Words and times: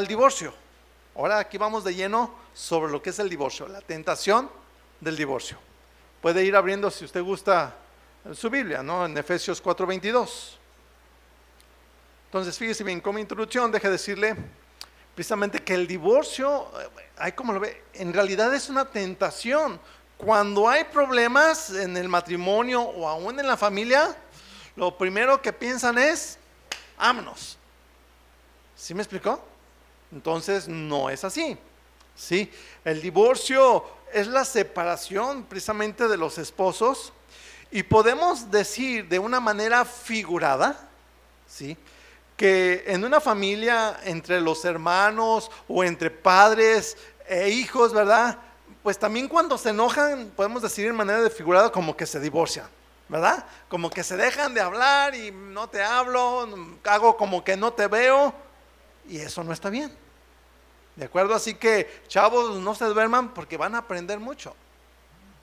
el 0.00 0.08
divorcio. 0.08 0.52
Ahora 1.14 1.38
aquí 1.38 1.58
vamos 1.58 1.84
de 1.84 1.94
lleno 1.94 2.34
sobre 2.52 2.90
lo 2.90 3.00
que 3.00 3.10
es 3.10 3.18
el 3.18 3.28
divorcio, 3.28 3.68
la 3.68 3.80
tentación 3.80 4.50
del 5.00 5.16
divorcio. 5.16 5.58
Puede 6.20 6.44
ir 6.44 6.56
abriendo 6.56 6.90
si 6.90 7.04
usted 7.04 7.22
gusta 7.22 7.76
su 8.34 8.50
Biblia, 8.50 8.82
¿no? 8.82 9.06
En 9.06 9.16
Efesios 9.16 9.62
4:22. 9.62 10.58
Entonces, 12.26 12.56
fíjese 12.56 12.84
bien, 12.84 13.00
como 13.00 13.18
introducción, 13.18 13.72
deje 13.72 13.90
decirle 13.90 14.36
precisamente 15.14 15.58
que 15.58 15.74
el 15.74 15.86
divorcio, 15.86 16.70
hay 17.16 17.32
como 17.32 17.52
lo 17.52 17.60
ve, 17.60 17.84
en 17.94 18.12
realidad 18.12 18.54
es 18.54 18.68
una 18.68 18.84
tentación. 18.84 19.80
Cuando 20.16 20.68
hay 20.68 20.84
problemas 20.84 21.70
en 21.70 21.96
el 21.96 22.08
matrimonio 22.08 22.82
o 22.82 23.08
aún 23.08 23.40
en 23.40 23.46
la 23.46 23.56
familia, 23.56 24.16
lo 24.76 24.96
primero 24.96 25.42
que 25.42 25.52
piensan 25.52 25.98
es, 25.98 26.38
vámonos. 26.96 27.58
¿Sí 28.76 28.94
me 28.94 29.02
explicó? 29.02 29.49
Entonces 30.12 30.68
no 30.68 31.10
es 31.10 31.24
así. 31.24 31.56
¿Sí? 32.16 32.50
El 32.84 33.00
divorcio 33.00 33.84
es 34.12 34.26
la 34.26 34.44
separación 34.44 35.44
precisamente 35.44 36.08
de 36.08 36.16
los 36.16 36.38
esposos 36.38 37.12
y 37.70 37.82
podemos 37.82 38.50
decir 38.50 39.08
de 39.08 39.18
una 39.18 39.40
manera 39.40 39.84
figurada, 39.84 40.88
¿sí? 41.46 41.76
que 42.36 42.84
en 42.86 43.04
una 43.04 43.20
familia 43.20 44.00
entre 44.04 44.40
los 44.40 44.64
hermanos 44.64 45.50
o 45.68 45.84
entre 45.84 46.10
padres 46.10 46.96
e 47.28 47.50
hijos, 47.50 47.92
¿verdad? 47.92 48.38
Pues 48.82 48.98
también 48.98 49.28
cuando 49.28 49.58
se 49.58 49.68
enojan, 49.68 50.32
podemos 50.34 50.62
decir 50.62 50.86
en 50.86 50.96
manera 50.96 51.20
de 51.20 51.28
figurada 51.28 51.70
como 51.70 51.94
que 51.94 52.06
se 52.06 52.18
divorcian, 52.18 52.66
¿verdad? 53.08 53.44
Como 53.68 53.90
que 53.90 54.02
se 54.02 54.16
dejan 54.16 54.54
de 54.54 54.62
hablar 54.62 55.14
y 55.14 55.30
no 55.30 55.68
te 55.68 55.82
hablo, 55.82 56.48
hago 56.84 57.16
como 57.18 57.44
que 57.44 57.58
no 57.58 57.74
te 57.74 57.86
veo 57.88 58.34
y 59.08 59.18
eso 59.18 59.42
no 59.44 59.52
está 59.52 59.70
bien. 59.70 59.92
¿De 60.96 61.04
acuerdo? 61.06 61.34
Así 61.34 61.54
que, 61.54 62.02
chavos, 62.08 62.58
no 62.60 62.74
se 62.74 62.84
duerman 62.86 63.32
porque 63.32 63.56
van 63.56 63.74
a 63.74 63.78
aprender 63.78 64.18
mucho. 64.18 64.54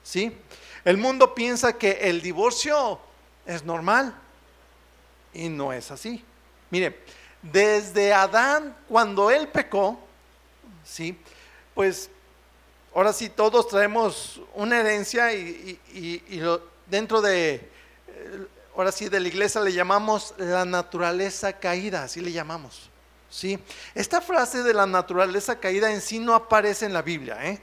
¿Sí? 0.02 0.36
El 0.84 0.96
mundo 0.96 1.34
piensa 1.34 1.72
que 1.76 1.92
el 2.02 2.22
divorcio 2.22 3.00
es 3.44 3.64
normal 3.64 4.14
y 5.34 5.48
no 5.48 5.72
es 5.72 5.90
así. 5.90 6.24
Mire, 6.70 7.02
desde 7.42 8.12
Adán, 8.12 8.76
cuando 8.88 9.30
él 9.30 9.48
pecó, 9.48 9.98
¿sí? 10.84 11.18
Pues 11.74 12.10
ahora 12.94 13.12
sí 13.12 13.28
todos 13.28 13.68
traemos 13.68 14.40
una 14.54 14.80
herencia 14.80 15.32
y, 15.32 15.78
dentro 16.86 17.20
de, 17.20 17.54
eh, 17.54 18.46
ahora 18.76 18.92
sí 18.92 19.08
de 19.08 19.20
la 19.20 19.28
iglesia 19.28 19.60
le 19.60 19.72
llamamos 19.72 20.34
la 20.38 20.64
naturaleza 20.64 21.52
caída, 21.52 22.04
así 22.04 22.20
le 22.20 22.32
llamamos. 22.32 22.87
¿Sí? 23.30 23.58
Esta 23.94 24.20
frase 24.20 24.62
de 24.62 24.74
la 24.74 24.86
naturaleza 24.86 25.58
caída 25.58 25.92
en 25.92 26.00
sí 26.00 26.18
no 26.18 26.34
aparece 26.34 26.86
en 26.86 26.92
la 26.92 27.02
Biblia. 27.02 27.38
¿eh? 27.44 27.60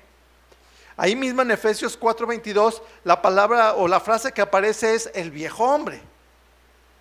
Ahí 0.98 1.16
mismo 1.16 1.42
en 1.42 1.52
Efesios 1.52 2.00
4:22, 2.00 2.82
la 3.04 3.22
palabra 3.22 3.74
o 3.74 3.88
la 3.88 4.00
frase 4.00 4.32
que 4.32 4.42
aparece 4.42 4.96
es 4.96 5.10
el 5.14 5.32
viejo 5.32 5.64
hombre, 5.64 6.02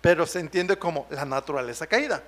pero 0.01 0.25
se 0.25 0.39
entiende 0.39 0.77
como 0.77 1.07
la 1.09 1.25
naturaleza 1.25 1.87
caída. 1.87 2.21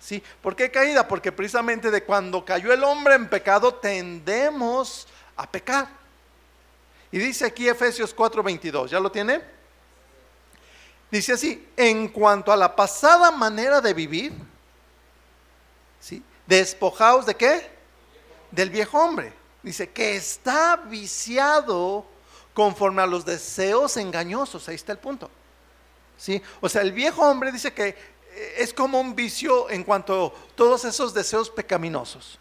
¿Sí? 0.00 0.22
¿Por 0.40 0.56
qué 0.56 0.70
caída? 0.70 1.06
Porque 1.06 1.30
precisamente 1.30 1.90
de 1.90 2.02
cuando 2.02 2.44
cayó 2.44 2.72
el 2.72 2.82
hombre 2.82 3.14
en 3.14 3.28
pecado 3.28 3.74
tendemos 3.74 5.06
a 5.36 5.48
pecar. 5.48 5.88
Y 7.12 7.18
dice 7.18 7.46
aquí 7.46 7.68
Efesios 7.68 8.16
4:22, 8.16 8.88
¿ya 8.88 8.98
lo 8.98 9.12
tiene? 9.12 9.42
Dice 11.10 11.32
así, 11.32 11.68
en 11.76 12.08
cuanto 12.08 12.52
a 12.52 12.56
la 12.56 12.74
pasada 12.74 13.30
manera 13.32 13.80
de 13.80 13.92
vivir, 13.92 14.32
Despojaos 16.46 17.26
de 17.26 17.34
qué? 17.34 17.70
Del 18.50 18.70
viejo 18.70 18.98
hombre. 18.98 19.32
Dice 19.62 19.90
que 19.90 20.16
está 20.16 20.76
viciado 20.76 22.06
conforme 22.54 23.02
a 23.02 23.06
los 23.06 23.24
deseos 23.24 23.96
engañosos. 23.96 24.68
Ahí 24.68 24.74
está 24.74 24.92
el 24.92 24.98
punto. 24.98 25.30
O 26.60 26.68
sea, 26.68 26.82
el 26.82 26.92
viejo 26.92 27.22
hombre 27.22 27.52
dice 27.52 27.72
que 27.72 27.88
eh, 27.88 28.54
es 28.58 28.74
como 28.74 29.00
un 29.00 29.14
vicio 29.14 29.70
en 29.70 29.84
cuanto 29.84 30.26
a 30.26 30.54
todos 30.54 30.84
esos 30.84 31.14
deseos 31.14 31.50
pecaminosos. 31.50 32.38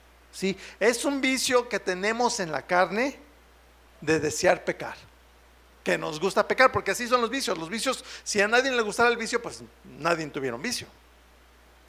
Es 0.80 1.06
un 1.06 1.19
vicio 1.22 1.68
que 1.68 1.80
tenemos 1.80 2.40
en 2.40 2.52
la 2.52 2.62
carne 2.62 3.19
de 4.02 4.19
desear 4.19 4.64
pecar. 4.64 4.96
Que 5.84 5.98
nos 5.98 6.19
gusta 6.19 6.48
pecar, 6.48 6.72
porque 6.72 6.92
así 6.92 7.08
son 7.08 7.22
los 7.22 7.30
vicios. 7.30 7.58
Los 7.58 7.69
vicios, 7.69 8.03
si 8.24 8.40
a 8.42 8.48
nadie 8.48 8.72
le 8.72 8.81
gustara 8.81 9.09
el 9.09 9.18
vicio, 9.18 9.42
pues 9.42 9.62
nadie 9.84 10.25
tuviera 10.28 10.56
un 10.56 10.62
vicio. 10.62 10.88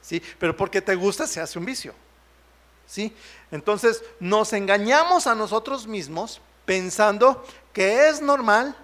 ¿Sí? 0.01 0.21
Pero 0.39 0.55
porque 0.55 0.81
te 0.81 0.95
gusta 0.95 1.27
se 1.27 1.41
hace 1.41 1.59
un 1.59 1.65
vicio. 1.65 1.93
¿Sí? 2.87 3.15
Entonces 3.51 4.03
nos 4.19 4.51
engañamos 4.53 5.27
a 5.27 5.35
nosotros 5.35 5.87
mismos 5.87 6.41
pensando 6.65 7.45
que 7.73 8.09
es 8.09 8.21
normal 8.21 8.75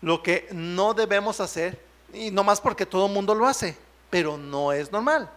lo 0.00 0.22
que 0.22 0.48
no 0.52 0.94
debemos 0.94 1.40
hacer 1.40 1.80
y 2.12 2.30
no 2.30 2.44
más 2.44 2.60
porque 2.60 2.86
todo 2.86 3.06
el 3.06 3.12
mundo 3.12 3.34
lo 3.34 3.46
hace, 3.46 3.76
pero 4.10 4.36
no 4.36 4.72
es 4.72 4.90
normal. 4.90 5.30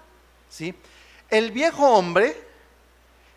¿Sí? 0.49 0.73
El 1.29 1.51
viejo 1.51 1.87
hombre 1.87 2.41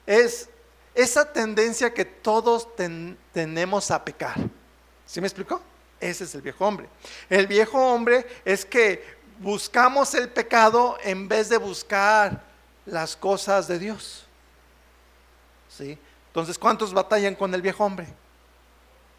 es 0.06 0.48
esa 0.94 1.32
tendencia 1.32 1.92
que 1.92 2.04
todos 2.04 2.68
tenemos 3.32 3.90
a 3.90 4.04
pecar. 4.04 4.36
¿Sí 5.06 5.20
me 5.20 5.26
explicó? 5.26 5.60
Ese 6.00 6.24
es 6.24 6.34
el 6.34 6.42
viejo 6.42 6.66
hombre. 6.66 6.88
El 7.28 7.46
viejo 7.46 7.78
hombre 7.78 8.26
es 8.44 8.64
que 8.64 9.19
buscamos 9.40 10.14
el 10.14 10.28
pecado 10.28 10.98
en 11.02 11.26
vez 11.26 11.48
de 11.48 11.56
buscar 11.56 12.42
las 12.86 13.16
cosas 13.16 13.66
de 13.66 13.78
Dios. 13.78 14.24
¿Sí? 15.68 15.98
Entonces, 16.28 16.58
¿cuántos 16.58 16.92
batallan 16.92 17.34
con 17.34 17.52
el 17.54 17.62
viejo 17.62 17.84
hombre? 17.84 18.06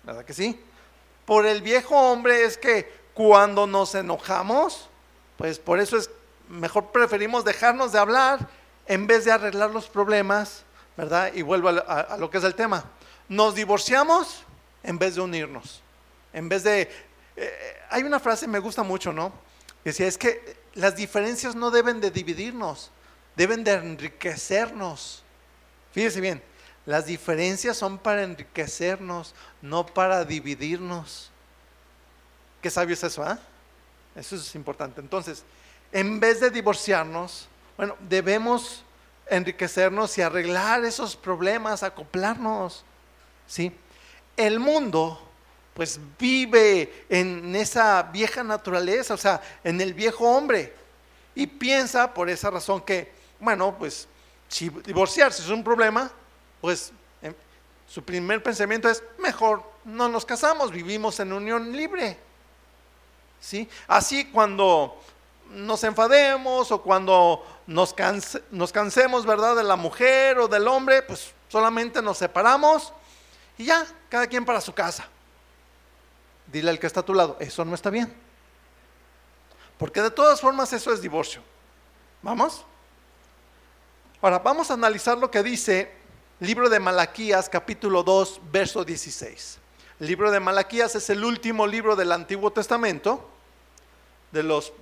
¿Verdad 0.04 0.24
que 0.24 0.34
sí? 0.34 0.64
Por 1.26 1.46
el 1.46 1.62
viejo 1.62 1.96
hombre 1.96 2.44
es 2.44 2.58
que 2.58 3.02
cuando 3.14 3.68
nos 3.68 3.96
enojamos, 3.96 4.90
pues 5.38 5.60
por 5.60 5.80
eso 5.80 5.98
es 5.98 6.10
mejor 6.48 6.92
preferimos 6.92 7.44
dejarnos 7.44 7.92
de 7.92 8.00
hablar 8.00 8.48
en 8.86 9.08
vez 9.08 9.26
de 9.26 9.31
arreglar 9.31 9.72
los 9.72 9.88
problemas, 9.88 10.64
¿verdad? 10.96 11.34
Y 11.34 11.42
vuelvo 11.42 11.70
a, 11.70 12.18
lo 12.18 12.30
que 12.30 12.38
es 12.38 12.44
el 12.44 12.56
tema. 12.56 12.84
Nos 13.28 13.56
divorciamos 13.56 14.44
en 14.84 15.00
vez 15.00 15.16
de 15.16 15.22
unirnos. 15.22 15.81
En 16.31 16.48
vez 16.48 16.64
de... 16.64 16.92
Eh, 17.36 17.80
hay 17.90 18.04
una 18.04 18.20
frase 18.20 18.46
que 18.46 18.52
me 18.52 18.60
gusta 18.60 18.84
mucho, 18.84 19.12
¿no? 19.12 19.31
Decía, 19.84 20.08
es 20.08 20.18
que 20.18 20.58
las 20.74 20.96
diferencias 20.96 21.56
no 21.56 21.72
deben 21.72 22.00
de 22.00 22.12
dividirnos, 22.12 22.92
deben 23.36 23.64
de 23.64 23.74
enriquecernos. 23.74 25.24
Fíjese 25.92 26.22
bien, 26.22 26.44
las 26.86 27.06
diferencias 27.06 27.78
son 27.78 27.97
para 27.97 28.24
enriquecernos, 28.24 29.34
no 29.62 29.86
para 29.86 30.24
dividirnos. 30.25 31.31
Qué 32.62 32.69
sabio 32.69 32.94
es 32.94 33.03
eso, 33.03 33.24
¿ah? 33.24 33.40
Eso 34.16 34.36
es 34.36 34.56
importante. 34.56 35.02
Entonces, 35.02 35.44
en 35.92 36.19
vez 36.19 36.40
de 36.40 36.50
divorciarnos, 36.50 37.48
bueno, 37.78 37.96
debemos 38.08 38.84
enriquecernos 39.28 40.18
y 40.18 40.22
arreglar 40.22 40.84
esos 40.86 41.16
problemas, 41.16 41.84
acoplarnos. 41.84 42.84
¿Sí? 43.48 43.72
El 44.38 44.59
mundo 44.59 45.31
pues 45.74 46.00
vive 46.20 47.06
en 47.09 47.56
esa 47.56 48.04
vieja 48.04 48.44
naturaleza, 48.44 49.14
o 49.14 49.18
sea, 49.18 49.42
en 49.64 49.80
el 49.80 49.94
viejo 49.94 50.26
hombre. 50.26 50.74
Y 51.34 51.48
piensa 51.48 52.14
por 52.14 52.30
esa 52.30 52.50
razón 52.50 52.82
que, 52.82 53.12
bueno, 53.40 53.76
pues 53.78 54.08
si 54.50 54.70
divorciarse 54.70 55.42
es 55.42 55.50
un 55.50 55.64
problema, 55.64 56.12
pues 56.60 56.92
em, 57.22 57.34
su 57.88 58.04
primer 58.04 58.44
pensamiento 58.44 58.90
es, 58.90 59.02
mejor 59.18 59.64
no 59.86 60.10
nos 60.10 60.26
casamos, 60.26 60.72
vivimos 60.72 61.20
en 61.20 61.31
unión 61.31 61.76
libre. 61.76 62.18
¿Sí? 63.40 63.68
Así 63.88 64.26
cuando 64.26 65.02
nos 65.50 65.84
enfademos 65.84 66.72
o 66.72 66.81
cuando 66.81 67.44
nos, 67.66 67.96
nos 68.52 68.72
cansemos, 68.72 69.26
¿verdad?, 69.26 69.56
de 69.56 69.64
la 69.64 69.76
mujer 69.76 70.38
o 70.38 70.48
del 70.48 70.68
hombre, 70.68 71.02
pues 71.02 71.31
solamente 71.50 72.01
nos 72.01 72.18
separamos 72.18 72.94
y 73.57 73.66
ya, 73.66 73.86
cada 74.10 74.28
quien 74.28 74.45
para 74.45 74.62
su 74.62 74.74
casa. 74.74 75.07
Dile 76.51 76.69
al 76.69 76.80
que 76.80 76.88
está 76.88 77.00
a 77.00 77.06
tu 77.06 77.13
lado, 77.13 77.38
eso 77.39 77.63
no 77.63 77.75
está 77.75 77.89
bien. 77.89 78.13
Porque 79.77 80.01
de 80.01 80.12
todas 80.12 80.42
formas 80.42 80.74
eso 80.74 80.94
es 80.94 81.01
divorcio. 81.01 81.42
¿Vamos? 82.21 82.65
Ahora, 84.21 84.39
vamos 84.39 84.69
a 84.69 84.75
analizar 84.75 85.18
lo 85.18 85.31
que 85.31 85.42
dice 85.42 85.92
libro 86.39 86.69
de 86.69 86.80
Malaquías 86.80 87.50
capítulo 87.50 88.03
2, 88.03 88.42
verso 88.51 88.83
16. 88.83 89.57
El 90.00 90.07
libro 90.07 90.30
de 90.30 90.39
Malaquías 90.39 90.95
es 90.95 91.09
el 91.09 91.24
último 91.24 91.65
libro 91.65 91.95
del 91.95 92.12
Antiguo 92.12 92.51
Testamento, 92.51 93.30
de 94.31 94.44
los 94.44 94.74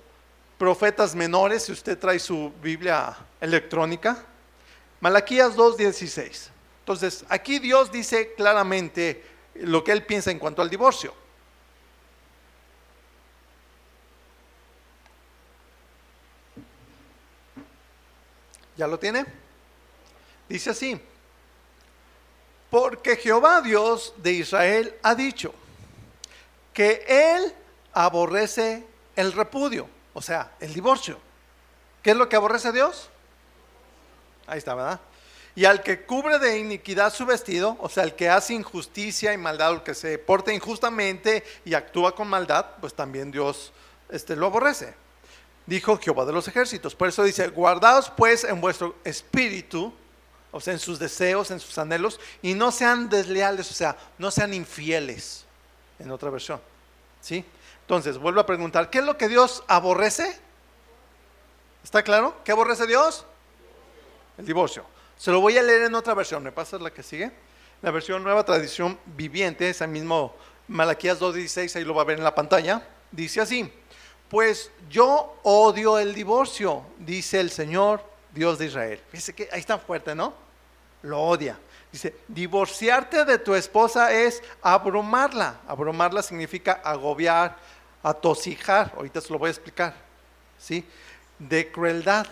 profetas 0.58 1.14
menores, 1.14 1.64
si 1.64 1.72
usted 1.72 1.98
trae 1.98 2.18
su 2.18 2.52
Biblia 2.62 3.16
electrónica. 3.40 4.24
Malaquías 5.00 5.56
2, 5.56 5.76
16. 5.76 6.50
Entonces, 6.80 7.24
aquí 7.28 7.58
Dios 7.58 7.90
dice 7.90 8.34
claramente 8.34 9.24
lo 9.54 9.84
que 9.84 9.92
él 9.92 10.04
piensa 10.04 10.30
en 10.30 10.38
cuanto 10.38 10.60
al 10.60 10.68
divorcio. 10.68 11.14
¿Ya 18.80 18.86
lo 18.86 18.98
tiene? 18.98 19.26
Dice 20.48 20.70
así, 20.70 20.98
porque 22.70 23.16
Jehová 23.16 23.60
Dios 23.60 24.14
de 24.16 24.32
Israel 24.32 24.94
ha 25.02 25.14
dicho 25.14 25.52
que 26.72 27.04
Él 27.06 27.54
aborrece 27.92 28.86
el 29.16 29.34
repudio, 29.34 29.86
o 30.14 30.22
sea, 30.22 30.52
el 30.60 30.72
divorcio. 30.72 31.18
¿Qué 32.02 32.12
es 32.12 32.16
lo 32.16 32.30
que 32.30 32.36
aborrece 32.36 32.72
Dios? 32.72 33.10
Ahí 34.46 34.56
está, 34.56 34.74
¿verdad? 34.74 34.98
Y 35.54 35.66
al 35.66 35.82
que 35.82 36.06
cubre 36.06 36.38
de 36.38 36.58
iniquidad 36.58 37.12
su 37.12 37.26
vestido, 37.26 37.76
o 37.80 37.90
sea, 37.90 38.04
el 38.04 38.14
que 38.14 38.30
hace 38.30 38.54
injusticia 38.54 39.34
y 39.34 39.36
maldad, 39.36 39.74
el 39.74 39.82
que 39.82 39.94
se 39.94 40.16
porta 40.16 40.54
injustamente 40.54 41.44
y 41.66 41.74
actúa 41.74 42.14
con 42.14 42.28
maldad, 42.28 42.64
pues 42.80 42.94
también 42.94 43.30
Dios 43.30 43.74
este, 44.08 44.36
lo 44.36 44.46
aborrece. 44.46 44.94
Dijo 45.70 45.96
Jehová 45.98 46.24
de 46.24 46.32
los 46.32 46.48
ejércitos. 46.48 46.96
Por 46.96 47.06
eso 47.06 47.22
dice, 47.22 47.46
guardaos 47.46 48.10
pues 48.10 48.42
en 48.42 48.60
vuestro 48.60 48.96
espíritu, 49.04 49.94
o 50.50 50.60
sea, 50.60 50.72
en 50.72 50.80
sus 50.80 50.98
deseos, 50.98 51.52
en 51.52 51.60
sus 51.60 51.78
anhelos, 51.78 52.18
y 52.42 52.54
no 52.54 52.72
sean 52.72 53.08
desleales, 53.08 53.70
o 53.70 53.74
sea, 53.74 53.96
no 54.18 54.32
sean 54.32 54.52
infieles, 54.52 55.44
en 56.00 56.10
otra 56.10 56.28
versión. 56.28 56.60
¿Sí? 57.20 57.44
Entonces, 57.82 58.18
vuelvo 58.18 58.40
a 58.40 58.46
preguntar, 58.46 58.90
¿qué 58.90 58.98
es 58.98 59.04
lo 59.04 59.16
que 59.16 59.28
Dios 59.28 59.62
aborrece? 59.68 60.40
¿Está 61.84 62.02
claro? 62.02 62.34
¿Qué 62.44 62.50
aborrece 62.50 62.88
Dios? 62.88 63.24
El 64.38 64.46
divorcio. 64.46 64.84
Se 65.16 65.30
lo 65.30 65.40
voy 65.40 65.56
a 65.56 65.62
leer 65.62 65.82
en 65.82 65.94
otra 65.94 66.14
versión. 66.14 66.42
¿Me 66.42 66.50
pasas 66.50 66.80
la 66.80 66.90
que 66.90 67.04
sigue? 67.04 67.30
La 67.80 67.92
versión 67.92 68.24
Nueva 68.24 68.44
Tradición 68.44 68.98
Viviente, 69.06 69.70
ese 69.70 69.86
mismo 69.86 70.34
Malaquías 70.66 71.20
2.16, 71.20 71.76
ahí 71.76 71.84
lo 71.84 71.94
va 71.94 72.02
a 72.02 72.06
ver 72.06 72.18
en 72.18 72.24
la 72.24 72.34
pantalla. 72.34 72.88
Dice 73.12 73.40
así, 73.40 73.72
pues 74.30 74.70
yo 74.88 75.36
odio 75.42 75.98
el 75.98 76.14
divorcio, 76.14 76.84
dice 76.98 77.40
el 77.40 77.50
Señor 77.50 78.02
Dios 78.32 78.58
de 78.58 78.66
Israel. 78.66 79.00
Fíjese 79.10 79.34
que 79.34 79.48
ahí 79.52 79.58
está 79.58 79.76
fuerte, 79.76 80.14
¿no? 80.14 80.32
Lo 81.02 81.20
odia. 81.20 81.58
Dice, 81.90 82.14
divorciarte 82.28 83.24
de 83.24 83.38
tu 83.38 83.56
esposa 83.56 84.12
es 84.12 84.40
abrumarla. 84.62 85.60
Abrumarla 85.66 86.22
significa 86.22 86.80
agobiar, 86.84 87.56
atosijar. 88.04 88.92
Ahorita 88.96 89.20
se 89.20 89.32
lo 89.32 89.38
voy 89.40 89.48
a 89.48 89.50
explicar. 89.50 89.94
¿Sí? 90.56 90.86
De 91.40 91.72
crueldad. 91.72 92.28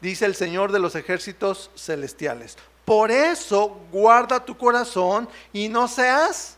Dice 0.00 0.24
el 0.24 0.34
Señor 0.34 0.72
de 0.72 0.78
los 0.78 0.94
ejércitos 0.94 1.70
celestiales. 1.76 2.56
Por 2.86 3.10
eso 3.10 3.80
guarda 3.92 4.42
tu 4.42 4.56
corazón 4.56 5.28
y 5.52 5.68
no 5.68 5.88
seas 5.88 6.56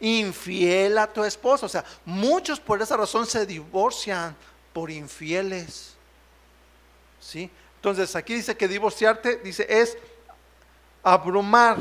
infiel 0.00 0.98
a 0.98 1.06
tu 1.06 1.24
esposo. 1.24 1.66
O 1.66 1.68
sea, 1.68 1.84
muchos 2.04 2.60
por 2.60 2.80
esa 2.80 2.96
razón 2.96 3.26
se 3.26 3.46
divorcian 3.46 4.36
por 4.72 4.90
infieles. 4.90 5.94
¿Sí? 7.20 7.50
Entonces 7.76 8.14
aquí 8.14 8.34
dice 8.34 8.56
que 8.56 8.68
divorciarte, 8.68 9.36
dice, 9.38 9.66
es 9.68 9.96
abrumar 11.02 11.76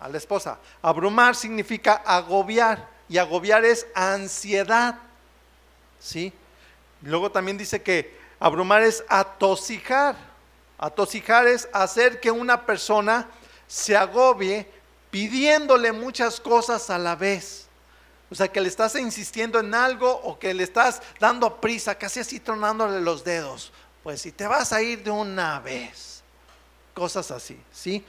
a 0.00 0.08
la 0.08 0.18
esposa. 0.18 0.58
Abrumar 0.82 1.34
significa 1.34 1.94
agobiar 1.94 2.88
y 3.08 3.18
agobiar 3.18 3.64
es 3.64 3.86
ansiedad. 3.94 4.98
¿Sí? 5.98 6.32
Luego 7.02 7.30
también 7.30 7.58
dice 7.58 7.82
que 7.82 8.18
Abrumar 8.40 8.82
es 8.82 9.04
atosijar. 9.08 10.16
Atosijar 10.78 11.46
es 11.48 11.68
hacer 11.72 12.20
que 12.20 12.30
una 12.30 12.64
persona 12.64 13.26
se 13.66 13.96
agobie 13.96 14.70
pidiéndole 15.10 15.92
muchas 15.92 16.40
cosas 16.40 16.90
a 16.90 16.98
la 16.98 17.16
vez. 17.16 17.66
O 18.30 18.34
sea, 18.34 18.48
que 18.48 18.60
le 18.60 18.68
estás 18.68 18.94
insistiendo 18.96 19.58
en 19.58 19.74
algo 19.74 20.10
o 20.10 20.38
que 20.38 20.52
le 20.52 20.62
estás 20.62 21.00
dando 21.18 21.60
prisa, 21.60 21.94
casi 21.94 22.20
así 22.20 22.40
tronándole 22.40 23.00
los 23.00 23.24
dedos. 23.24 23.72
Pues 24.02 24.20
si 24.20 24.32
te 24.32 24.46
vas 24.46 24.72
a 24.72 24.82
ir 24.82 25.02
de 25.02 25.10
una 25.10 25.60
vez. 25.60 26.22
Cosas 26.94 27.30
así, 27.30 27.58
¿sí? 27.72 28.04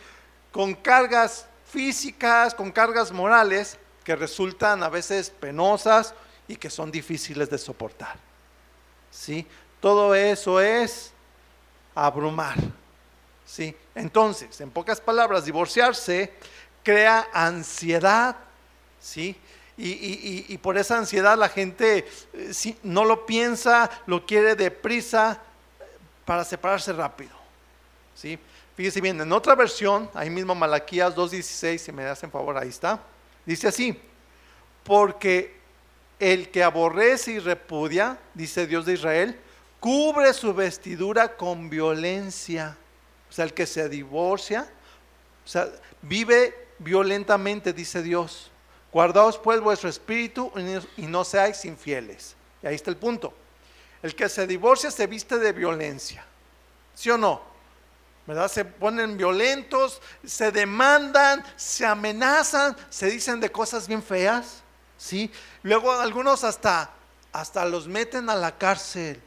Con 0.52 0.74
cargas 0.74 1.46
físicas, 1.72 2.54
con 2.54 2.72
cargas 2.72 3.12
morales 3.12 3.78
que 4.04 4.16
resultan 4.16 4.82
a 4.84 4.90
veces 4.90 5.30
penosas 5.30 6.14
y 6.48 6.56
que 6.56 6.70
son 6.70 6.92
difíciles 6.92 7.50
de 7.50 7.58
soportar. 7.58 8.18
¿Sí? 9.12 9.48
Todo 9.80 10.16
eso 10.16 10.60
es 10.60 11.14
abrumar. 11.96 12.58
¿sí? 13.46 13.76
Entonces, 13.96 14.60
en 14.62 14.72
pocas 14.72 15.00
palabras, 15.00 15.46
divorciarse 15.46 16.34
crea 16.90 17.28
ansiedad. 17.32 18.36
¿sí? 19.00 19.36
Y, 19.78 20.58
por 20.58 20.76
esa 20.76 20.98
ansiedad 20.98 21.38
la 21.38 21.48
gente 21.48 22.08
eh, 22.34 22.76
no 22.82 23.06
lo 23.06 23.28
piensa, 23.28 23.90
lo 24.08 24.26
quiere 24.26 24.56
deprisa 24.56 25.40
para 26.26 26.44
separarse 26.44 26.92
rápido. 26.92 27.30
¿sí? 28.16 28.40
Fíjese 28.76 29.02
bien, 29.02 29.22
en 29.22 29.32
otra 29.32 29.54
versión, 29.54 30.10
ahí 30.16 30.32
mismo 30.32 30.56
Malaquías 30.56 31.16
2.16, 31.16 31.78
si 31.78 31.92
me 31.92 32.06
hacen 32.06 32.32
favor, 32.32 32.58
ahí 32.58 32.70
está. 32.70 33.00
Dice 33.46 33.68
así, 33.68 34.02
porque 34.84 35.60
el 36.18 36.50
que 36.50 36.64
aborrece 36.64 37.34
y 37.34 37.40
repudia, 37.40 38.18
dice 38.34 38.66
Dios 38.66 38.88
de 38.88 38.94
Israel, 38.94 39.40
cubre 39.80 40.34
su 40.34 40.56
vestidura 40.56 41.38
con 41.38 41.70
violencia. 41.70 42.76
O 43.30 43.32
sea, 43.32 43.46
el 43.46 43.54
que 43.54 43.68
se 43.68 43.88
divorcia, 43.88 44.68
o 45.46 45.48
sea, 45.48 45.70
vive 46.02 46.69
violentamente, 46.80 47.74
dice 47.74 48.02
Dios. 48.02 48.52
Guardaos 48.92 49.38
pues 49.38 49.60
vuestro 49.62 49.90
espíritu 49.90 50.52
y 50.98 51.04
no 51.04 51.24
seáis 51.24 51.64
infieles. 51.66 52.36
Y 52.64 52.68
ahí 52.68 52.76
está 52.76 52.90
el 52.90 52.98
punto. 52.98 53.34
El 54.02 54.16
que 54.16 54.30
se 54.30 54.48
divorcia 54.48 54.90
se 54.90 55.08
viste 55.08 55.38
de 55.38 55.52
violencia. 55.52 56.26
¿Sí 56.96 57.10
o 57.10 57.18
no? 57.18 57.42
¿Verdad? 58.26 58.48
Se 58.48 58.66
ponen 58.66 59.18
violentos, 59.18 60.02
se 60.26 60.52
demandan, 60.52 61.44
se 61.56 61.86
amenazan, 61.86 62.76
se 62.90 63.08
dicen 63.08 63.40
de 63.40 63.52
cosas 63.52 63.88
bien 63.88 64.04
feas. 64.04 64.64
¿Sí? 64.98 65.32
Luego 65.64 65.92
algunos 65.92 66.44
hasta, 66.44 66.92
hasta 67.32 67.66
los 67.66 67.88
meten 67.88 68.30
a 68.30 68.36
la 68.36 68.58
cárcel. 68.58 69.22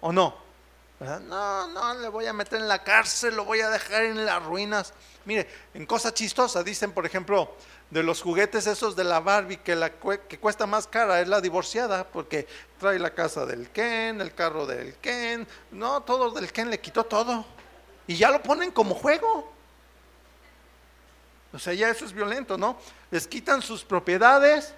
¿O 0.00 0.12
no? 0.12 0.41
No, 1.02 1.66
no, 1.68 1.94
le 1.94 2.08
voy 2.08 2.26
a 2.26 2.32
meter 2.32 2.60
en 2.60 2.68
la 2.68 2.82
cárcel, 2.82 3.34
lo 3.34 3.44
voy 3.44 3.60
a 3.60 3.68
dejar 3.68 4.04
en 4.04 4.24
las 4.24 4.42
ruinas. 4.42 4.92
Mire, 5.24 5.48
en 5.74 5.84
cosas 5.86 6.14
chistosas 6.14 6.64
dicen, 6.64 6.92
por 6.92 7.06
ejemplo, 7.06 7.56
de 7.90 8.02
los 8.02 8.22
juguetes 8.22 8.66
esos 8.66 8.94
de 8.94 9.04
la 9.04 9.20
Barbie 9.20 9.58
que, 9.58 9.74
la, 9.74 9.90
que 9.90 10.38
cuesta 10.38 10.66
más 10.66 10.86
cara 10.86 11.20
es 11.20 11.28
la 11.28 11.40
divorciada, 11.40 12.04
porque 12.04 12.46
trae 12.78 12.98
la 12.98 13.14
casa 13.14 13.44
del 13.46 13.70
Ken, 13.70 14.20
el 14.20 14.34
carro 14.34 14.66
del 14.66 14.94
Ken, 14.96 15.46
no, 15.72 16.02
todo 16.02 16.30
del 16.30 16.52
Ken 16.52 16.70
le 16.70 16.80
quitó 16.80 17.04
todo. 17.04 17.44
Y 18.06 18.16
ya 18.16 18.30
lo 18.30 18.42
ponen 18.42 18.70
como 18.70 18.94
juego. 18.94 19.52
O 21.52 21.58
sea, 21.58 21.74
ya 21.74 21.90
eso 21.90 22.04
es 22.04 22.12
violento, 22.12 22.56
¿no? 22.56 22.78
Les 23.10 23.26
quitan 23.26 23.60
sus 23.60 23.84
propiedades 23.84 24.74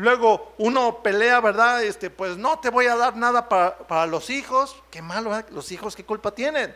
luego 0.00 0.54
uno 0.58 1.02
pelea, 1.02 1.40
¿verdad? 1.40 1.82
Este, 1.82 2.08
pues 2.08 2.36
no 2.36 2.60
te 2.60 2.70
voy 2.70 2.86
a 2.86 2.94
dar 2.94 3.16
nada 3.16 3.48
para, 3.48 4.06
los 4.06 4.30
hijos. 4.30 4.80
Qué 4.90 5.02
malo. 5.02 5.42
Los 5.50 5.72
hijos, 5.72 5.96
¿qué 5.96 6.04
culpa 6.04 6.30
tienen? 6.30 6.74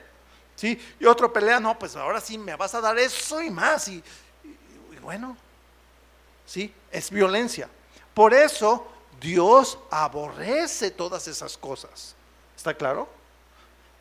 ¿Sí? 0.56 0.80
Y 0.98 1.06
otro 1.06 1.32
pelea, 1.32 1.60
no, 1.60 1.78
pues 1.78 1.94
ahora 1.94 2.20
sí 2.20 2.36
me 2.36 2.56
vas 2.56 2.74
a 2.74 2.80
dar 2.80 2.98
eso 2.98 3.40
y 3.40 3.48
más. 3.48 3.86
Y, 3.86 4.02
y 4.44 4.96
bueno, 5.00 5.36
¿sí? 6.46 6.74
Es 6.90 7.10
violencia. 7.10 7.68
Por 8.12 8.34
eso 8.34 8.86
Dios 9.20 9.78
aborrece 9.90 10.90
todas 10.90 11.28
esas 11.28 11.56
cosas. 11.56 12.16
¿Está 12.56 12.74
claro? 12.74 13.08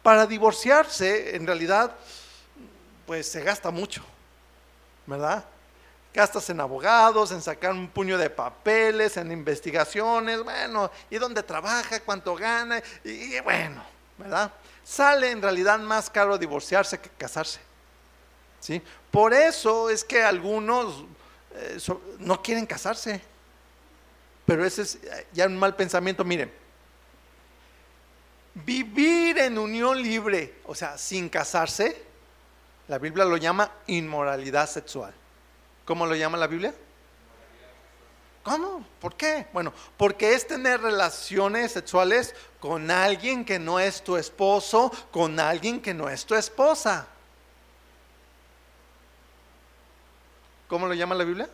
Para 0.01 0.25
divorciarse, 0.25 1.35
en 1.35 1.45
realidad, 1.45 1.95
pues 3.05 3.27
se 3.27 3.43
gasta 3.43 3.69
mucho, 3.69 4.03
¿verdad? 5.05 5.45
Gastas 6.13 6.49
en 6.49 6.59
abogados, 6.59 7.31
en 7.31 7.41
sacar 7.41 7.71
un 7.71 7.87
puño 7.87 8.17
de 8.17 8.29
papeles, 8.29 9.15
en 9.17 9.31
investigaciones, 9.31 10.43
bueno, 10.43 10.91
y 11.09 11.17
dónde 11.17 11.41
trabaja, 11.41 12.01
cuánto 12.01 12.35
gana, 12.35 12.81
y, 13.03 13.39
bueno, 13.39 13.81
¿verdad? 14.17 14.51
Sale 14.83 15.31
en 15.31 15.41
realidad 15.41 15.79
más 15.79 16.09
caro 16.09 16.37
divorciarse 16.37 16.99
que 16.99 17.09
casarse. 17.11 17.59
¿sí? 18.59 18.81
Por 19.09 19.33
eso 19.33 19.89
es 19.89 20.03
que 20.03 20.21
algunos 20.21 21.05
eh, 21.55 21.77
no 22.19 22.41
quieren 22.41 22.65
casarse. 22.65 23.21
Pero 24.45 24.65
ese 24.65 24.81
es 24.81 24.99
ya 25.31 25.45
un 25.45 25.57
mal 25.57 25.75
pensamiento. 25.75 26.23
Miren, 26.25 26.51
vivir 28.53 29.37
en 29.37 29.57
unión 29.57 30.01
libre, 30.01 30.55
o 30.65 30.75
sea, 30.75 30.97
sin 30.97 31.29
casarse, 31.29 32.03
la 32.87 32.97
Biblia 32.97 33.23
lo 33.25 33.37
llama 33.37 33.71
inmoralidad 33.87 34.69
sexual. 34.69 35.13
¿Cómo 35.91 36.05
lo 36.05 36.15
llama 36.15 36.37
la 36.37 36.47
Biblia? 36.47 36.73
¿Cómo? 38.43 38.85
¿Por 39.01 39.13
qué? 39.15 39.47
Bueno, 39.51 39.73
porque 39.97 40.35
es 40.35 40.47
tener 40.47 40.79
relaciones 40.79 41.73
sexuales 41.73 42.33
con 42.61 42.89
alguien 42.89 43.43
que 43.43 43.59
no 43.59 43.77
es 43.77 44.01
tu 44.01 44.15
esposo, 44.15 44.89
con 45.11 45.37
alguien 45.37 45.81
que 45.81 45.93
no 45.93 46.07
es 46.07 46.25
tu 46.25 46.33
esposa. 46.33 47.07
¿Cómo 50.69 50.87
lo 50.87 50.93
llama 50.93 51.13
la 51.13 51.25
Biblia? 51.25 51.49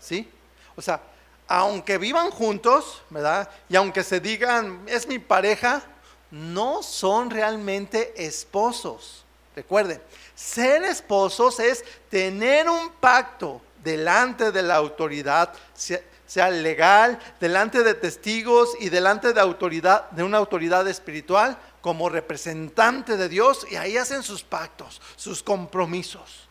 ¿Sí? 0.00 0.28
O 0.74 0.82
sea, 0.82 1.00
aunque 1.46 1.98
vivan 1.98 2.32
juntos, 2.32 3.00
¿verdad? 3.10 3.48
Y 3.68 3.76
aunque 3.76 4.02
se 4.02 4.18
digan, 4.18 4.82
es 4.88 5.06
mi 5.06 5.20
pareja, 5.20 5.84
no 6.32 6.82
son 6.82 7.30
realmente 7.30 8.12
esposos. 8.26 9.24
Recuerden, 9.54 10.02
ser 10.34 10.82
esposos 10.84 11.60
es 11.60 11.84
tener 12.10 12.68
un 12.68 12.90
pacto 12.92 13.60
delante 13.82 14.52
de 14.52 14.62
la 14.62 14.76
autoridad, 14.76 15.52
sea 15.74 16.50
legal, 16.50 17.18
delante 17.40 17.82
de 17.82 17.94
testigos 17.94 18.74
y 18.80 18.88
delante 18.88 19.32
de 19.32 19.40
autoridad, 19.40 20.10
de 20.10 20.22
una 20.22 20.38
autoridad 20.38 20.86
espiritual, 20.88 21.58
como 21.80 22.08
representante 22.08 23.16
de 23.16 23.28
Dios, 23.28 23.66
y 23.70 23.76
ahí 23.76 23.96
hacen 23.96 24.22
sus 24.22 24.42
pactos, 24.42 25.02
sus 25.16 25.42
compromisos. 25.42 26.48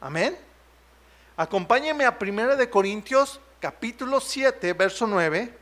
Amén. 0.00 0.38
Acompáñenme 1.36 2.04
a 2.04 2.16
1 2.20 2.56
de 2.56 2.70
Corintios 2.70 3.40
capítulo 3.60 4.20
7, 4.20 4.72
verso 4.72 5.06
9, 5.06 5.54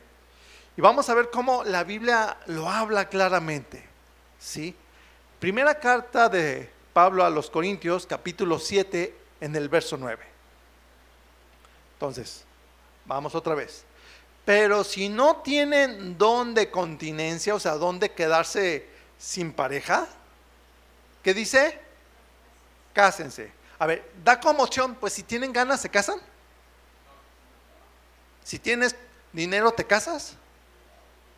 y 0.77 0.81
vamos 0.81 1.09
a 1.09 1.15
ver 1.15 1.31
cómo 1.31 1.63
la 1.63 1.83
Biblia 1.83 2.37
lo 2.45 2.69
habla 2.69 3.09
claramente. 3.09 3.83
¿Sí? 4.39 4.75
Primera 5.39 5.79
carta 5.79 6.29
de 6.29 6.76
Pablo 6.97 7.23
a 7.23 7.29
los 7.29 7.51
Corintios, 7.51 8.07
capítulo 8.07 8.57
7, 8.57 9.15
en 9.41 9.55
el 9.55 9.69
verso 9.69 9.97
9. 9.97 10.25
Entonces, 11.93 12.43
vamos 13.05 13.35
otra 13.35 13.53
vez. 13.53 13.83
Pero 14.43 14.83
si 14.83 15.07
no 15.07 15.35
tienen 15.43 16.17
don 16.17 16.55
de 16.55 16.71
continencia, 16.71 17.53
o 17.53 17.59
sea, 17.59 17.73
don 17.73 17.99
de 17.99 18.13
quedarse 18.13 18.89
sin 19.19 19.53
pareja, 19.53 20.07
¿qué 21.21 21.35
dice? 21.35 21.79
Cásense. 22.93 23.51
A 23.77 23.85
ver, 23.85 24.11
da 24.23 24.39
como 24.39 24.63
opción, 24.63 24.95
pues 24.95 25.13
si 25.13 25.21
tienen 25.21 25.53
ganas, 25.53 25.79
¿se 25.79 25.89
casan? 25.89 26.19
Si 28.43 28.57
tienes 28.57 28.95
dinero, 29.31 29.71
¿te 29.71 29.85
casas? 29.85 30.33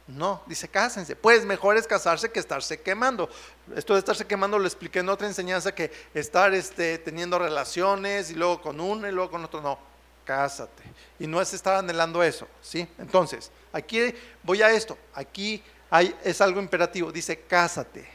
No, 0.10 0.42
dice 0.48 0.68
cásense. 0.68 1.16
Pues 1.16 1.46
mejor 1.46 1.78
es 1.78 1.86
casarse 1.86 2.32
que 2.32 2.40
estarse 2.40 2.82
quemando. 2.82 3.30
Esto 3.76 3.94
de 3.94 4.00
estarse 4.00 4.26
quemando 4.26 4.58
lo 4.58 4.66
expliqué 4.66 5.00
en 5.00 5.10
otra 5.10 5.28
enseñanza 5.28 5.76
que 5.76 5.92
estar 6.16 6.52
este, 6.56 6.98
teniendo 6.98 7.38
relaciones 7.38 8.32
y 8.32 8.36
luego 8.36 8.60
con 8.60 8.80
uno 8.80 9.08
y 9.08 9.12
luego 9.12 9.30
con 9.30 9.46
otro. 9.46 9.62
No, 9.62 9.78
cásate. 10.26 10.82
Y 11.20 11.28
no 11.28 11.40
es 11.40 11.54
estar 11.54 11.76
anhelando 11.76 12.24
eso, 12.24 12.48
¿sí? 12.60 12.88
Entonces, 12.98 13.52
aquí 13.72 14.16
voy 14.42 14.64
a 14.64 14.72
esto. 14.72 14.98
Aquí 15.14 15.64
hay, 15.92 16.16
es 16.24 16.42
algo 16.42 16.60
imperativo. 16.60 17.12
Dice 17.12 17.42
cásate. 17.42 18.10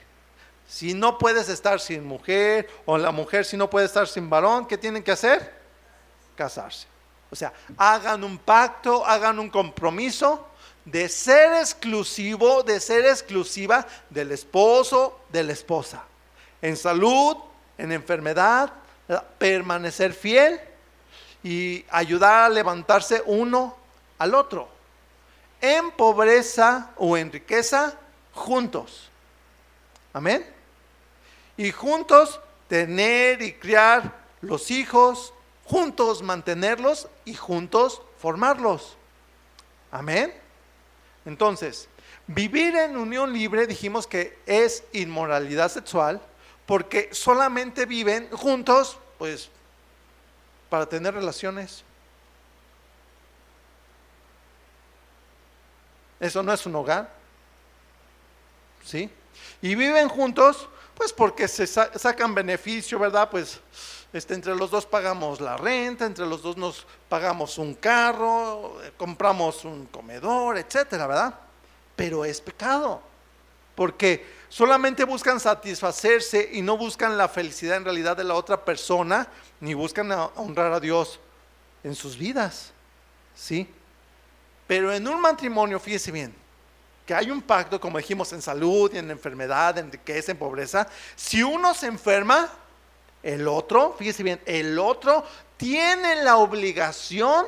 Si 0.67 0.95
no 0.95 1.17
puedes 1.17 1.49
estar 1.49 1.79
sin 1.79 2.05
mujer 2.05 2.69
o 2.87 2.99
la 2.99 3.13
mujer 3.13 3.45
si 3.45 3.57
no 3.57 3.71
puede 3.71 3.87
estar 3.87 4.09
sin 4.09 4.29
varón, 4.29 4.67
¿qué 4.67 4.77
tienen 4.77 5.03
que 5.05 5.13
hacer? 5.13 5.55
Casarse. 6.35 6.89
O 7.31 7.37
sea, 7.37 7.53
hagan 7.77 8.25
un 8.25 8.37
pacto, 8.37 9.07
hagan 9.07 9.39
un 9.39 9.49
compromiso 9.49 10.49
de 10.85 11.09
ser 11.09 11.55
exclusivo, 11.55 12.63
de 12.63 12.81
ser 12.81 13.07
exclusiva 13.07 13.87
del 14.11 14.33
esposo, 14.33 15.21
de 15.31 15.43
la 15.43 15.53
esposa. 15.53 16.05
En 16.61 16.77
salud, 16.77 17.37
en 17.79 17.93
enfermedad, 17.93 18.73
permanecer 19.39 20.13
fiel 20.13 20.61
y 21.43 21.85
ayudar 21.91 22.45
a 22.45 22.49
levantarse 22.49 23.23
uno 23.27 23.77
al 24.19 24.35
otro. 24.35 24.69
En 25.61 25.91
pobreza 25.93 26.91
o 26.97 27.17
en 27.17 27.33
riqueza, 27.33 27.95
juntos. 28.33 29.09
Amén. 30.13 30.47
Y 31.57 31.71
juntos 31.71 32.41
tener 32.69 33.41
y 33.43 33.55
criar 33.55 34.13
los 34.41 34.71
hijos, 34.71 35.33
juntos 35.65 36.23
mantenerlos 36.23 37.09
y 37.25 37.35
juntos 37.35 38.03
formarlos. 38.19 38.97
Amén. 39.91 40.44
Entonces, 41.25 41.89
vivir 42.27 42.77
en 42.77 42.97
unión 42.97 43.33
libre 43.33 43.67
dijimos 43.67 44.07
que 44.07 44.39
es 44.47 44.85
inmoralidad 44.93 45.71
sexual 45.71 46.21
porque 46.67 47.11
solamente 47.13 47.87
viven 47.87 48.31
juntos, 48.31 48.99
pues, 49.19 49.51
para 50.69 50.87
tener 50.87 51.15
relaciones. 51.15 51.85
Eso 56.21 56.43
no 56.43 56.53
es 56.53 56.65
un 56.65 56.75
hogar. 56.77 57.13
¿Sí? 58.83 59.11
Y 59.63 59.75
viven 59.75 60.09
juntos, 60.09 60.69
pues 60.97 61.13
porque 61.13 61.49
se 61.49 61.67
sacan 61.67 62.35
beneficio, 62.35 62.99
¿verdad? 62.99 63.29
Pues 63.31 63.61
este, 64.13 64.35
entre 64.35 64.55
los 64.55 64.71
dos 64.71 64.87
pagamos 64.87 65.41
la 65.41 65.57
renta, 65.57 66.07
entre 66.07 66.25
los 66.25 66.41
dos 66.41 66.57
nos 66.57 66.87
pagamos 67.09 67.59
un 67.59 67.75
carro, 67.75 68.81
eh, 68.85 68.93
compramos 68.97 69.65
un 69.65 69.87
comedor, 69.87 70.57
etcétera, 70.57 71.09
¿verdad? 71.09 71.35
Pero 71.97 72.25
es 72.25 72.41
pecado, 72.41 73.03
porque 73.75 74.25
solamente 74.49 75.03
buscan 75.05 75.41
satisfacerse 75.41 76.51
y 76.53 76.63
no 76.63 76.77
buscan 76.77 77.19
la 77.19 77.29
felicidad 77.29 77.77
en 77.77 77.85
realidad 77.85 78.17
de 78.17 78.23
la 78.23 78.35
otra 78.35 78.65
persona, 78.65 79.27
ni 79.59 79.75
buscan 79.75 80.13
honrar 80.37 80.73
a 80.73 80.79
Dios 80.79 81.19
en 81.83 81.97
sus 81.97 82.17
vidas, 82.17 82.73
¿sí? 83.35 83.69
Pero 84.69 84.93
en 84.93 85.09
un 85.09 85.21
matrimonio, 85.21 85.81
fíjese 85.81 86.13
bien, 86.13 86.44
que 87.07 87.15
hay 87.15 87.31
un 87.31 87.43
pacto, 87.43 87.81
como 87.81 87.99
dijimos, 87.99 88.33
en 88.33 88.41
salud, 88.41 88.95
en 88.95 89.11
enfermedad, 89.11 89.77
en 89.79 89.93
riqueza, 89.93 90.33
en 90.33 90.39
pobreza. 90.39 90.89
Si 91.17 91.43
uno 91.43 91.75
se 91.75 91.87
enferma, 91.87 92.49
el 93.23 93.47
otro, 93.49 93.95
fíjese 93.99 94.23
bien, 94.23 94.41
el 94.47 94.79
otro 94.79 95.25
tiene 95.57 96.23
la 96.23 96.37
obligación 96.37 97.47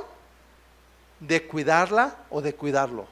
de 1.21 1.47
cuidarla 1.47 2.17
o 2.31 2.43
de 2.43 2.55
cuidarlo. 2.55 3.07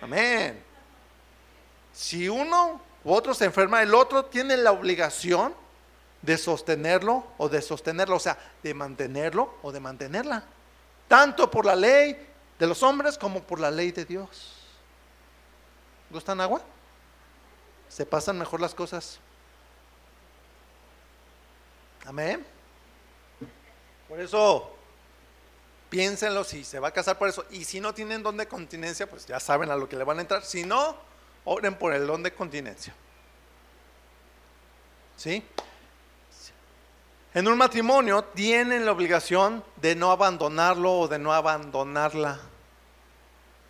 Amén. 0.00 0.62
Si 1.92 2.28
uno 2.28 2.80
u 3.04 3.12
otro 3.12 3.32
se 3.32 3.46
enferma, 3.46 3.82
el 3.82 3.94
otro 3.94 4.26
tiene 4.26 4.56
la 4.56 4.72
obligación 4.72 5.54
de 6.20 6.36
sostenerlo 6.36 7.24
o 7.38 7.48
de 7.48 7.62
sostenerlo, 7.62 8.16
o 8.16 8.20
sea, 8.20 8.38
de 8.62 8.74
mantenerlo 8.74 9.54
o 9.62 9.72
de 9.72 9.80
mantenerla. 9.80 10.44
Tanto 11.08 11.50
por 11.50 11.64
la 11.64 11.76
ley 11.76 12.26
de 12.58 12.66
los 12.66 12.82
hombres 12.82 13.18
como 13.18 13.42
por 13.42 13.60
la 13.60 13.70
ley 13.70 13.92
de 13.92 14.04
Dios. 14.04 14.54
¿Gustan 16.10 16.40
agua? 16.40 16.62
se 17.88 18.04
pasan 18.04 18.38
mejor 18.38 18.60
las 18.60 18.74
cosas. 18.74 19.18
Amén. 22.04 22.44
Por 24.08 24.20
eso, 24.20 24.76
piénsenlo 25.88 26.44
si 26.44 26.64
se 26.64 26.78
va 26.78 26.88
a 26.88 26.90
casar 26.92 27.18
por 27.18 27.28
eso. 27.28 27.44
Y 27.50 27.64
si 27.64 27.80
no 27.80 27.94
tienen 27.94 28.22
don 28.22 28.36
de 28.36 28.46
continencia, 28.46 29.08
pues 29.08 29.26
ya 29.26 29.40
saben 29.40 29.70
a 29.70 29.76
lo 29.76 29.88
que 29.88 29.96
le 29.96 30.04
van 30.04 30.18
a 30.18 30.20
entrar. 30.20 30.44
Si 30.44 30.64
no, 30.64 30.96
oren 31.44 31.76
por 31.76 31.92
el 31.92 32.06
don 32.06 32.22
de 32.22 32.32
continencia. 32.32 32.94
¿Sí? 35.16 35.42
En 37.36 37.46
un 37.48 37.58
matrimonio 37.58 38.24
tienen 38.24 38.86
la 38.86 38.92
obligación 38.92 39.62
de 39.82 39.94
no 39.94 40.10
abandonarlo 40.10 41.00
o 41.00 41.06
de 41.06 41.18
no 41.18 41.34
abandonarla. 41.34 42.40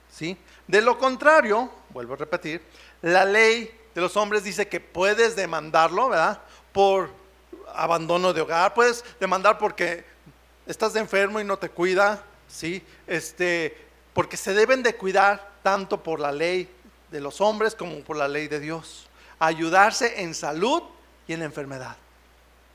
¿Sí? 0.08 0.38
De 0.68 0.80
lo 0.80 0.96
contrario, 0.96 1.68
vuelvo 1.88 2.14
a 2.14 2.18
repetir, 2.18 2.62
la 3.02 3.24
ley 3.24 3.76
de 3.92 4.00
los 4.00 4.16
hombres 4.16 4.44
dice 4.44 4.68
que 4.68 4.78
puedes 4.78 5.34
demandarlo, 5.34 6.10
¿verdad? 6.10 6.40
Por 6.70 7.10
abandono 7.74 8.32
de 8.32 8.42
hogar, 8.42 8.72
puedes 8.72 9.04
demandar 9.18 9.58
porque 9.58 10.04
estás 10.64 10.94
enfermo 10.94 11.40
y 11.40 11.44
no 11.44 11.58
te 11.58 11.68
cuida, 11.68 12.22
¿sí? 12.46 12.86
Este, 13.08 13.76
porque 14.14 14.36
se 14.36 14.54
deben 14.54 14.84
de 14.84 14.94
cuidar 14.94 15.54
tanto 15.64 16.04
por 16.04 16.20
la 16.20 16.30
ley 16.30 16.72
de 17.10 17.20
los 17.20 17.40
hombres 17.40 17.74
como 17.74 17.98
por 18.04 18.16
la 18.16 18.28
ley 18.28 18.46
de 18.46 18.60
Dios. 18.60 19.08
Ayudarse 19.40 20.22
en 20.22 20.34
salud 20.34 20.84
y 21.26 21.32
en 21.32 21.42
enfermedad. 21.42 21.96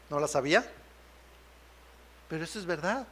¿No 0.09 0.19
la 0.19 0.27
sabía? 0.27 0.69
Pero 2.31 2.45
eso 2.45 2.59
es 2.59 2.65
verdad. 2.65 3.05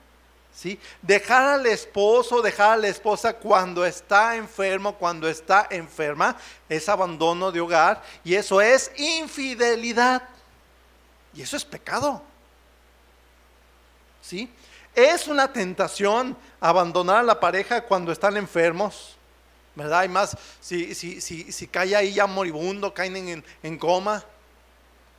¿sí? 0.55 0.79
Dejar 1.01 1.59
al 1.59 1.65
esposo, 1.65 2.41
dejar 2.41 2.71
a 2.71 2.77
la 2.77 2.87
esposa 2.87 3.33
cuando 3.33 3.85
está 3.85 4.37
enfermo, 4.37 4.95
cuando 4.95 5.27
está 5.27 5.67
enferma, 5.69 6.37
es 6.69 6.87
abandono 6.87 7.51
de 7.51 7.59
hogar 7.59 8.01
y 8.23 8.35
eso 8.35 8.61
es 8.61 8.89
infidelidad. 8.95 10.23
Y 11.33 11.41
eso 11.41 11.57
es 11.57 11.65
pecado. 11.65 12.23
¿Sí? 14.21 14.49
Es 14.95 15.27
una 15.27 15.51
tentación 15.51 16.37
abandonar 16.61 17.17
a 17.17 17.23
la 17.23 17.41
pareja 17.41 17.83
cuando 17.83 18.13
están 18.13 18.37
enfermos. 18.37 19.17
¿Verdad? 19.75 20.05
Y 20.05 20.07
más, 20.07 20.37
si, 20.61 20.95
si, 20.95 21.19
si, 21.19 21.51
si 21.51 21.67
cae 21.67 21.93
ahí 21.93 22.13
ya 22.13 22.25
moribundo, 22.25 22.93
caen 22.93 23.17
en, 23.17 23.43
en 23.63 23.77
coma. 23.77 24.23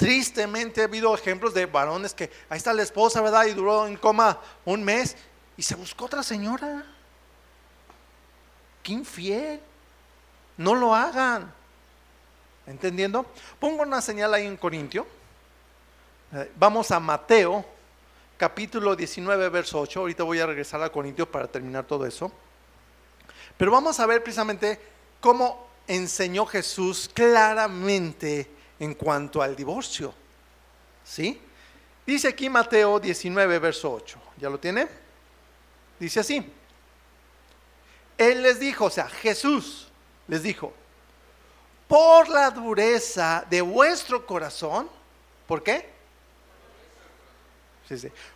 Tristemente 0.00 0.80
ha 0.80 0.84
habido 0.84 1.14
ejemplos 1.14 1.52
de 1.52 1.66
varones 1.66 2.14
que 2.14 2.30
ahí 2.48 2.56
está 2.56 2.72
la 2.72 2.80
esposa, 2.80 3.20
¿verdad? 3.20 3.44
Y 3.44 3.52
duró 3.52 3.86
en 3.86 3.98
coma 3.98 4.40
un 4.64 4.82
mes 4.82 5.14
y 5.58 5.62
se 5.62 5.74
buscó 5.74 6.06
otra 6.06 6.22
señora. 6.22 6.86
Qué 8.82 8.92
infiel. 8.92 9.60
No 10.56 10.74
lo 10.74 10.94
hagan. 10.94 11.52
¿Entendiendo? 12.66 13.26
Pongo 13.58 13.82
una 13.82 14.00
señal 14.00 14.32
ahí 14.32 14.46
en 14.46 14.56
Corintio. 14.56 15.06
Eh, 16.32 16.50
vamos 16.56 16.90
a 16.92 16.98
Mateo, 16.98 17.62
capítulo 18.38 18.96
19, 18.96 19.50
verso 19.50 19.82
8. 19.82 20.00
Ahorita 20.00 20.22
voy 20.22 20.40
a 20.40 20.46
regresar 20.46 20.82
a 20.82 20.90
Corintio 20.90 21.30
para 21.30 21.46
terminar 21.46 21.84
todo 21.84 22.06
eso. 22.06 22.32
Pero 23.58 23.70
vamos 23.70 24.00
a 24.00 24.06
ver 24.06 24.22
precisamente 24.22 24.80
cómo 25.20 25.68
enseñó 25.86 26.46
Jesús 26.46 27.10
claramente 27.12 28.59
en 28.80 28.94
cuanto 28.94 29.40
al 29.40 29.54
divorcio. 29.54 30.12
¿Sí? 31.04 31.40
Dice 32.04 32.26
aquí 32.26 32.48
Mateo 32.48 32.98
19, 32.98 33.58
verso 33.60 33.92
8. 33.92 34.18
¿Ya 34.38 34.50
lo 34.50 34.58
tiene? 34.58 34.88
Dice 35.98 36.20
así. 36.20 36.52
Él 38.18 38.42
les 38.42 38.58
dijo, 38.58 38.86
o 38.86 38.90
sea, 38.90 39.08
Jesús 39.08 39.88
les 40.26 40.42
dijo, 40.42 40.72
por 41.86 42.28
la 42.28 42.50
dureza 42.50 43.44
de 43.48 43.60
vuestro 43.60 44.26
corazón, 44.26 44.90
¿por 45.46 45.62
qué? 45.62 45.88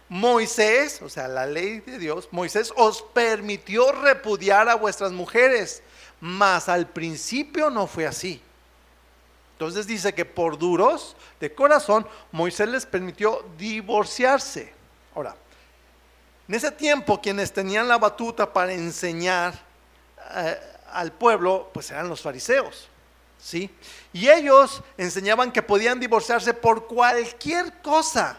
Moisés, 0.09 1.01
o 1.03 1.09
sea, 1.09 1.29
la 1.29 1.47
ley 1.47 1.81
de 1.81 1.99
Dios, 1.99 2.29
Moisés 2.33 2.73
os 2.77 3.03
permitió 3.03 3.93
repudiar 3.93 4.69
a 4.69 4.75
vuestras 4.75 5.13
mujeres, 5.13 5.83
mas 6.21 6.69
al 6.69 6.89
principio 6.89 7.71
no 7.71 7.87
fue 7.87 8.07
así. 8.07 8.41
Entonces 9.67 9.87
dice 9.87 10.15
que 10.15 10.25
por 10.25 10.59
duros 10.59 11.17
de 11.41 11.55
corazón, 11.55 12.07
Moisés 12.33 12.69
les 12.69 12.87
permitió 12.87 13.45
divorciarse. 13.57 14.73
Ahora, 15.15 15.35
en 16.49 16.55
ese 16.55 16.71
tiempo 16.71 17.21
quienes 17.21 17.53
tenían 17.53 17.89
la 17.89 17.99
batuta 17.99 18.53
para 18.53 18.73
enseñar 18.73 19.55
eh, 20.35 20.59
al 20.93 21.13
pueblo, 21.13 21.71
pues 21.73 21.91
eran 21.91 22.09
los 22.09 22.21
fariseos. 22.21 22.89
¿Sí? 23.39 23.71
Y 24.13 24.29
ellos 24.29 24.83
enseñaban 24.97 25.53
que 25.53 25.63
podían 25.63 26.01
divorciarse 26.01 26.55
por 26.55 26.87
cualquier 26.87 27.83
cosa 27.83 28.39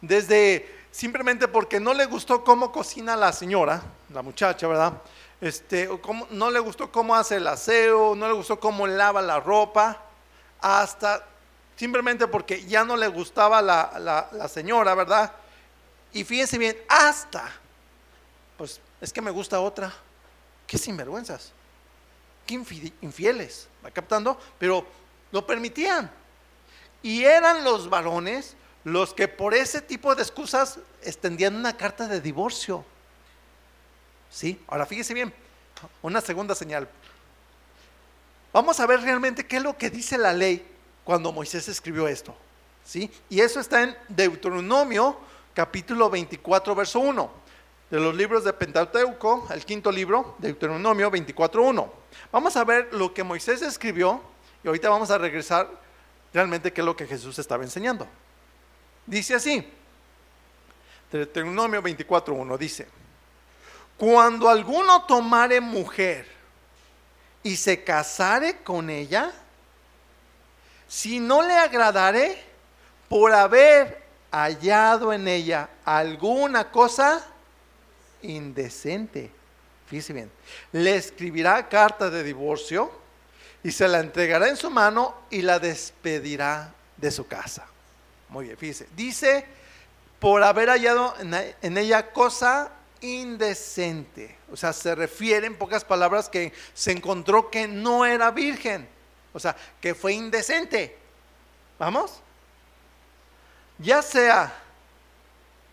desde 0.00 0.80
simplemente 0.90 1.48
porque 1.48 1.80
no 1.80 1.94
le 1.94 2.06
gustó 2.06 2.44
cómo 2.44 2.72
cocina 2.72 3.16
la 3.16 3.32
señora, 3.32 3.82
la 4.12 4.22
muchacha, 4.22 4.66
¿verdad? 4.66 4.94
Este, 5.40 5.88
no 6.30 6.50
le 6.50 6.58
gustó 6.58 6.92
cómo 6.92 7.14
hace 7.14 7.36
el 7.36 7.46
aseo, 7.46 8.14
no 8.14 8.28
le 8.28 8.34
gustó 8.34 8.60
cómo 8.60 8.86
lava 8.86 9.22
la 9.22 9.40
ropa, 9.40 10.00
hasta 10.60 11.26
simplemente 11.76 12.26
porque 12.26 12.64
ya 12.64 12.84
no 12.84 12.96
le 12.96 13.08
gustaba 13.08 13.62
la, 13.62 14.28
la 14.32 14.48
señora, 14.48 14.94
¿verdad? 14.94 15.32
Y 16.12 16.24
fíjense 16.24 16.58
bien, 16.58 16.76
hasta, 16.88 17.50
pues 18.56 18.80
es 19.00 19.12
que 19.12 19.20
me 19.20 19.30
gusta 19.30 19.60
otra. 19.60 19.92
Qué 20.66 20.78
sinvergüenzas, 20.78 21.52
qué 22.46 22.54
infieles, 23.00 23.68
¿va 23.84 23.90
captando? 23.90 24.38
Pero 24.58 24.86
lo 25.32 25.46
permitían. 25.46 26.10
Y 27.02 27.24
eran 27.24 27.64
los 27.64 27.88
varones 27.88 28.56
los 28.84 29.12
que 29.12 29.28
por 29.28 29.54
ese 29.54 29.80
tipo 29.80 30.14
de 30.14 30.22
excusas 30.22 30.78
extendían 31.02 31.56
una 31.56 31.76
carta 31.76 32.06
de 32.06 32.20
divorcio. 32.20 32.84
¿Sí? 34.30 34.60
Ahora 34.68 34.86
fíjese 34.86 35.12
bien, 35.12 35.34
una 36.02 36.20
segunda 36.20 36.54
señal. 36.54 36.88
Vamos 38.52 38.80
a 38.80 38.86
ver 38.86 39.00
realmente 39.00 39.46
qué 39.46 39.56
es 39.56 39.62
lo 39.62 39.76
que 39.76 39.90
dice 39.90 40.18
la 40.18 40.32
ley 40.32 40.66
cuando 41.04 41.32
Moisés 41.32 41.68
escribió 41.68 42.08
esto. 42.08 42.34
¿Sí? 42.84 43.10
Y 43.28 43.40
eso 43.40 43.60
está 43.60 43.82
en 43.82 43.96
Deuteronomio 44.08 45.16
capítulo 45.54 46.10
24, 46.10 46.74
verso 46.74 47.00
1. 47.00 47.30
De 47.90 48.00
los 48.00 48.14
libros 48.14 48.44
de 48.44 48.52
Pentateuco, 48.52 49.48
el 49.50 49.64
quinto 49.64 49.90
libro, 49.90 50.36
Deuteronomio 50.38 51.10
24, 51.10 51.62
1. 51.62 51.92
Vamos 52.32 52.56
a 52.56 52.64
ver 52.64 52.88
lo 52.92 53.12
que 53.12 53.22
Moisés 53.24 53.62
escribió 53.62 54.20
y 54.62 54.68
ahorita 54.68 54.88
vamos 54.88 55.10
a 55.10 55.18
regresar 55.18 55.68
realmente 56.32 56.72
qué 56.72 56.80
es 56.80 56.84
lo 56.84 56.96
que 56.96 57.06
Jesús 57.06 57.38
estaba 57.38 57.64
enseñando. 57.64 58.06
Dice 59.06 59.34
así, 59.34 59.66
Deuteronomio 61.10 61.82
24.1 61.82 62.58
dice, 62.58 62.86
cuando 63.96 64.48
alguno 64.48 65.04
tomare 65.04 65.60
mujer 65.60 66.39
y 67.42 67.56
se 67.56 67.82
casare 67.82 68.58
con 68.58 68.90
ella, 68.90 69.32
si 70.88 71.20
no 71.20 71.42
le 71.42 71.54
agradare 71.54 72.42
por 73.08 73.32
haber 73.32 74.02
hallado 74.30 75.12
en 75.12 75.28
ella 75.28 75.68
alguna 75.84 76.70
cosa 76.70 77.26
indecente, 78.22 79.30
fíjese 79.86 80.12
bien, 80.12 80.30
le 80.72 80.96
escribirá 80.96 81.68
carta 81.68 82.10
de 82.10 82.22
divorcio 82.22 82.90
y 83.62 83.72
se 83.72 83.88
la 83.88 84.00
entregará 84.00 84.48
en 84.48 84.56
su 84.56 84.70
mano 84.70 85.14
y 85.30 85.42
la 85.42 85.58
despedirá 85.58 86.72
de 86.96 87.10
su 87.10 87.26
casa. 87.26 87.66
Muy 88.28 88.46
bien, 88.46 88.56
fíjese. 88.56 88.86
Dice, 88.94 89.44
por 90.18 90.42
haber 90.42 90.68
hallado 90.68 91.14
en 91.20 91.78
ella 91.78 92.12
cosa 92.12 92.70
indecente. 93.00 94.39
O 94.52 94.56
sea, 94.56 94.72
se 94.72 94.94
refiere 94.94 95.46
en 95.46 95.56
pocas 95.56 95.84
palabras 95.84 96.28
que 96.28 96.52
se 96.74 96.92
encontró 96.92 97.50
que 97.50 97.68
no 97.68 98.04
era 98.04 98.30
virgen. 98.30 98.88
O 99.32 99.38
sea, 99.38 99.56
que 99.80 99.94
fue 99.94 100.12
indecente. 100.12 100.96
¿Vamos? 101.78 102.20
Ya 103.78 104.02
sea 104.02 104.52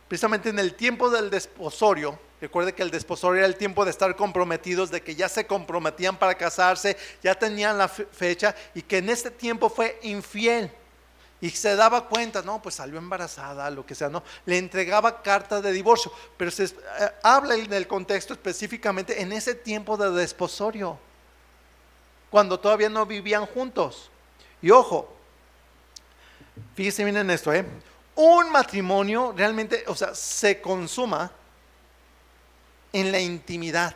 precisamente 0.07 0.49
en 0.49 0.59
el 0.59 0.73
tiempo 0.73 1.09
del 1.09 1.29
desposorio, 1.29 2.17
recuerde 2.39 2.73
que 2.73 2.83
el 2.83 2.91
desposorio 2.91 3.39
era 3.39 3.47
el 3.47 3.57
tiempo 3.57 3.83
de 3.83 3.91
estar 3.91 4.15
comprometidos, 4.15 4.89
de 4.89 5.01
que 5.01 5.15
ya 5.15 5.27
se 5.27 5.45
comprometían 5.45 6.17
para 6.17 6.35
casarse, 6.35 6.95
ya 7.21 7.35
tenían 7.35 7.77
la 7.77 7.89
fecha 7.89 8.55
y 8.73 8.81
que 8.81 8.99
en 8.99 9.09
este 9.09 9.31
tiempo 9.31 9.69
fue 9.69 9.99
infiel 10.03 10.71
y 11.39 11.49
se 11.51 11.75
daba 11.75 12.07
cuenta, 12.07 12.41
no, 12.41 12.61
pues 12.61 12.75
salió 12.75 12.97
embarazada, 12.97 13.69
lo 13.69 13.85
que 13.85 13.93
sea, 13.93 14.09
no, 14.09 14.23
le 14.45 14.57
entregaba 14.57 15.21
carta 15.21 15.61
de 15.61 15.71
divorcio, 15.71 16.11
pero 16.35 16.49
se 16.49 16.65
eh, 16.65 16.71
habla 17.21 17.55
en 17.55 17.71
el 17.71 17.87
contexto 17.87 18.33
específicamente 18.33 19.21
en 19.21 19.31
ese 19.31 19.53
tiempo 19.53 19.97
de 19.97 20.09
desposorio, 20.11 20.97
cuando 22.31 22.59
todavía 22.59 22.89
no 22.89 23.05
vivían 23.05 23.45
juntos. 23.45 24.09
Y 24.61 24.71
ojo, 24.71 25.15
fíjese 26.75 27.03
bien 27.03 27.17
en 27.17 27.29
esto, 27.29 27.53
¿eh? 27.53 27.65
Un 28.15 28.51
matrimonio 28.51 29.31
realmente, 29.37 29.83
o 29.87 29.95
sea, 29.95 30.15
se 30.15 30.59
consuma 30.59 31.31
en 32.91 33.11
la 33.11 33.19
intimidad. 33.19 33.95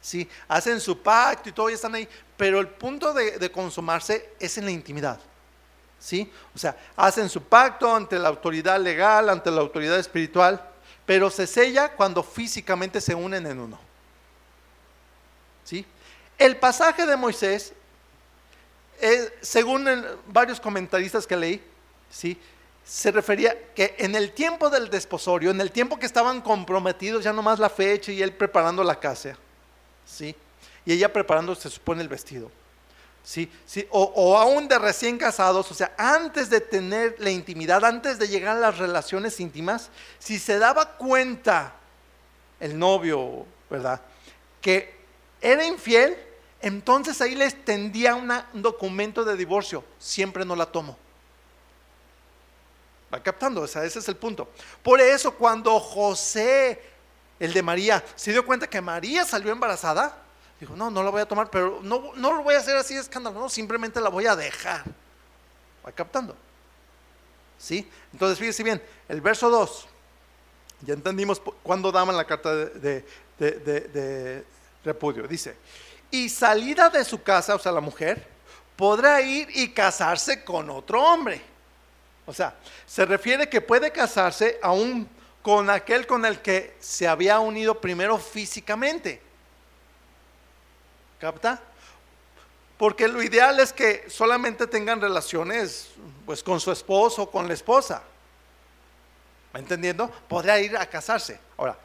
¿Sí? 0.00 0.28
Hacen 0.46 0.80
su 0.80 1.02
pacto 1.02 1.48
y 1.48 1.52
todo, 1.52 1.70
y 1.70 1.74
están 1.74 1.94
ahí, 1.94 2.08
pero 2.38 2.60
el 2.60 2.68
punto 2.68 3.12
de, 3.12 3.50
consumarse 3.50 4.30
es 4.40 4.56
en 4.56 4.64
la 4.64 4.70
intimidad. 4.70 5.20
¿Sí? 5.98 6.32
O 6.54 6.58
sea, 6.58 6.76
hacen 6.96 7.28
su 7.28 7.42
pacto 7.42 7.92
ante 7.92 8.16
la 8.16 8.28
autoridad 8.28 8.80
legal, 8.80 9.28
ante 9.28 9.50
la 9.50 9.60
autoridad 9.60 9.98
espiritual, 9.98 10.64
pero 11.04 11.28
se 11.28 11.48
sella 11.48 11.92
cuando 11.92 12.22
físicamente 12.22 13.00
se 13.00 13.16
unen 13.16 13.44
en 13.44 13.58
uno. 13.58 13.80
¿Sí? 15.64 15.84
El 16.38 16.56
pasaje 16.56 17.04
de 17.04 17.16
Moisés, 17.16 17.72
según 19.40 19.88
varios 20.28 20.60
comentaristas 20.60 21.26
que 21.26 21.36
leí, 21.36 21.62
¿sí? 22.08 22.40
se 22.84 23.10
refería 23.10 23.74
que 23.74 23.96
en 23.98 24.14
el 24.14 24.30
tiempo 24.30 24.70
del 24.70 24.88
desposorio, 24.88 25.50
en 25.50 25.60
el 25.60 25.72
tiempo 25.72 25.98
que 25.98 26.06
estaban 26.06 26.40
comprometidos, 26.40 27.24
ya 27.24 27.32
nomás 27.32 27.58
la 27.58 27.68
fecha 27.68 28.12
y 28.12 28.22
él 28.22 28.32
preparando 28.32 28.84
la 28.84 29.00
casa, 29.00 29.36
¿sí? 30.06 30.36
Y 30.88 30.92
ella 30.92 31.12
preparando, 31.12 31.54
se 31.54 31.68
supone, 31.68 32.00
el 32.00 32.08
vestido. 32.08 32.50
¿Sí? 33.22 33.52
¿Sí? 33.66 33.86
O, 33.90 34.38
aún 34.38 34.68
de 34.68 34.78
recién 34.78 35.18
casados, 35.18 35.70
o 35.70 35.74
sea, 35.74 35.92
antes 35.98 36.48
de 36.48 36.62
tener 36.62 37.14
la 37.18 37.28
intimidad, 37.28 37.84
antes 37.84 38.18
de 38.18 38.26
llegar 38.26 38.56
a 38.56 38.60
las 38.60 38.78
relaciones 38.78 39.38
íntimas, 39.38 39.90
si 40.18 40.38
se 40.38 40.58
daba 40.58 40.96
cuenta 40.96 41.74
el 42.58 42.78
novio, 42.78 43.44
¿verdad? 43.68 44.00
Que 44.62 44.96
era 45.42 45.62
infiel, 45.66 46.16
entonces 46.62 47.20
ahí 47.20 47.34
le 47.34 47.44
extendía 47.44 48.14
un 48.14 48.32
documento 48.54 49.26
de 49.26 49.36
divorcio. 49.36 49.84
Siempre 49.98 50.46
no 50.46 50.56
la 50.56 50.64
tomo. 50.64 50.96
Va 53.12 53.22
captando, 53.22 53.60
o 53.60 53.66
sea, 53.66 53.84
ese 53.84 53.98
es 53.98 54.08
el 54.08 54.16
punto. 54.16 54.48
Por 54.82 55.02
eso 55.02 55.34
cuando 55.34 55.78
José, 55.80 56.80
el 57.38 57.52
de 57.52 57.62
María, 57.62 58.02
se 58.16 58.32
dio 58.32 58.46
cuenta 58.46 58.66
que 58.66 58.80
María 58.80 59.26
salió 59.26 59.52
embarazada, 59.52 60.24
Dijo, 60.60 60.74
no, 60.74 60.90
no 60.90 61.02
la 61.02 61.10
voy 61.10 61.20
a 61.20 61.26
tomar, 61.26 61.50
pero 61.50 61.80
no, 61.82 62.12
no 62.16 62.34
lo 62.34 62.42
voy 62.42 62.54
a 62.54 62.58
hacer 62.58 62.76
así 62.76 62.94
de 62.94 63.00
escándalo, 63.00 63.38
no, 63.38 63.48
simplemente 63.48 64.00
la 64.00 64.08
voy 64.08 64.26
a 64.26 64.34
dejar. 64.34 64.84
Va 65.86 65.92
captando. 65.92 66.36
¿Sí? 67.58 67.88
Entonces, 68.12 68.38
fíjese 68.38 68.62
bien, 68.62 68.82
el 69.08 69.20
verso 69.20 69.50
2, 69.50 69.86
ya 70.82 70.94
entendimos 70.94 71.40
cuándo 71.62 71.90
daban 71.92 72.16
la 72.16 72.24
carta 72.24 72.54
de, 72.54 73.04
de, 73.38 74.44
repudio. 74.84 75.26
Dice, 75.26 75.56
y 76.10 76.28
salida 76.28 76.88
de 76.88 77.04
su 77.04 77.22
casa, 77.22 77.54
o 77.54 77.58
sea, 77.58 77.72
la 77.72 77.80
mujer, 77.80 78.26
podrá 78.76 79.20
ir 79.20 79.48
y 79.54 79.70
casarse 79.70 80.44
con 80.44 80.70
otro 80.70 81.02
hombre. 81.02 81.40
O 82.26 82.32
sea, 82.32 82.54
se 82.86 83.04
refiere 83.04 83.48
que 83.48 83.60
puede 83.60 83.90
casarse 83.90 84.58
aún 84.62 85.08
con 85.42 85.70
aquel 85.70 86.06
con 86.06 86.24
el 86.24 86.40
que 86.40 86.76
se 86.78 87.08
había 87.08 87.40
unido 87.40 87.80
primero 87.80 88.18
físicamente. 88.18 89.27
¿Capta? 91.18 91.60
Porque 92.76 93.08
lo 93.08 93.22
ideal 93.22 93.58
es 93.58 93.72
que 93.72 94.08
solamente 94.08 94.66
tengan 94.66 95.00
relaciones 95.00 95.90
pues 96.24 96.42
con 96.42 96.60
su 96.60 96.70
esposo 96.70 97.22
o 97.22 97.30
con 97.30 97.48
la 97.48 97.54
esposa. 97.54 98.02
¿Me 99.52 99.60
entendiendo? 99.60 100.08
Podría 100.28 100.60
ir 100.60 100.76
a 100.76 100.86
casarse. 100.86 101.40
Ahora, 101.56 101.76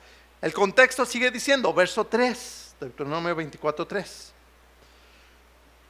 el 0.42 0.54
contexto 0.54 1.06
sigue 1.06 1.32
diciendo, 1.32 1.74
verso 1.74 2.06
3 2.06 2.64
Deuteronomio 2.80 3.36
24.3. 3.36 4.06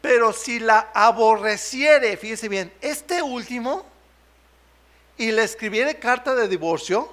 Pero 0.01 0.34
si 0.34 0.60
la 0.60 0.91
aborreciere, 0.93 2.17
fíjese 2.17 2.49
bien, 2.49 2.73
este 2.82 3.21
último, 3.21 3.86
y 5.17 5.32
le 5.32 5.43
escribiere 5.43 5.97
carta 5.97 6.36
de 6.36 6.47
divorcio, 6.47 7.10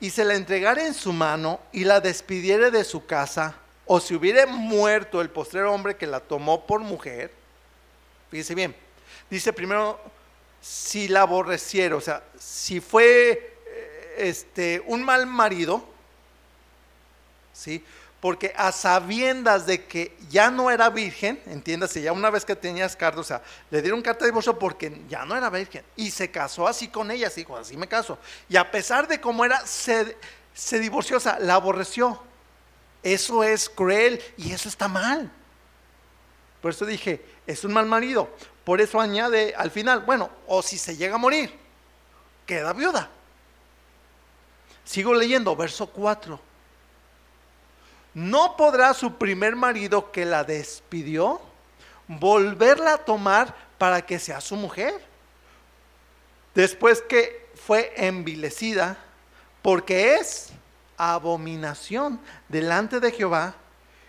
y 0.00 0.10
se 0.10 0.24
la 0.24 0.34
entregare 0.34 0.86
en 0.86 0.94
su 0.94 1.12
mano, 1.12 1.60
y 1.72 1.84
la 1.84 2.00
despidiere 2.00 2.70
de 2.70 2.84
su 2.84 3.06
casa, 3.06 3.54
o 3.86 4.00
si 4.00 4.14
hubiere 4.14 4.46
muerto 4.46 5.20
el 5.20 5.30
postrer 5.30 5.64
hombre 5.64 5.96
que 5.96 6.06
la 6.06 6.20
tomó 6.20 6.66
por 6.66 6.80
mujer, 6.80 7.30
fíjese 8.30 8.54
bien, 8.54 8.74
dice 9.30 9.52
primero, 9.52 10.00
si 10.60 11.08
la 11.08 11.22
aborreciere, 11.22 11.94
o 11.94 12.00
sea, 12.00 12.22
si 12.38 12.80
fue 12.80 13.58
eh, 13.66 14.14
este, 14.18 14.82
un 14.86 15.02
mal 15.02 15.26
marido, 15.26 15.84
¿sí? 17.52 17.84
porque 18.24 18.54
a 18.56 18.72
sabiendas 18.72 19.66
de 19.66 19.84
que 19.84 20.16
ya 20.30 20.50
no 20.50 20.70
era 20.70 20.88
virgen, 20.88 21.38
entiéndase, 21.44 22.00
ya 22.00 22.10
una 22.10 22.30
vez 22.30 22.46
que 22.46 22.56
tenías 22.56 22.96
carta, 22.96 23.20
o 23.20 23.22
sea, 23.22 23.42
le 23.70 23.82
dieron 23.82 24.00
carta 24.00 24.24
de 24.24 24.30
divorcio 24.30 24.58
porque 24.58 25.02
ya 25.10 25.26
no 25.26 25.36
era 25.36 25.50
virgen 25.50 25.84
y 25.94 26.10
se 26.10 26.30
casó 26.30 26.66
así 26.66 26.88
con 26.88 27.10
ella, 27.10 27.26
así, 27.26 27.46
así 27.60 27.76
me 27.76 27.86
caso. 27.86 28.18
Y 28.48 28.56
a 28.56 28.70
pesar 28.70 29.06
de 29.06 29.20
cómo 29.20 29.44
era, 29.44 29.66
se, 29.66 30.16
se 30.54 30.78
divorció, 30.78 31.18
o 31.18 31.20
sea, 31.20 31.38
la 31.38 31.56
aborreció. 31.56 32.18
Eso 33.04 33.44
es 33.44 33.70
cruel 33.70 34.20
y 34.36 34.52
eso 34.52 34.68
está 34.68 34.88
mal. 34.88 35.30
Por 36.60 36.72
eso 36.72 36.84
dije, 36.84 37.24
es 37.46 37.62
un 37.62 37.72
mal 37.72 37.86
marido. 37.86 38.28
Por 38.64 38.80
eso 38.80 38.98
añade 38.98 39.54
al 39.56 39.70
final, 39.70 40.00
bueno, 40.00 40.28
o 40.48 40.60
si 40.62 40.76
se 40.78 40.96
llega 40.96 41.14
a 41.14 41.18
morir, 41.18 41.56
queda 42.46 42.72
viuda. 42.72 43.08
Sigo 44.84 45.14
leyendo, 45.14 45.54
verso 45.54 45.86
4 45.86 46.54
no 48.14 48.56
podrá 48.56 48.94
su 48.94 49.16
primer 49.16 49.56
marido 49.56 50.12
que 50.12 50.24
la 50.24 50.44
despidió 50.44 51.40
volverla 52.06 52.94
a 52.94 53.04
tomar 53.04 53.54
para 53.76 54.06
que 54.06 54.20
sea 54.20 54.40
su 54.40 54.54
mujer. 54.54 55.04
Después 56.54 57.02
que 57.02 57.50
fue 57.66 57.92
envilecida, 57.96 58.96
porque 59.62 60.14
es 60.14 60.50
abominación 60.96 62.20
delante 62.48 63.00
de 63.00 63.12
Jehová, 63.12 63.54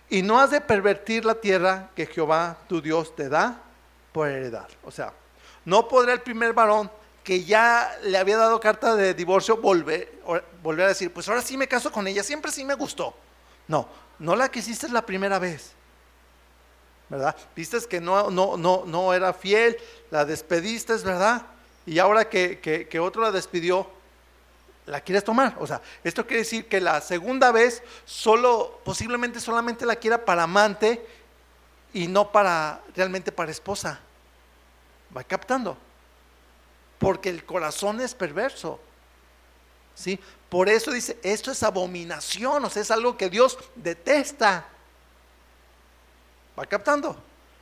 y 0.09 0.21
no 0.21 0.39
has 0.39 0.51
de 0.51 0.61
pervertir 0.61 1.25
la 1.25 1.35
tierra 1.35 1.89
que 1.95 2.05
Jehová 2.05 2.57
tu 2.67 2.81
Dios 2.81 3.15
te 3.15 3.27
da 3.27 3.61
por 4.11 4.29
heredar. 4.29 4.67
O 4.83 4.91
sea, 4.91 5.13
no 5.65 5.87
podrá 5.87 6.13
el 6.13 6.21
primer 6.21 6.53
varón 6.53 6.91
que 7.23 7.43
ya 7.43 7.97
le 8.03 8.17
había 8.19 8.37
dado 8.37 8.59
carta 8.59 8.95
de 8.95 9.15
divorcio 9.15 9.57
volver, 9.57 10.21
volver 10.61 10.85
a 10.85 10.89
decir, 10.89 11.11
pues 11.11 11.27
ahora 11.27 11.41
sí 11.41 11.57
me 11.57 11.67
caso 11.67 11.91
con 11.91 12.07
ella, 12.07 12.23
siempre 12.23 12.51
sí 12.51 12.63
me 12.63 12.75
gustó. 12.75 13.15
No, 13.67 13.89
no 14.19 14.35
la 14.35 14.49
quisiste 14.49 14.87
la 14.89 15.03
primera 15.03 15.39
vez. 15.39 15.71
¿Verdad? 17.09 17.35
Viste 17.55 17.79
que 17.89 17.99
no, 17.99 18.29
no, 18.29 18.57
no, 18.57 18.83
no 18.85 19.13
era 19.13 19.33
fiel, 19.33 19.77
la 20.11 20.23
despediste, 20.23 20.93
¿verdad? 20.97 21.45
Y 21.85 21.99
ahora 21.99 22.29
que, 22.29 22.59
que, 22.59 22.99
otro 22.99 23.21
la 23.21 23.31
despidió, 23.31 23.89
la 24.85 25.01
quieres 25.01 25.23
tomar. 25.23 25.55
O 25.59 25.67
sea, 25.67 25.81
esto 26.03 26.25
quiere 26.25 26.43
decir 26.43 26.67
que 26.67 26.79
la 26.79 27.01
segunda 27.01 27.51
vez 27.51 27.81
solo, 28.05 28.79
posiblemente 28.83 29.39
solamente 29.39 29.85
la 29.85 29.95
quiera 29.95 30.25
para 30.25 30.43
amante 30.43 31.05
y 31.93 32.07
no 32.07 32.31
para 32.31 32.81
realmente 32.95 33.31
para 33.31 33.51
esposa. 33.51 33.99
Va 35.15 35.23
captando. 35.23 35.77
Porque 36.99 37.29
el 37.29 37.45
corazón 37.45 38.01
es 38.01 38.13
perverso. 38.13 38.79
¿Sí? 39.95 40.19
Por 40.49 40.69
eso 40.69 40.91
dice, 40.91 41.17
esto 41.23 41.51
es 41.51 41.63
abominación, 41.63 42.63
o 42.65 42.69
sea, 42.69 42.81
es 42.81 42.91
algo 42.91 43.17
que 43.17 43.29
Dios 43.29 43.57
detesta. 43.75 44.65
¿Va 46.57 46.65
captando? 46.65 47.15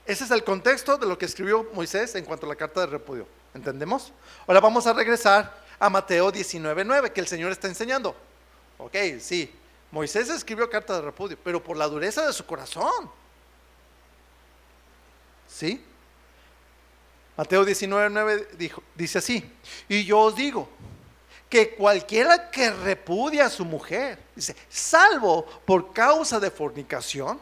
Ese 0.06 0.26
es 0.26 0.32
el 0.32 0.44
contexto 0.44 0.98
de 0.98 1.06
lo 1.06 1.18
que 1.18 1.26
escribió 1.26 1.70
Moisés 1.74 2.14
en 2.16 2.26
cuanto 2.26 2.46
a 2.46 2.50
la 2.50 2.56
carta 2.56 2.82
de 2.82 2.88
repudio. 2.88 3.28
¿Entendemos? 3.54 4.12
Ahora 4.48 4.60
vamos 4.60 4.86
a 4.88 4.94
regresar 4.94 5.63
a 5.80 5.90
Mateo 5.90 6.32
19.9, 6.32 7.12
que 7.12 7.22
el 7.22 7.28
Señor 7.28 7.52
está 7.52 7.68
enseñando. 7.68 8.16
Ok, 8.78 8.96
sí, 9.20 9.54
Moisés 9.92 10.30
escribió 10.30 10.70
carta 10.70 10.96
de 10.96 11.02
repudio, 11.02 11.38
pero 11.44 11.64
por 11.64 11.78
la 11.78 11.88
dureza 11.88 12.26
de 12.26 12.34
su 12.34 12.46
corazón. 12.46 13.10
¿Sí? 15.48 15.84
Mateo 17.38 17.66
19.9 17.66 18.72
dice 18.96 19.18
así, 19.18 19.52
y 19.88 20.04
yo 20.06 20.20
os 20.20 20.36
digo, 20.36 20.70
que 21.50 21.76
cualquiera 21.76 22.50
que 22.50 22.72
repudia 22.72 23.46
a 23.46 23.50
su 23.50 23.64
mujer, 23.66 24.20
dice, 24.36 24.56
salvo 24.70 25.46
por 25.66 25.94
causa 25.94 26.40
de 26.40 26.50
fornicación, 26.50 27.40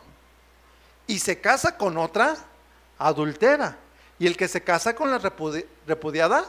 y 1.08 1.20
se 1.20 1.39
casa 1.39 1.78
con 1.78 1.98
otra, 1.98 2.38
adultera. 2.98 3.78
Y 4.20 4.28
el 4.28 4.38
que 4.38 4.48
se 4.48 4.63
casa 4.63 4.96
con 4.96 5.12
la 5.12 5.17
repudiada, 5.17 6.46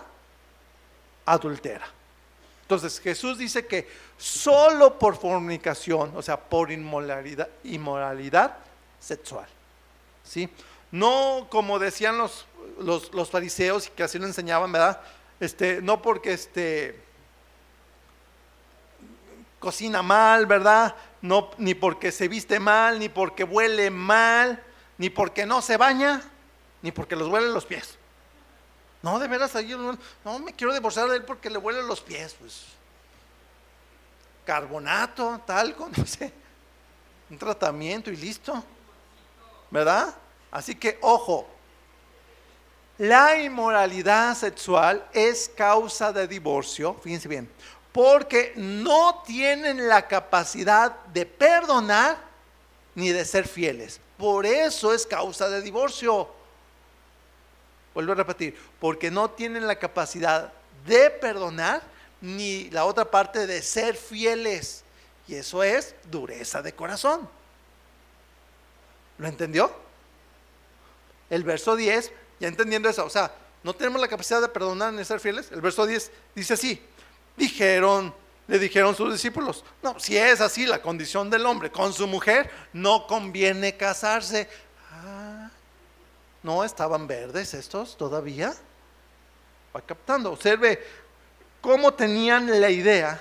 adultera. 1.26 1.86
Entonces 2.62 3.00
Jesús 3.00 3.38
dice 3.38 3.66
que 3.66 3.88
solo 4.16 4.98
por 4.98 5.16
fornicación, 5.16 6.12
o 6.16 6.22
sea, 6.22 6.38
por 6.38 6.70
inmoralidad, 6.70 8.56
sexual. 8.98 9.46
¿sí? 10.24 10.48
No 10.90 11.48
como 11.50 11.78
decían 11.78 12.18
los, 12.18 12.46
los, 12.78 13.12
los 13.12 13.30
fariseos 13.30 13.88
y 13.88 13.90
que 13.90 14.04
así 14.04 14.18
lo 14.18 14.26
enseñaban, 14.26 14.70
¿verdad? 14.72 15.00
Este, 15.40 15.82
no 15.82 16.00
porque 16.00 16.32
este, 16.32 17.00
cocina 19.58 20.02
mal, 20.02 20.46
¿verdad? 20.46 20.94
No, 21.20 21.50
ni 21.58 21.74
porque 21.74 22.12
se 22.12 22.28
viste 22.28 22.58
mal, 22.60 22.98
ni 22.98 23.08
porque 23.08 23.44
huele 23.44 23.90
mal, 23.90 24.62
ni 24.98 25.10
porque 25.10 25.46
no 25.46 25.62
se 25.62 25.76
baña, 25.76 26.22
ni 26.82 26.92
porque 26.92 27.16
los 27.16 27.28
huele 27.28 27.48
los 27.48 27.64
pies. 27.64 27.98
No, 29.02 29.18
de 29.18 29.26
veras, 29.26 29.54
ahí 29.56 29.74
no, 30.24 30.38
me 30.38 30.52
quiero 30.52 30.72
divorciar 30.72 31.08
de 31.08 31.16
él 31.16 31.24
porque 31.24 31.50
le 31.50 31.58
huele 31.58 31.82
los 31.82 32.00
pies, 32.00 32.36
pues. 32.38 32.64
Carbonato, 34.44 35.40
talco, 35.44 35.88
no 35.96 36.06
sé. 36.06 36.32
Un 37.28 37.38
tratamiento 37.38 38.10
y 38.10 38.16
listo. 38.16 38.62
¿Verdad? 39.70 40.14
Así 40.50 40.76
que, 40.76 40.98
ojo, 41.00 41.48
la 42.98 43.36
inmoralidad 43.42 44.36
sexual 44.36 45.04
es 45.12 45.50
causa 45.56 46.12
de 46.12 46.28
divorcio, 46.28 46.94
fíjense 47.02 47.26
bien, 47.26 47.50
porque 47.90 48.52
no 48.54 49.22
tienen 49.26 49.88
la 49.88 50.06
capacidad 50.06 50.94
de 51.06 51.26
perdonar 51.26 52.18
ni 52.94 53.08
de 53.08 53.24
ser 53.24 53.48
fieles. 53.48 54.00
Por 54.18 54.46
eso 54.46 54.92
es 54.94 55.06
causa 55.06 55.48
de 55.48 55.62
divorcio. 55.62 56.41
Vuelvo 57.94 58.12
a 58.12 58.16
repetir, 58.16 58.58
porque 58.80 59.10
no 59.10 59.30
tienen 59.30 59.66
la 59.66 59.76
capacidad 59.76 60.52
de 60.86 61.10
perdonar 61.10 61.82
ni 62.20 62.70
la 62.70 62.84
otra 62.84 63.10
parte 63.10 63.46
de 63.46 63.62
ser 63.62 63.96
fieles. 63.96 64.84
Y 65.28 65.34
eso 65.34 65.62
es 65.62 65.94
dureza 66.10 66.62
de 66.62 66.72
corazón. 66.74 67.28
¿Lo 69.18 69.28
entendió? 69.28 69.72
El 71.30 71.44
verso 71.44 71.76
10, 71.76 72.12
ya 72.40 72.48
entendiendo 72.48 72.88
eso, 72.88 73.04
o 73.04 73.10
sea, 73.10 73.32
no 73.62 73.74
tenemos 73.74 74.00
la 74.00 74.08
capacidad 74.08 74.40
de 74.40 74.48
perdonar 74.48 74.92
ni 74.92 75.04
ser 75.04 75.20
fieles. 75.20 75.50
El 75.52 75.60
verso 75.60 75.86
10 75.86 76.10
dice 76.34 76.54
así, 76.54 76.82
Dijeron, 77.36 78.14
le 78.46 78.58
dijeron 78.58 78.94
sus 78.94 79.12
discípulos, 79.12 79.64
no, 79.82 79.98
si 79.98 80.16
es 80.16 80.40
así 80.40 80.66
la 80.66 80.82
condición 80.82 81.30
del 81.30 81.46
hombre 81.46 81.70
con 81.70 81.92
su 81.92 82.06
mujer, 82.06 82.50
no 82.72 83.06
conviene 83.06 83.76
casarse. 83.76 84.48
No 86.42 86.64
estaban 86.64 87.06
verdes 87.06 87.54
estos 87.54 87.96
todavía. 87.96 88.54
Va 89.74 89.80
captando, 89.80 90.32
observe 90.32 90.84
cómo 91.60 91.94
tenían 91.94 92.60
la 92.60 92.68
idea 92.68 93.20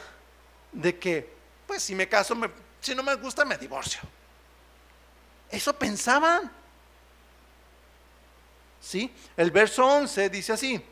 de 0.71 0.97
que, 0.97 1.33
pues 1.67 1.83
si 1.83 1.95
me 1.95 2.09
caso, 2.09 2.35
si 2.81 2.95
no 2.95 3.03
me 3.03 3.15
gusta, 3.15 3.45
me 3.45 3.57
divorcio. 3.57 4.01
Eso 5.49 5.73
pensaban. 5.73 6.51
¿Sí? 8.81 9.13
El 9.37 9.51
verso 9.51 9.85
11 9.85 10.29
dice 10.29 10.53
así. 10.53 10.83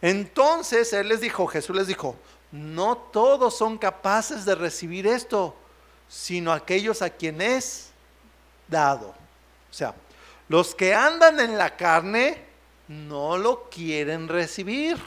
Entonces 0.00 0.92
Él 0.92 1.08
les 1.08 1.20
dijo, 1.20 1.46
Jesús 1.48 1.74
les 1.74 1.88
dijo, 1.88 2.16
no 2.52 2.96
todos 2.96 3.58
son 3.58 3.76
capaces 3.76 4.44
de 4.44 4.54
recibir 4.54 5.06
esto, 5.06 5.56
sino 6.08 6.52
aquellos 6.52 7.02
a 7.02 7.10
quienes 7.10 7.64
es 7.64 7.90
dado. 8.68 9.08
O 9.70 9.74
sea, 9.74 9.94
los 10.48 10.74
que 10.74 10.94
andan 10.94 11.40
en 11.40 11.58
la 11.58 11.76
carne 11.76 12.44
no 12.88 13.36
lo 13.36 13.68
quieren 13.70 14.28
recibir. 14.28 14.98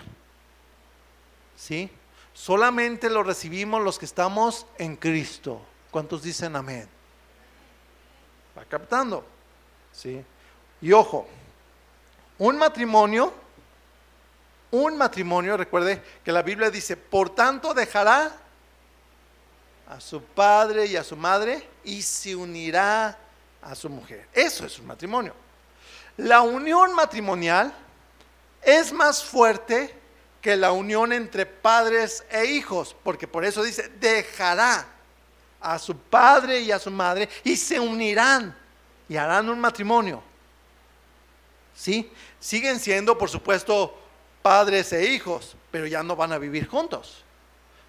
¿Sí? 1.56 1.90
Solamente 2.34 3.10
lo 3.10 3.24
recibimos 3.24 3.84
los 3.84 4.00
que 4.00 4.06
estamos 4.06 4.66
en 4.78 4.96
Cristo. 4.96 5.62
¿Cuántos 5.92 6.24
dicen 6.24 6.56
amén? 6.56 6.88
Va 8.58 8.66
captando. 8.66 9.26
¿Sí? 9.92 10.24
Y 10.82 10.92
ojo, 10.94 11.28
un 12.38 12.58
matrimonio 12.58 13.34
un 14.72 14.98
matrimonio, 14.98 15.58
recuerde 15.58 16.02
que 16.24 16.32
la 16.32 16.42
Biblia 16.42 16.72
dice, 16.72 16.96
por 16.96 17.36
tanto 17.36 17.74
dejará 17.74 18.32
a 19.88 20.00
su 20.00 20.24
padre 20.24 20.86
y 20.86 20.96
a 20.96 21.04
su 21.04 21.18
madre 21.18 21.68
y 21.84 22.02
se 22.02 22.36
unirá 22.36 23.18
a 23.62 23.76
su 23.76 23.90
mujer. 23.90 24.28
Eso 24.34 24.66
es 24.66 24.80
un 24.80 24.88
matrimonio. 24.88 25.34
La 26.18 26.42
unión 26.42 26.94
matrimonial 26.94 27.74
es 28.62 28.92
más 28.92 29.24
fuerte 29.24 29.96
que 30.42 30.56
la 30.56 30.72
unión 30.72 31.14
entre 31.14 31.46
padres 31.46 32.24
e 32.30 32.46
hijos, 32.46 32.96
porque 33.04 33.28
por 33.28 33.46
eso 33.46 33.64
dice, 33.64 33.90
dejará 34.00 34.86
a 35.60 35.78
su 35.78 35.96
padre 35.96 36.60
y 36.62 36.72
a 36.72 36.80
su 36.80 36.90
madre 36.90 37.30
y 37.44 37.56
se 37.56 37.80
unirán 37.80 38.58
y 39.08 39.16
harán 39.16 39.50
un 39.50 39.60
matrimonio. 39.60 40.24
¿Sí? 41.76 42.12
Siguen 42.40 42.80
siendo, 42.80 43.18
por 43.18 43.30
supuesto, 43.30 43.98
padres 44.42 44.92
e 44.94 45.06
hijos, 45.06 45.56
pero 45.70 45.86
ya 45.86 46.04
no 46.04 46.16
van 46.16 46.34
a 46.34 46.38
vivir 46.38 46.68
juntos. 46.68 47.24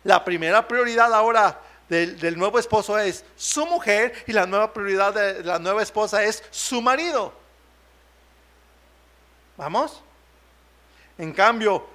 La 0.04 0.24
primera 0.24 0.66
prioridad 0.68 1.12
ahora 1.14 1.60
del, 1.92 2.38
nuevo 2.38 2.58
esposo 2.58 2.98
es 2.98 3.22
su 3.36 3.66
mujer 3.66 4.24
y 4.26 4.32
la 4.32 4.46
nueva 4.46 4.72
prioridad 4.72 5.12
de 5.12 5.44
la 5.44 5.58
nueva 5.58 5.82
esposa 5.82 6.24
es 6.24 6.42
su 6.50 6.80
marido. 6.80 7.34
¿Vamos? 9.58 10.02
En 11.18 11.34
cambio, 11.34 11.86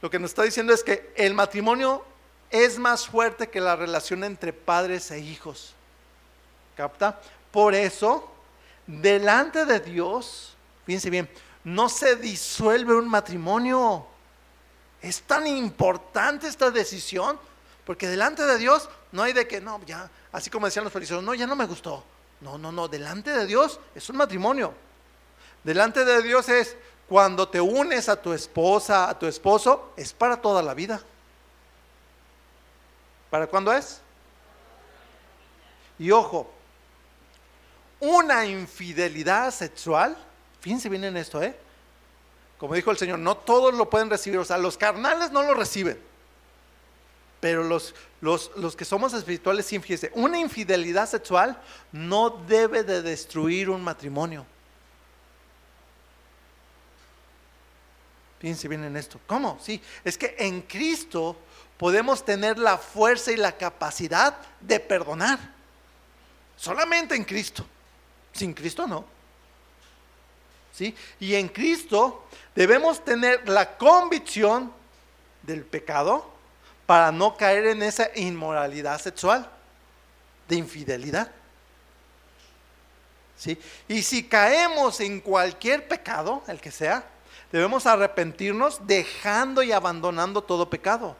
lo 0.00 0.08
que 0.08 0.20
nos 0.20 0.30
está 0.30 0.44
diciendo 0.44 0.72
es 0.72 0.84
que 0.84 1.12
el 1.16 1.34
matrimonio 1.34 2.04
es 2.48 2.78
más 2.78 3.08
fuerte 3.08 3.48
que 3.48 3.60
la 3.60 3.74
relación 3.74 4.22
entre 4.22 4.52
padres 4.52 5.10
e 5.10 5.18
hijos. 5.18 5.74
¿Capta? 6.76 7.20
Por 7.50 7.74
eso, 7.74 8.30
delante 8.86 9.64
de 9.64 9.80
Dios, 9.80 10.56
fíjense 10.86 11.10
bien, 11.10 11.28
no 11.64 11.88
se 11.88 12.14
disuelve 12.14 12.94
un 12.94 13.08
matrimonio. 13.08 14.06
Es 15.02 15.22
tan 15.22 15.48
importante 15.48 16.46
esta 16.46 16.70
decisión, 16.70 17.38
porque 17.88 18.06
delante 18.06 18.44
de 18.44 18.58
Dios 18.58 18.86
no 19.12 19.22
hay 19.22 19.32
de 19.32 19.48
que, 19.48 19.62
no, 19.62 19.80
ya, 19.86 20.10
así 20.30 20.50
como 20.50 20.66
decían 20.66 20.84
los 20.84 20.92
fariseos, 20.92 21.22
no, 21.22 21.32
ya 21.32 21.46
no 21.46 21.56
me 21.56 21.64
gustó. 21.64 22.04
No, 22.42 22.58
no, 22.58 22.70
no, 22.70 22.86
delante 22.86 23.30
de 23.30 23.46
Dios 23.46 23.80
es 23.94 24.10
un 24.10 24.18
matrimonio. 24.18 24.74
Delante 25.64 26.04
de 26.04 26.20
Dios 26.20 26.50
es 26.50 26.76
cuando 27.08 27.48
te 27.48 27.62
unes 27.62 28.10
a 28.10 28.20
tu 28.20 28.34
esposa, 28.34 29.08
a 29.08 29.18
tu 29.18 29.24
esposo, 29.24 29.94
es 29.96 30.12
para 30.12 30.36
toda 30.36 30.62
la 30.62 30.74
vida. 30.74 31.00
¿Para 33.30 33.46
cuándo 33.46 33.72
es? 33.72 34.02
Y 35.98 36.10
ojo, 36.10 36.52
una 38.00 38.44
infidelidad 38.44 39.50
sexual, 39.50 40.14
fíjense 40.60 40.90
bien 40.90 41.04
en 41.04 41.16
esto, 41.16 41.42
¿eh? 41.42 41.58
Como 42.58 42.74
dijo 42.74 42.90
el 42.90 42.98
Señor, 42.98 43.18
no 43.18 43.38
todos 43.38 43.72
lo 43.72 43.88
pueden 43.88 44.10
recibir, 44.10 44.38
o 44.40 44.44
sea, 44.44 44.58
los 44.58 44.76
carnales 44.76 45.30
no 45.30 45.42
lo 45.42 45.54
reciben, 45.54 45.98
pero 47.40 47.62
los, 47.62 47.94
los, 48.20 48.50
los 48.56 48.74
que 48.74 48.84
somos 48.84 49.12
espirituales, 49.14 49.66
sí, 49.66 49.78
fíjense, 49.78 50.10
una 50.14 50.38
infidelidad 50.38 51.08
sexual 51.08 51.60
no 51.92 52.30
debe 52.30 52.82
de 52.82 53.02
destruir 53.02 53.70
un 53.70 53.82
matrimonio. 53.82 54.44
Fíjense 58.40 58.68
bien 58.68 58.84
en 58.84 58.96
esto. 58.96 59.20
¿Cómo? 59.26 59.58
Sí, 59.60 59.80
es 60.04 60.16
que 60.16 60.34
en 60.38 60.62
Cristo 60.62 61.36
podemos 61.76 62.24
tener 62.24 62.58
la 62.58 62.78
fuerza 62.78 63.32
y 63.32 63.36
la 63.36 63.56
capacidad 63.56 64.36
de 64.60 64.80
perdonar. 64.80 65.38
Solamente 66.56 67.14
en 67.14 67.24
Cristo. 67.24 67.64
Sin 68.32 68.52
Cristo 68.52 68.86
no. 68.86 69.04
¿Sí? 70.72 70.94
Y 71.18 71.34
en 71.34 71.48
Cristo 71.48 72.28
debemos 72.54 73.04
tener 73.04 73.48
la 73.48 73.76
convicción 73.76 74.72
del 75.42 75.64
pecado 75.64 76.37
para 76.88 77.12
no 77.12 77.36
caer 77.36 77.66
en 77.66 77.82
esa 77.82 78.08
inmoralidad 78.14 78.98
sexual, 78.98 79.46
de 80.48 80.56
infidelidad. 80.56 81.30
¿Sí? 83.36 83.60
Y 83.88 84.02
si 84.02 84.24
caemos 84.24 84.98
en 85.00 85.20
cualquier 85.20 85.86
pecado, 85.86 86.42
el 86.46 86.62
que 86.62 86.70
sea, 86.70 87.04
debemos 87.52 87.84
arrepentirnos 87.84 88.86
dejando 88.86 89.62
y 89.62 89.70
abandonando 89.70 90.40
todo 90.40 90.70
pecado. 90.70 91.14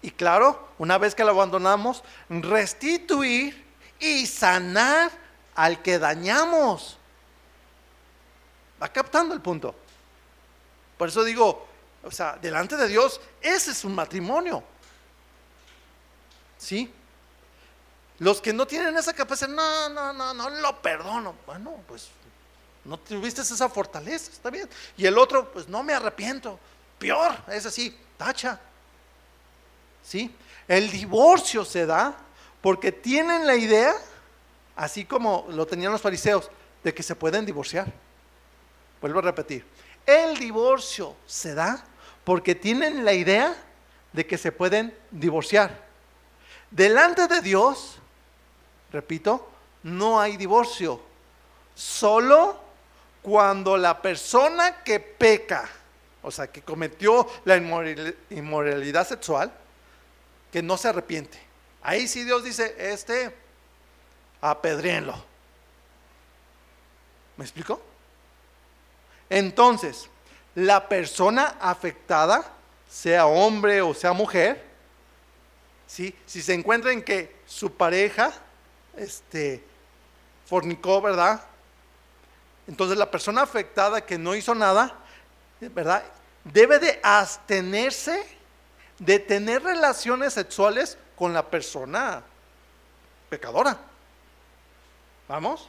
Y 0.00 0.12
claro, 0.12 0.66
una 0.78 0.96
vez 0.96 1.14
que 1.14 1.24
lo 1.24 1.32
abandonamos, 1.32 2.02
restituir 2.30 3.66
y 4.00 4.24
sanar 4.26 5.10
al 5.54 5.82
que 5.82 5.98
dañamos. 5.98 6.96
Va 8.82 8.88
captando 8.88 9.34
el 9.34 9.42
punto. 9.42 9.74
Por 10.96 11.10
eso 11.10 11.22
digo, 11.22 11.66
o 12.02 12.10
sea, 12.10 12.38
delante 12.40 12.78
de 12.78 12.88
Dios, 12.88 13.20
ese 13.42 13.72
es 13.72 13.84
un 13.84 13.94
matrimonio. 13.94 14.64
¿Sí? 16.66 16.92
Los 18.18 18.40
que 18.40 18.52
no 18.52 18.66
tienen 18.66 18.96
esa 18.96 19.12
capacidad, 19.12 19.46
no, 19.46 19.88
no, 19.88 20.12
no, 20.12 20.34
no 20.34 20.50
lo 20.50 20.82
perdono. 20.82 21.36
Bueno, 21.46 21.78
pues 21.86 22.08
no 22.84 22.98
tuviste 22.98 23.42
esa 23.42 23.68
fortaleza, 23.68 24.32
está 24.32 24.50
bien. 24.50 24.68
Y 24.96 25.06
el 25.06 25.16
otro, 25.16 25.52
pues 25.52 25.68
no 25.68 25.84
me 25.84 25.94
arrepiento. 25.94 26.58
Peor, 26.98 27.36
es 27.46 27.66
así, 27.66 27.96
tacha. 28.16 28.58
¿Sí? 30.02 30.34
El 30.66 30.90
divorcio 30.90 31.64
se 31.64 31.86
da 31.86 32.16
porque 32.60 32.90
tienen 32.90 33.46
la 33.46 33.54
idea, 33.54 33.94
así 34.74 35.04
como 35.04 35.46
lo 35.50 35.68
tenían 35.68 35.92
los 35.92 36.02
fariseos, 36.02 36.50
de 36.82 36.92
que 36.92 37.04
se 37.04 37.14
pueden 37.14 37.46
divorciar. 37.46 37.86
Vuelvo 39.00 39.20
a 39.20 39.22
repetir. 39.22 39.64
El 40.04 40.36
divorcio 40.36 41.14
se 41.26 41.54
da 41.54 41.84
porque 42.24 42.56
tienen 42.56 43.04
la 43.04 43.12
idea 43.12 43.56
de 44.12 44.26
que 44.26 44.36
se 44.36 44.50
pueden 44.50 44.92
divorciar. 45.12 45.85
Delante 46.70 47.28
de 47.28 47.40
Dios, 47.40 47.98
repito, 48.92 49.48
no 49.82 50.20
hay 50.20 50.36
divorcio. 50.36 51.00
Solo 51.74 52.60
cuando 53.22 53.76
la 53.76 54.00
persona 54.00 54.82
que 54.82 55.00
peca, 55.00 55.68
o 56.22 56.30
sea, 56.30 56.48
que 56.48 56.62
cometió 56.62 57.28
la 57.44 57.56
inmoralidad 58.30 59.06
sexual, 59.06 59.52
que 60.50 60.62
no 60.62 60.76
se 60.76 60.88
arrepiente. 60.88 61.38
Ahí 61.82 62.08
sí 62.08 62.24
Dios 62.24 62.42
dice, 62.42 62.74
este, 62.78 63.34
apedréenlo. 64.40 65.14
¿Me 67.36 67.44
explico? 67.44 67.80
Entonces, 69.28 70.08
la 70.54 70.88
persona 70.88 71.56
afectada, 71.60 72.44
sea 72.88 73.26
hombre 73.26 73.82
o 73.82 73.92
sea 73.92 74.12
mujer, 74.12 74.65
¿sí? 75.86 76.14
si 76.26 76.42
se 76.42 76.54
encuentra 76.54 76.92
en 76.92 77.02
que 77.02 77.36
su 77.46 77.72
pareja 77.72 78.32
este, 78.96 79.62
fornicó, 80.46 81.00
¿verdad? 81.00 81.42
Entonces 82.66 82.96
la 82.96 83.10
persona 83.10 83.42
afectada 83.42 84.04
que 84.04 84.18
no 84.18 84.34
hizo 84.34 84.54
nada, 84.54 84.94
¿verdad? 85.60 86.04
Debe 86.44 86.78
de 86.78 87.00
abstenerse 87.02 88.36
de 88.98 89.18
tener 89.18 89.62
relaciones 89.62 90.32
sexuales 90.32 90.98
con 91.16 91.32
la 91.32 91.44
persona 91.48 92.22
pecadora. 93.28 93.78
¿Vamos? 95.28 95.68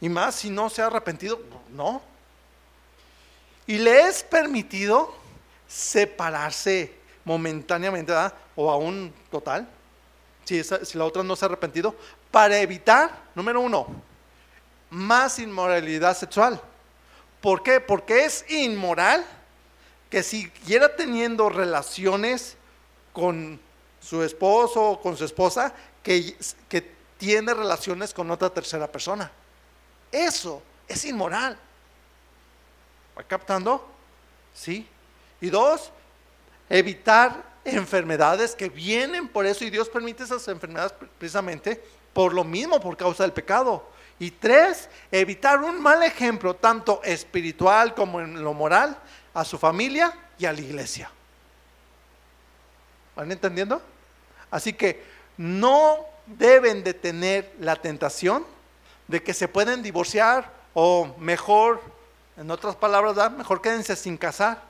Y 0.00 0.08
más 0.08 0.36
si 0.36 0.50
no 0.50 0.70
se 0.70 0.82
ha 0.82 0.86
arrepentido, 0.86 1.40
no. 1.70 2.00
Y 3.66 3.78
le 3.78 4.02
es 4.02 4.22
permitido 4.22 5.14
separarse 5.66 6.94
momentáneamente, 7.24 8.12
¿verdad? 8.12 8.34
O 8.60 8.68
aún 8.72 9.14
total, 9.30 9.68
si, 10.44 10.64
si 10.64 10.98
la 10.98 11.04
otra 11.04 11.22
no 11.22 11.36
se 11.36 11.44
ha 11.44 11.46
arrepentido, 11.46 11.94
para 12.32 12.58
evitar, 12.58 13.22
número 13.36 13.60
uno, 13.60 13.86
más 14.90 15.38
inmoralidad 15.38 16.16
sexual. 16.16 16.60
¿Por 17.40 17.62
qué? 17.62 17.80
Porque 17.80 18.24
es 18.24 18.44
inmoral 18.50 19.24
que 20.10 20.24
siguiera 20.24 20.96
teniendo 20.96 21.48
relaciones 21.48 22.56
con 23.12 23.60
su 24.00 24.24
esposo 24.24 24.82
o 24.82 25.00
con 25.00 25.16
su 25.16 25.24
esposa 25.24 25.72
que, 26.02 26.36
que 26.68 26.90
tiene 27.16 27.54
relaciones 27.54 28.12
con 28.12 28.28
otra 28.32 28.50
tercera 28.50 28.90
persona. 28.90 29.30
Eso 30.10 30.62
es 30.88 31.04
inmoral. 31.04 31.56
¿Va 33.16 33.22
captando? 33.22 33.88
Sí. 34.52 34.88
Y 35.40 35.48
dos, 35.48 35.92
evitar 36.68 37.47
enfermedades 37.74 38.54
que 38.54 38.68
vienen 38.68 39.28
por 39.28 39.46
eso 39.46 39.64
y 39.64 39.70
Dios 39.70 39.88
permite 39.88 40.24
esas 40.24 40.46
enfermedades 40.48 40.92
precisamente 41.18 41.82
por 42.12 42.34
lo 42.34 42.44
mismo, 42.44 42.80
por 42.80 42.96
causa 42.96 43.22
del 43.22 43.32
pecado. 43.32 43.84
Y 44.18 44.32
tres, 44.32 44.88
evitar 45.12 45.60
un 45.60 45.80
mal 45.80 46.02
ejemplo, 46.02 46.54
tanto 46.56 47.00
espiritual 47.04 47.94
como 47.94 48.20
en 48.20 48.42
lo 48.42 48.52
moral, 48.52 48.98
a 49.32 49.44
su 49.44 49.58
familia 49.58 50.12
y 50.38 50.46
a 50.46 50.52
la 50.52 50.60
iglesia. 50.60 51.10
¿Van 53.14 53.30
entendiendo? 53.30 53.80
Así 54.50 54.72
que 54.72 55.04
no 55.36 55.98
deben 56.26 56.82
de 56.82 56.94
tener 56.94 57.54
la 57.60 57.76
tentación 57.76 58.44
de 59.06 59.22
que 59.22 59.34
se 59.34 59.48
pueden 59.48 59.82
divorciar 59.82 60.52
o 60.74 61.14
mejor, 61.18 61.80
en 62.36 62.50
otras 62.50 62.76
palabras, 62.76 63.32
mejor 63.32 63.62
quédense 63.62 63.96
sin 63.96 64.16
casar. 64.16 64.62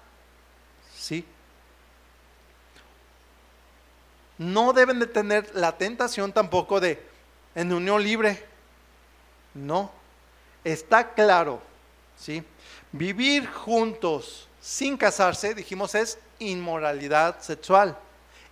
¿Sí? 0.95 1.25
No 4.39 4.73
deben 4.73 5.01
de 5.01 5.07
tener 5.07 5.51
la 5.55 5.77
tentación 5.77 6.33
tampoco 6.33 6.81
de 6.81 7.03
en 7.55 7.73
unión 7.73 8.03
libre. 8.03 8.45
No, 9.53 9.91
está 10.63 11.13
claro, 11.13 11.61
¿sí? 12.17 12.45
Vivir 12.93 13.49
juntos 13.49 14.49
sin 14.61 14.97
casarse, 14.97 15.55
dijimos, 15.55 15.95
es 15.95 16.19
inmoralidad 16.39 17.41
sexual. 17.41 17.99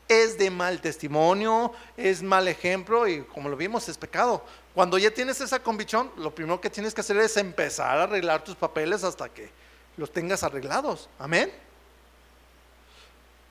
Es 0.08 0.38
de 0.38 0.50
mal 0.50 0.80
testimonio, 0.80 1.72
es 1.96 2.22
mal 2.22 2.46
ejemplo 2.48 3.08
y 3.08 3.22
como 3.22 3.48
lo 3.48 3.56
vimos 3.56 3.88
es 3.88 3.98
pecado. 3.98 4.44
Cuando 4.74 4.98
ya 4.98 5.10
tienes 5.10 5.40
esa 5.40 5.60
convicción, 5.60 6.10
lo 6.16 6.34
primero 6.34 6.60
que 6.60 6.70
tienes 6.70 6.94
que 6.94 7.00
hacer 7.00 7.16
es 7.18 7.36
empezar 7.36 7.98
a 7.98 8.02
arreglar 8.04 8.44
tus 8.44 8.54
papeles 8.56 9.04
hasta 9.04 9.28
que 9.28 9.50
los 9.96 10.12
tengas 10.12 10.42
arreglados. 10.42 11.08
Amén. 11.18 11.52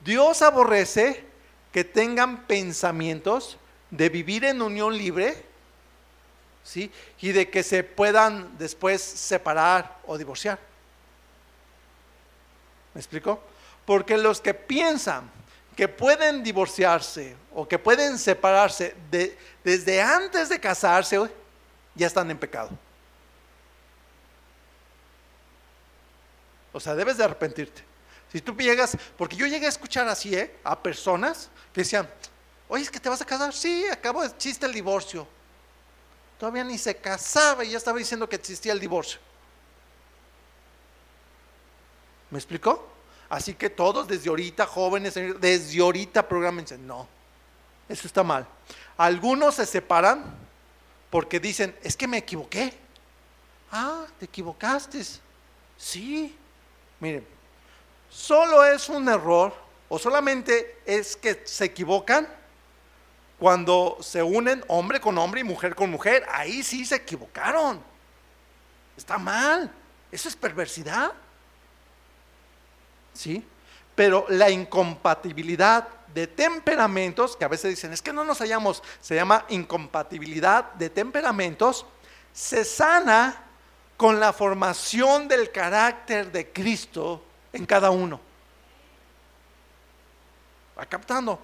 Dios 0.04 0.42
aborrece 0.42 1.26
que 1.76 1.84
tengan 1.84 2.48
pensamientos 2.48 3.58
de 3.92 4.08
vivir 4.08 4.46
en 4.46 4.62
unión 4.62 4.98
libre, 4.98 5.44
¿sí? 6.64 6.90
Y 7.20 7.34
de 7.34 7.50
que 7.50 7.64
se 7.64 7.84
puedan 7.84 8.58
después 8.58 9.02
separar 9.02 9.98
o 10.08 10.18
divorciar. 10.18 10.58
¿Me 12.94 13.02
explico? 13.02 13.44
Porque 13.86 14.16
los 14.18 14.40
que 14.40 14.54
piensan 14.54 15.30
que 15.76 15.90
pueden 15.90 16.44
divorciarse 16.44 17.36
o 17.54 17.68
que 17.68 17.78
pueden 17.78 18.18
separarse 18.20 18.96
desde 19.62 20.02
antes 20.02 20.48
de 20.48 20.62
casarse, 20.62 21.30
ya 21.94 22.08
están 22.08 22.32
en 22.32 22.38
pecado. 22.38 22.70
O 26.72 26.80
sea, 26.80 26.96
debes 26.96 27.18
de 27.18 27.26
arrepentirte. 27.26 27.95
Si 28.36 28.42
tú 28.42 28.54
llegas, 28.58 28.98
porque 29.18 29.38
yo 29.38 29.48
llegué 29.48 29.66
a 29.66 29.70
escuchar 29.70 30.10
así, 30.10 30.36
¿eh? 30.36 30.58
A 30.66 30.78
personas 30.78 31.50
que 31.72 31.80
decían, 31.80 32.06
oye, 32.68 32.84
es 32.84 32.92
que 32.92 33.00
te 33.00 33.08
vas 33.08 33.22
a 33.22 33.26
casar. 33.26 33.54
Sí, 33.54 33.86
acabo 33.90 34.22
de 34.22 34.38
chiste 34.38 34.66
el 34.66 34.74
divorcio. 34.74 35.26
Todavía 36.38 36.66
ni 36.66 36.78
se 36.78 36.98
casaba 36.98 37.64
y 37.64 37.70
ya 37.70 37.78
estaba 37.78 37.98
diciendo 37.98 38.28
que 38.28 38.36
existía 38.36 38.74
el 38.74 38.80
divorcio. 38.82 39.22
¿Me 42.30 42.38
explicó? 42.38 42.86
Así 43.30 43.54
que 43.54 43.70
todos 43.70 44.06
desde 44.06 44.28
ahorita, 44.28 44.66
jóvenes, 44.66 45.14
desde 45.40 45.80
ahorita 45.80 46.28
programense. 46.28 46.78
No, 46.78 47.08
eso 47.88 48.06
está 48.06 48.22
mal. 48.22 48.46
Algunos 48.98 49.56
se 49.56 49.66
separan 49.66 50.26
porque 51.10 51.40
dicen, 51.40 51.74
es 51.82 51.96
que 51.96 52.06
me 52.06 52.18
equivoqué. 52.18 52.74
Ah, 53.72 54.06
te 54.20 54.26
equivocaste. 54.26 55.06
Sí. 55.78 56.38
Miren, 57.00 57.35
solo 58.16 58.64
es 58.64 58.88
un 58.88 59.10
error 59.10 59.54
o 59.90 60.00
solamente 60.00 60.80
es 60.86 61.18
que 61.18 61.42
se 61.44 61.66
equivocan 61.66 62.28
cuando 63.38 63.98
se 64.00 64.24
unen 64.24 64.64
hombre 64.70 65.02
con 65.02 65.18
hombre 65.18 65.42
y 65.42 65.44
mujer 65.44 65.76
con 65.76 65.92
mujer. 65.92 66.26
Ahí 66.32 66.64
sí 66.64 66.86
se 66.86 66.96
equivocaron. 66.96 67.84
Está 68.96 69.18
mal. 69.18 69.70
Eso 70.12 70.30
es 70.30 70.36
perversidad. 70.36 71.12
¿sí? 73.14 73.46
Pero 73.94 74.26
la 74.30 74.50
incompatibilidad 74.50 75.88
de 76.14 76.28
temperamentos, 76.28 77.36
que 77.36 77.44
a 77.44 77.50
veces 77.50 77.72
dicen, 77.72 77.92
es 77.92 78.02
que 78.02 78.14
no 78.14 78.24
nos 78.24 78.40
hallamos, 78.40 78.82
se 79.02 79.16
llama 79.16 79.46
incompatibilidad 79.50 80.72
de 80.74 80.90
temperamentos, 80.90 81.86
se 82.32 82.64
sana 82.64 83.44
con 83.98 84.22
la 84.22 84.32
formación 84.32 85.28
del 85.28 85.52
carácter 85.52 86.32
de 86.32 86.54
Cristo 86.54 87.22
en 87.56 87.66
cada 87.66 87.90
uno. 87.90 88.20
¿Va 90.78 90.86
captando? 90.86 91.40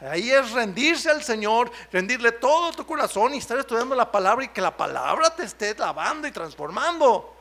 Ahí 0.00 0.30
es 0.30 0.50
rendirse 0.52 1.10
al 1.10 1.22
Señor, 1.22 1.70
rendirle 1.90 2.32
todo 2.32 2.72
tu 2.72 2.84
corazón 2.84 3.34
y 3.34 3.38
estar 3.38 3.58
estudiando 3.58 3.94
la 3.94 4.10
palabra 4.10 4.44
y 4.44 4.48
que 4.48 4.60
la 4.60 4.76
palabra 4.76 5.30
te 5.34 5.44
esté 5.44 5.74
lavando 5.74 6.26
y 6.28 6.32
transformando. 6.32 7.34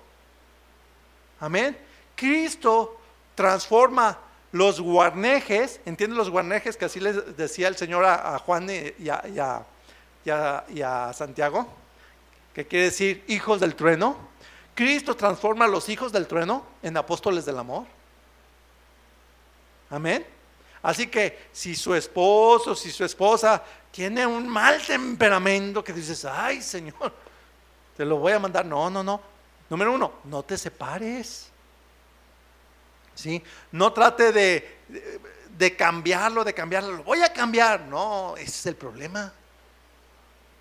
Amén. 1.40 1.78
Cristo 2.16 2.98
transforma 3.36 4.18
los 4.52 4.80
guarnejes, 4.80 5.82
¿entienden 5.86 6.18
los 6.18 6.30
guarnejes 6.30 6.78
que 6.78 6.86
así 6.86 7.02
les 7.02 7.36
decía 7.36 7.68
el 7.68 7.76
Señor 7.76 8.06
a, 8.06 8.40
Juan 8.40 8.70
y 8.70 9.10
a, 9.10 9.66
y 10.70 10.82
a 10.82 11.14
Santiago? 11.14 11.68
Que 12.54 12.66
quiere 12.66 12.86
decir 12.86 13.24
hijos 13.28 13.60
del 13.60 13.76
trueno. 13.76 14.35
Cristo 14.76 15.16
transforma 15.16 15.66
a 15.66 15.70
los 15.70 15.90
hijos 15.90 16.12
del 16.12 16.28
trueno 16.28 16.64
en 16.84 16.98
apóstoles 16.98 17.46
del 17.46 17.58
amor. 17.58 17.86
Amén. 19.90 20.26
Así 20.84 21.08
que 21.08 21.48
si 21.52 21.76
su 21.76 21.96
esposo, 21.96 22.76
si 22.76 22.92
su 22.92 23.04
esposa 23.04 23.64
tiene 23.90 24.28
un 24.28 24.48
mal 24.48 24.86
temperamento 24.86 25.84
que 25.84 25.94
dices, 25.94 26.26
ay 26.26 26.62
Señor, 26.62 27.12
te 27.96 28.06
lo 28.06 28.18
voy 28.18 28.34
a 28.34 28.40
mandar. 28.40 28.66
No, 28.66 28.90
no, 28.90 29.02
no. 29.02 29.22
Número 29.70 29.94
uno, 29.94 30.12
no 30.26 30.44
te 30.44 30.58
separes. 30.58 31.50
¿sí? 33.16 33.42
No 33.72 33.94
trate 33.94 34.32
de, 34.32 34.78
de, 35.58 35.76
cambiarlo, 35.76 36.44
de 36.44 36.54
cambiarlo, 36.54 36.92
lo 36.98 37.04
voy 37.04 37.22
a 37.22 37.34
cambiar. 37.34 37.82
No, 37.82 38.36
ese 38.38 38.52
es 38.52 38.66
el 38.68 38.76
problema. 38.76 39.34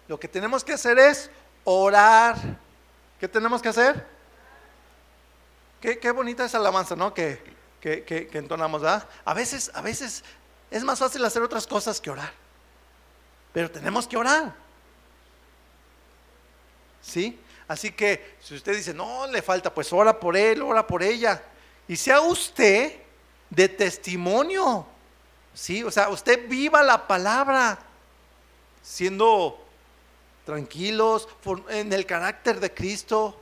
Lo 0.08 0.18
que 0.18 0.28
tenemos 0.28 0.64
que 0.64 0.72
hacer 0.72 0.98
es 0.98 1.30
orar. 1.64 2.36
¿Qué 3.24 3.28
tenemos 3.28 3.62
que 3.62 3.70
hacer? 3.70 4.06
Qué, 5.80 6.10
bonita 6.10 6.44
esa 6.44 6.58
alabanza, 6.58 6.94
¿no? 6.94 7.14
Que, 7.14 7.42
que 7.80 8.28
entonamos, 8.34 8.82
¿verdad? 8.82 9.08
A 9.24 9.32
veces, 9.32 9.70
a 9.72 9.80
veces 9.80 10.22
es 10.70 10.84
más 10.84 10.98
fácil 10.98 11.24
hacer 11.24 11.40
otras 11.40 11.66
cosas 11.66 12.02
que 12.02 12.10
orar. 12.10 12.30
Pero 13.54 13.70
tenemos 13.70 14.06
que 14.06 14.18
orar. 14.18 14.54
¿Sí? 17.00 17.40
Así 17.66 17.92
que 17.92 18.36
si 18.42 18.56
usted 18.56 18.76
dice, 18.76 18.92
no, 18.92 19.26
le 19.26 19.40
falta, 19.40 19.72
pues 19.72 19.90
ora 19.90 20.20
por 20.20 20.36
él, 20.36 20.60
ora 20.60 20.86
por 20.86 21.02
ella 21.02 21.42
y 21.88 21.96
sea 21.96 22.20
usted 22.20 22.92
de 23.48 23.70
testimonio. 23.70 24.86
¿Sí? 25.54 25.82
O 25.82 25.90
sea, 25.90 26.10
usted 26.10 26.46
viva 26.46 26.82
la 26.82 27.06
palabra 27.06 27.78
siendo 28.82 29.63
tranquilos 30.44 31.28
en 31.68 31.92
el 31.92 32.06
carácter 32.06 32.60
de 32.60 32.72
Cristo. 32.72 33.40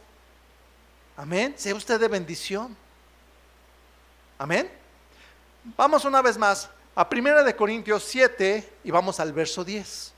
Amén. 1.17 1.55
Sea 1.57 1.75
usted 1.75 2.01
de 2.01 2.09
bendición. 2.09 2.77
Amén. 4.39 4.71
Vamos 5.77 6.05
una 6.05 6.23
vez 6.23 6.37
más 6.39 6.69
a 6.95 7.09
1 7.11 7.45
de 7.45 7.57
Corintios 7.57 8.05
7 8.05 8.73
y 8.85 8.91
vamos 8.91 9.21
al 9.21 9.33
verso 9.33 9.65
10. 9.65 10.13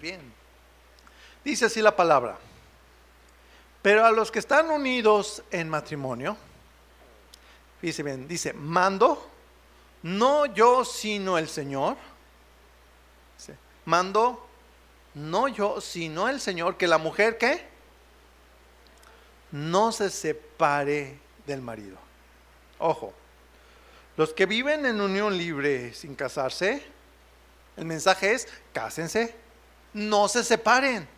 bien. 0.00 0.20
Dice 1.44 1.66
así 1.66 1.80
la 1.80 1.94
palabra. 1.94 2.38
Pero 3.82 4.04
a 4.04 4.10
los 4.10 4.30
que 4.30 4.38
están 4.38 4.70
unidos 4.70 5.42
en 5.50 5.68
matrimonio, 5.68 6.36
dice 7.80 8.02
bien, 8.02 8.28
dice, 8.28 8.52
mando, 8.52 9.28
no 10.02 10.46
yo 10.46 10.84
sino 10.84 11.38
el 11.38 11.48
Señor. 11.48 11.96
mando, 13.86 14.46
no 15.14 15.48
yo 15.48 15.80
sino 15.80 16.28
el 16.28 16.40
Señor, 16.40 16.76
que 16.76 16.86
la 16.86 16.98
mujer 16.98 17.38
que 17.38 17.66
no 19.50 19.90
se 19.90 20.10
separe 20.10 21.18
del 21.46 21.60
marido. 21.60 21.96
Ojo, 22.78 23.12
los 24.16 24.32
que 24.32 24.46
viven 24.46 24.86
en 24.86 25.00
unión 25.00 25.36
libre 25.36 25.92
sin 25.94 26.14
casarse, 26.14 26.84
el 27.76 27.86
mensaje 27.86 28.34
es, 28.34 28.48
cásense 28.72 29.34
no 29.92 30.28
se 30.28 30.44
separen. 30.44 31.08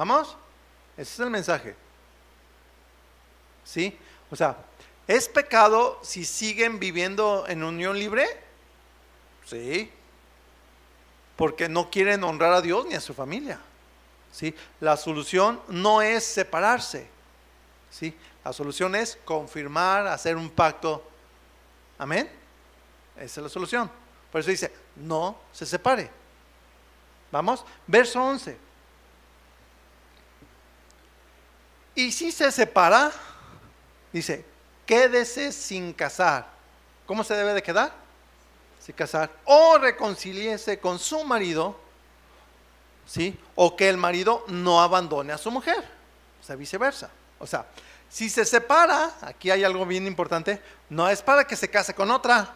¿Vamos? 0.00 0.34
Ese 0.96 1.12
es 1.12 1.20
el 1.20 1.28
mensaje. 1.28 1.76
¿Sí? 3.66 3.98
O 4.30 4.34
sea, 4.34 4.56
¿es 5.06 5.28
pecado 5.28 6.00
si 6.02 6.24
siguen 6.24 6.78
viviendo 6.78 7.44
en 7.46 7.62
unión 7.62 7.98
libre? 7.98 8.26
Sí. 9.44 9.92
Porque 11.36 11.68
no 11.68 11.90
quieren 11.90 12.24
honrar 12.24 12.54
a 12.54 12.62
Dios 12.62 12.86
ni 12.86 12.94
a 12.94 13.00
su 13.02 13.12
familia. 13.12 13.60
¿Sí? 14.32 14.54
La 14.80 14.96
solución 14.96 15.60
no 15.68 16.00
es 16.00 16.24
separarse. 16.24 17.06
¿Sí? 17.90 18.16
La 18.42 18.54
solución 18.54 18.94
es 18.94 19.18
confirmar, 19.26 20.06
hacer 20.06 20.34
un 20.38 20.48
pacto. 20.48 21.06
Amén. 21.98 22.26
Esa 23.16 23.40
es 23.40 23.44
la 23.44 23.50
solución. 23.50 23.90
Por 24.32 24.40
eso 24.40 24.48
dice, 24.48 24.72
no 24.96 25.38
se 25.52 25.66
separe. 25.66 26.10
Vamos, 27.30 27.66
verso 27.86 28.22
11. 28.24 28.69
Y 32.00 32.12
si 32.12 32.32
se 32.32 32.50
separa, 32.50 33.12
dice, 34.12 34.44
quédese 34.86 35.52
sin 35.52 35.92
casar. 35.92 36.46
¿Cómo 37.06 37.24
se 37.24 37.34
debe 37.34 37.52
de 37.54 37.62
quedar? 37.62 37.92
Sin 38.84 38.94
casar. 38.94 39.30
O 39.44 39.78
reconciliese 39.78 40.78
con 40.78 40.98
su 40.98 41.24
marido 41.24 41.76
¿sí? 43.10 43.36
O 43.56 43.76
que 43.76 43.88
el 43.88 43.96
marido 43.96 44.44
no 44.46 44.80
abandone 44.80 45.32
a 45.32 45.38
su 45.38 45.50
mujer, 45.50 45.84
o 46.40 46.44
sea, 46.44 46.54
viceversa. 46.54 47.10
O 47.40 47.46
sea, 47.46 47.66
si 48.08 48.30
se 48.30 48.44
separa, 48.44 49.16
aquí 49.22 49.50
hay 49.50 49.64
algo 49.64 49.84
bien 49.84 50.06
importante, 50.06 50.62
no 50.88 51.08
es 51.08 51.20
para 51.20 51.44
que 51.44 51.56
se 51.56 51.68
case 51.68 51.92
con 51.92 52.10
otra. 52.10 52.54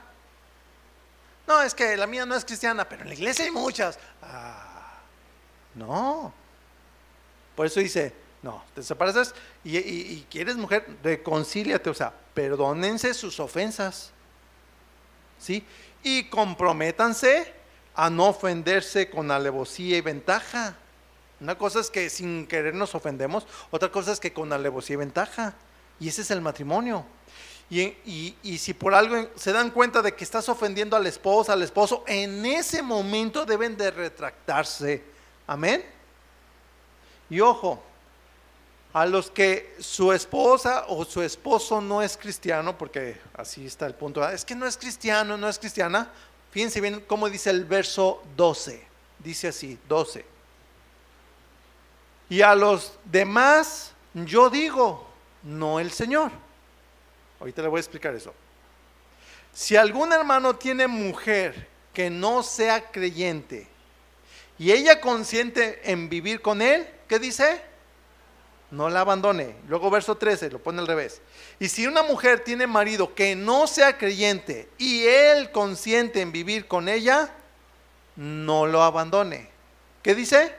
No, 1.46 1.60
es 1.60 1.74
que 1.74 1.96
la 1.96 2.06
mía 2.06 2.24
no 2.24 2.36
es 2.36 2.44
cristiana, 2.44 2.88
pero 2.88 3.02
en 3.02 3.08
la 3.08 3.14
iglesia 3.14 3.44
hay 3.44 3.50
muchas. 3.50 3.98
Ah, 4.22 5.00
no. 5.74 6.32
Por 7.56 7.66
eso 7.66 7.80
dice, 7.80 8.14
no, 8.44 8.62
te 8.74 8.82
separas 8.82 9.34
y, 9.64 9.78
y 9.78 10.26
quieres 10.30 10.56
mujer, 10.56 10.86
reconcíliate, 11.02 11.88
o 11.88 11.94
sea, 11.94 12.12
perdónense 12.34 13.14
sus 13.14 13.40
ofensas. 13.40 14.10
¿Sí? 15.38 15.64
Y 16.02 16.24
comprométanse 16.24 17.50
a 17.94 18.10
no 18.10 18.26
ofenderse 18.26 19.08
con 19.08 19.30
alevosía 19.30 19.96
y 19.96 20.02
ventaja. 20.02 20.76
Una 21.40 21.56
cosa 21.56 21.80
es 21.80 21.88
que 21.88 22.10
sin 22.10 22.46
querer 22.46 22.74
nos 22.74 22.94
ofendemos, 22.94 23.46
otra 23.70 23.90
cosa 23.90 24.12
es 24.12 24.20
que 24.20 24.34
con 24.34 24.52
alevosía 24.52 24.94
y 24.94 24.98
ventaja. 24.98 25.54
Y 25.98 26.08
ese 26.08 26.20
es 26.20 26.30
el 26.30 26.42
matrimonio. 26.42 27.06
Y, 27.70 28.36
y, 28.42 28.58
si 28.58 28.74
por 28.74 28.94
algo 28.94 29.30
se 29.36 29.52
dan 29.52 29.70
cuenta 29.70 30.02
de 30.02 30.14
que 30.14 30.22
estás 30.22 30.50
ofendiendo 30.50 30.96
a 30.96 31.00
la 31.00 31.08
esposa, 31.08 31.54
al 31.54 31.62
esposo, 31.62 32.04
en 32.06 32.44
ese 32.44 32.82
momento 32.82 33.46
deben 33.46 33.74
de 33.78 33.90
retractarse. 33.90 35.02
Amén. 35.46 35.82
Y 37.30 37.40
ojo, 37.40 37.82
a 38.94 39.06
los 39.06 39.28
que 39.28 39.74
su 39.80 40.12
esposa 40.12 40.84
o 40.86 41.04
su 41.04 41.20
esposo 41.20 41.80
no 41.80 42.00
es 42.00 42.16
cristiano, 42.16 42.78
porque 42.78 43.20
así 43.36 43.66
está 43.66 43.86
el 43.86 43.94
punto, 43.94 44.26
es 44.28 44.44
que 44.44 44.54
no 44.54 44.66
es 44.66 44.76
cristiano, 44.76 45.36
no 45.36 45.48
es 45.48 45.58
cristiana, 45.58 46.10
fíjense 46.52 46.80
bien 46.80 47.04
cómo 47.08 47.28
dice 47.28 47.50
el 47.50 47.64
verso 47.64 48.22
12, 48.36 48.86
dice 49.18 49.48
así, 49.48 49.76
12. 49.88 50.24
Y 52.30 52.40
a 52.40 52.54
los 52.54 52.96
demás 53.04 53.90
yo 54.14 54.48
digo, 54.48 55.08
no 55.42 55.80
el 55.80 55.90
Señor. 55.90 56.30
Ahorita 57.40 57.62
le 57.62 57.68
voy 57.68 57.78
a 57.78 57.80
explicar 57.80 58.14
eso. 58.14 58.32
Si 59.52 59.76
algún 59.76 60.12
hermano 60.12 60.54
tiene 60.54 60.86
mujer 60.86 61.66
que 61.92 62.10
no 62.10 62.44
sea 62.44 62.92
creyente 62.92 63.66
y 64.56 64.70
ella 64.70 65.00
consiente 65.00 65.80
en 65.90 66.08
vivir 66.08 66.40
con 66.40 66.62
él, 66.62 66.88
¿qué 67.08 67.18
dice? 67.18 67.73
No 68.74 68.90
la 68.90 69.00
abandone. 69.00 69.54
Luego 69.68 69.90
verso 69.90 70.16
13, 70.16 70.50
lo 70.50 70.58
pone 70.58 70.80
al 70.80 70.86
revés. 70.86 71.22
Y 71.58 71.68
si 71.68 71.86
una 71.86 72.02
mujer 72.02 72.40
tiene 72.40 72.66
marido 72.66 73.14
que 73.14 73.36
no 73.36 73.66
sea 73.66 73.96
creyente 73.96 74.68
y 74.78 75.06
él 75.06 75.52
consiente 75.52 76.20
en 76.20 76.32
vivir 76.32 76.66
con 76.66 76.88
ella, 76.88 77.32
no 78.16 78.66
lo 78.66 78.82
abandone. 78.82 79.48
¿Qué 80.02 80.14
dice? 80.14 80.54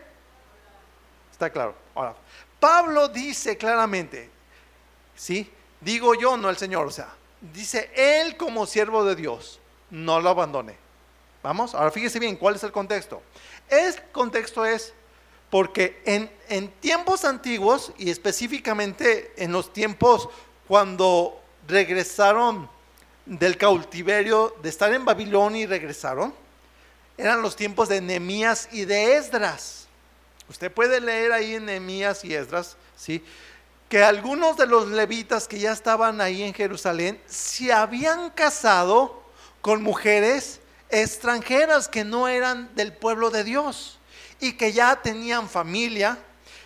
Está 1.31 1.49
claro. 1.49 1.75
Ahora, 1.93 2.15
Pablo 2.59 3.09
dice 3.09 3.57
claramente, 3.57 4.29
¿sí? 5.15 5.51
Digo 5.81 6.15
yo, 6.15 6.37
no 6.37 6.49
el 6.49 6.57
Señor, 6.57 6.87
o 6.87 6.91
sea, 6.91 7.13
dice 7.53 7.91
él 7.95 8.37
como 8.37 8.65
siervo 8.65 9.03
de 9.03 9.15
Dios, 9.15 9.59
no 9.89 10.21
lo 10.21 10.29
abandone. 10.29 10.77
Vamos, 11.43 11.75
ahora 11.75 11.91
fíjese 11.91 12.17
bien, 12.17 12.37
¿cuál 12.37 12.55
es 12.55 12.63
el 12.63 12.71
contexto? 12.71 13.21
El 13.69 14.01
contexto 14.11 14.65
es 14.65 14.93
porque 15.55 16.01
en, 16.03 16.69
tiempos 16.81 17.23
antiguos 17.23 17.93
y 17.97 18.09
específicamente 18.09 19.31
en 19.37 19.53
los 19.53 19.71
tiempos 19.71 20.27
cuando 20.67 21.41
regresaron 21.65 22.69
del 23.25 23.55
cautiverio, 23.55 24.53
de 24.61 24.67
estar 24.67 24.93
en 24.93 25.05
Babilonia 25.05 25.61
y 25.61 25.65
regresaron, 25.65 26.33
eran 27.17 27.41
los 27.41 27.55
tiempos 27.55 27.87
de 27.87 28.01
Nehemías 28.01 28.67
y 28.73 28.83
de 28.83 29.15
Esdras. 29.15 29.87
Usted 30.49 30.69
puede 30.69 30.99
leer 30.99 31.31
ahí 31.31 31.55
en 31.55 31.67
Nehemías 31.67 32.25
y 32.25 32.35
Esdras, 32.35 32.75
¿sí? 32.97 33.23
que 33.87 34.03
algunos 34.03 34.57
de 34.57 34.67
los 34.67 34.89
levitas 34.89 35.47
que 35.47 35.59
ya 35.59 35.71
estaban 35.71 36.19
ahí 36.19 36.43
en 36.43 36.53
Jerusalén 36.53 37.17
se 37.27 37.71
habían 37.71 38.29
casado 38.31 39.23
con 39.61 39.81
mujeres 39.81 40.59
extranjeras 40.89 41.87
que 41.87 42.03
no 42.03 42.27
eran 42.27 42.75
del 42.75 42.91
pueblo 42.91 43.29
de 43.29 43.45
Dios 43.45 43.99
y 44.47 44.53
que 44.53 44.71
ya 44.71 44.95
tenían 45.01 45.49
familia 45.49 46.17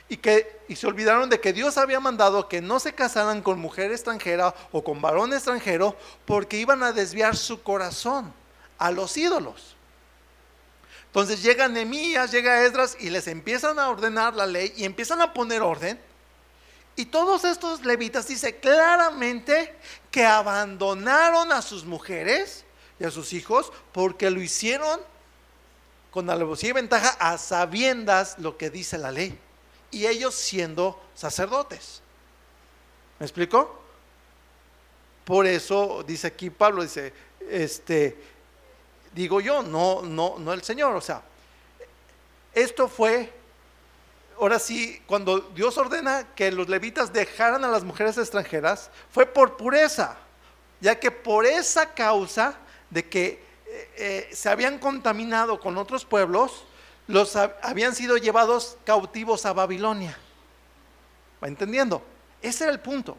y 0.09 0.17
que 0.17 0.59
y 0.67 0.75
se 0.75 0.85
olvidaron 0.85 1.29
de 1.29 1.39
que 1.39 1.53
Dios 1.53 1.77
había 1.77 1.99
mandado 1.99 2.47
que 2.47 2.61
no 2.61 2.79
se 2.79 2.93
casaran 2.93 3.41
con 3.41 3.59
mujer 3.59 3.91
extranjera 3.91 4.53
o 4.71 4.83
con 4.83 5.01
varón 5.01 5.33
extranjero 5.33 5.95
porque 6.25 6.57
iban 6.57 6.83
a 6.83 6.91
desviar 6.91 7.35
su 7.35 7.63
corazón 7.63 8.33
a 8.77 8.91
los 8.91 9.17
ídolos. 9.17 9.75
Entonces 11.07 11.41
llega 11.41 11.67
Nehemías, 11.67 12.31
llega 12.31 12.63
Esdras 12.63 12.97
y 12.99 13.09
les 13.09 13.27
empiezan 13.27 13.79
a 13.79 13.89
ordenar 13.89 14.35
la 14.35 14.45
ley 14.45 14.73
y 14.77 14.85
empiezan 14.85 15.21
a 15.21 15.33
poner 15.33 15.61
orden. 15.61 15.99
Y 16.95 17.05
todos 17.05 17.45
estos 17.45 17.83
levitas 17.85 18.27
dice 18.27 18.57
claramente 18.59 19.75
que 20.11 20.25
abandonaron 20.25 21.51
a 21.51 21.61
sus 21.61 21.85
mujeres 21.85 22.65
y 22.99 23.05
a 23.05 23.11
sus 23.11 23.33
hijos 23.33 23.71
porque 23.91 24.29
lo 24.29 24.41
hicieron 24.41 24.99
con 26.11 26.29
alevosía 26.29 26.69
y 26.69 26.73
ventaja 26.73 27.09
a 27.19 27.37
sabiendas 27.37 28.37
lo 28.39 28.57
que 28.57 28.69
dice 28.69 28.97
la 28.97 29.11
ley. 29.11 29.37
Y 29.91 30.05
ellos 30.05 30.35
siendo 30.35 31.01
sacerdotes. 31.15 32.01
¿Me 33.19 33.25
explico? 33.25 33.79
Por 35.25 35.45
eso 35.45 36.03
dice 36.07 36.27
aquí 36.27 36.49
Pablo, 36.49 36.81
dice, 36.81 37.13
este, 37.49 38.17
digo 39.13 39.41
yo, 39.41 39.61
no, 39.61 40.01
no, 40.01 40.39
no 40.39 40.53
el 40.53 40.63
Señor. 40.63 40.95
O 40.95 41.01
sea, 41.01 41.21
esto 42.53 42.87
fue, 42.87 43.31
ahora 44.39 44.57
sí, 44.57 45.01
cuando 45.05 45.39
Dios 45.39 45.77
ordena 45.77 46.27
que 46.35 46.51
los 46.51 46.67
levitas 46.67 47.13
dejaran 47.13 47.63
a 47.63 47.67
las 47.67 47.83
mujeres 47.83 48.17
extranjeras, 48.17 48.89
fue 49.11 49.25
por 49.25 49.57
pureza, 49.57 50.17
ya 50.81 50.99
que 50.99 51.11
por 51.11 51.45
esa 51.45 51.93
causa 51.93 52.57
de 52.89 53.07
que 53.07 53.48
eh, 53.97 54.29
se 54.33 54.49
habían 54.49 54.79
contaminado 54.79 55.59
con 55.59 55.77
otros 55.77 56.05
pueblos, 56.05 56.63
los 57.07 57.35
habían 57.35 57.95
sido 57.95 58.17
llevados 58.17 58.77
cautivos 58.83 59.45
a 59.45 59.53
Babilonia. 59.53 60.17
¿Va 61.43 61.47
entendiendo? 61.47 62.03
Ese 62.41 62.65
era 62.65 62.73
el 62.73 62.79
punto. 62.79 63.17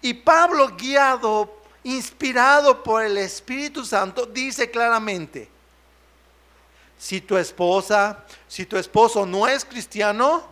Y 0.00 0.14
Pablo, 0.14 0.76
guiado, 0.76 1.60
inspirado 1.84 2.82
por 2.82 3.04
el 3.04 3.18
Espíritu 3.18 3.84
Santo, 3.84 4.26
dice 4.26 4.70
claramente, 4.70 5.48
si 6.98 7.20
tu 7.20 7.36
esposa, 7.36 8.24
si 8.48 8.66
tu 8.66 8.76
esposo 8.76 9.26
no 9.26 9.46
es 9.46 9.64
cristiano, 9.64 10.46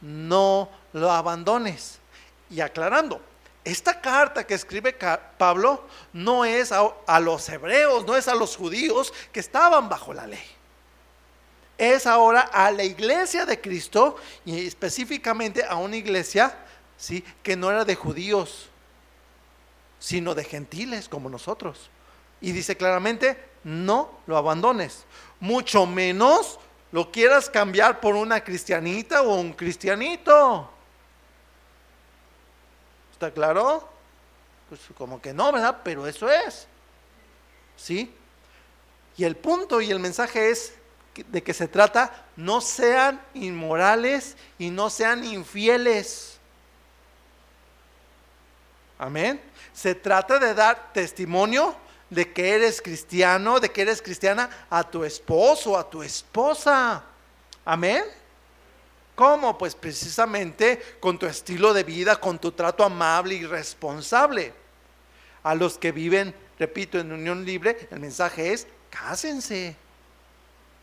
no 0.00 0.68
lo 0.92 1.10
abandones. 1.10 1.98
Y 2.50 2.60
aclarando, 2.60 3.20
esta 3.64 3.98
carta 4.00 4.46
que 4.46 4.54
escribe 4.54 4.92
Pablo 5.38 5.84
no 6.12 6.44
es 6.44 6.70
a, 6.70 7.20
los 7.20 7.48
hebreos, 7.48 8.04
no 8.04 8.14
es 8.14 8.28
a 8.28 8.34
los 8.34 8.56
judíos 8.56 9.12
que 9.32 9.40
estaban 9.40 9.88
bajo 9.88 10.12
la 10.12 10.26
ley. 10.26 10.44
Es 11.78 12.06
ahora 12.06 12.42
a 12.42 12.70
la 12.70 12.84
iglesia 12.84 13.46
de 13.46 13.60
Cristo 13.60 14.16
y 14.44 14.66
específicamente 14.66 15.64
a 15.64 15.76
una 15.76 15.96
iglesia 15.96 16.54
¿sí? 16.98 17.24
que 17.42 17.56
no 17.56 17.70
era 17.70 17.86
de 17.86 17.94
judíos, 17.94 18.68
sino 19.98 20.34
de 20.34 20.44
gentiles 20.44 21.08
como 21.08 21.30
nosotros. 21.30 21.90
Y 22.42 22.52
dice 22.52 22.76
claramente, 22.76 23.42
no 23.64 24.20
lo 24.26 24.36
abandones, 24.36 25.04
mucho 25.40 25.86
menos 25.86 26.60
lo 26.92 27.10
quieras 27.10 27.48
cambiar 27.48 27.98
por 27.98 28.14
una 28.14 28.44
cristianita 28.44 29.22
o 29.22 29.34
un 29.34 29.54
cristianito. 29.54 30.70
¿Está 33.14 33.30
claro? 33.30 33.88
Pues 34.68 34.80
como 34.98 35.22
que 35.22 35.32
no, 35.32 35.52
¿verdad? 35.52 35.82
Pero 35.84 36.04
eso 36.04 36.28
es. 36.28 36.66
¿Sí? 37.76 38.12
Y 39.16 39.22
el 39.22 39.36
punto 39.36 39.80
y 39.80 39.92
el 39.92 40.00
mensaje 40.00 40.50
es 40.50 40.74
de 41.28 41.44
que 41.44 41.54
se 41.54 41.68
trata, 41.68 42.26
no 42.34 42.60
sean 42.60 43.22
inmorales 43.34 44.36
y 44.58 44.70
no 44.70 44.90
sean 44.90 45.22
infieles. 45.22 46.38
Amén. 48.98 49.40
Se 49.72 49.94
trata 49.94 50.40
de 50.40 50.52
dar 50.52 50.92
testimonio 50.92 51.76
de 52.10 52.32
que 52.32 52.50
eres 52.50 52.82
cristiano, 52.82 53.60
de 53.60 53.70
que 53.70 53.82
eres 53.82 54.02
cristiana 54.02 54.66
a 54.68 54.82
tu 54.82 55.04
esposo, 55.04 55.78
a 55.78 55.88
tu 55.88 56.02
esposa. 56.02 57.04
Amén. 57.64 58.04
¿Cómo? 59.14 59.56
Pues 59.56 59.74
precisamente 59.74 60.96
con 61.00 61.18
tu 61.18 61.26
estilo 61.26 61.72
de 61.72 61.84
vida, 61.84 62.16
con 62.16 62.38
tu 62.38 62.52
trato 62.52 62.84
amable 62.84 63.34
y 63.34 63.46
responsable. 63.46 64.52
A 65.42 65.54
los 65.54 65.78
que 65.78 65.92
viven, 65.92 66.34
repito, 66.58 66.98
en 66.98 67.12
unión 67.12 67.44
libre, 67.44 67.88
el 67.90 68.00
mensaje 68.00 68.52
es, 68.52 68.66
cásense, 68.90 69.76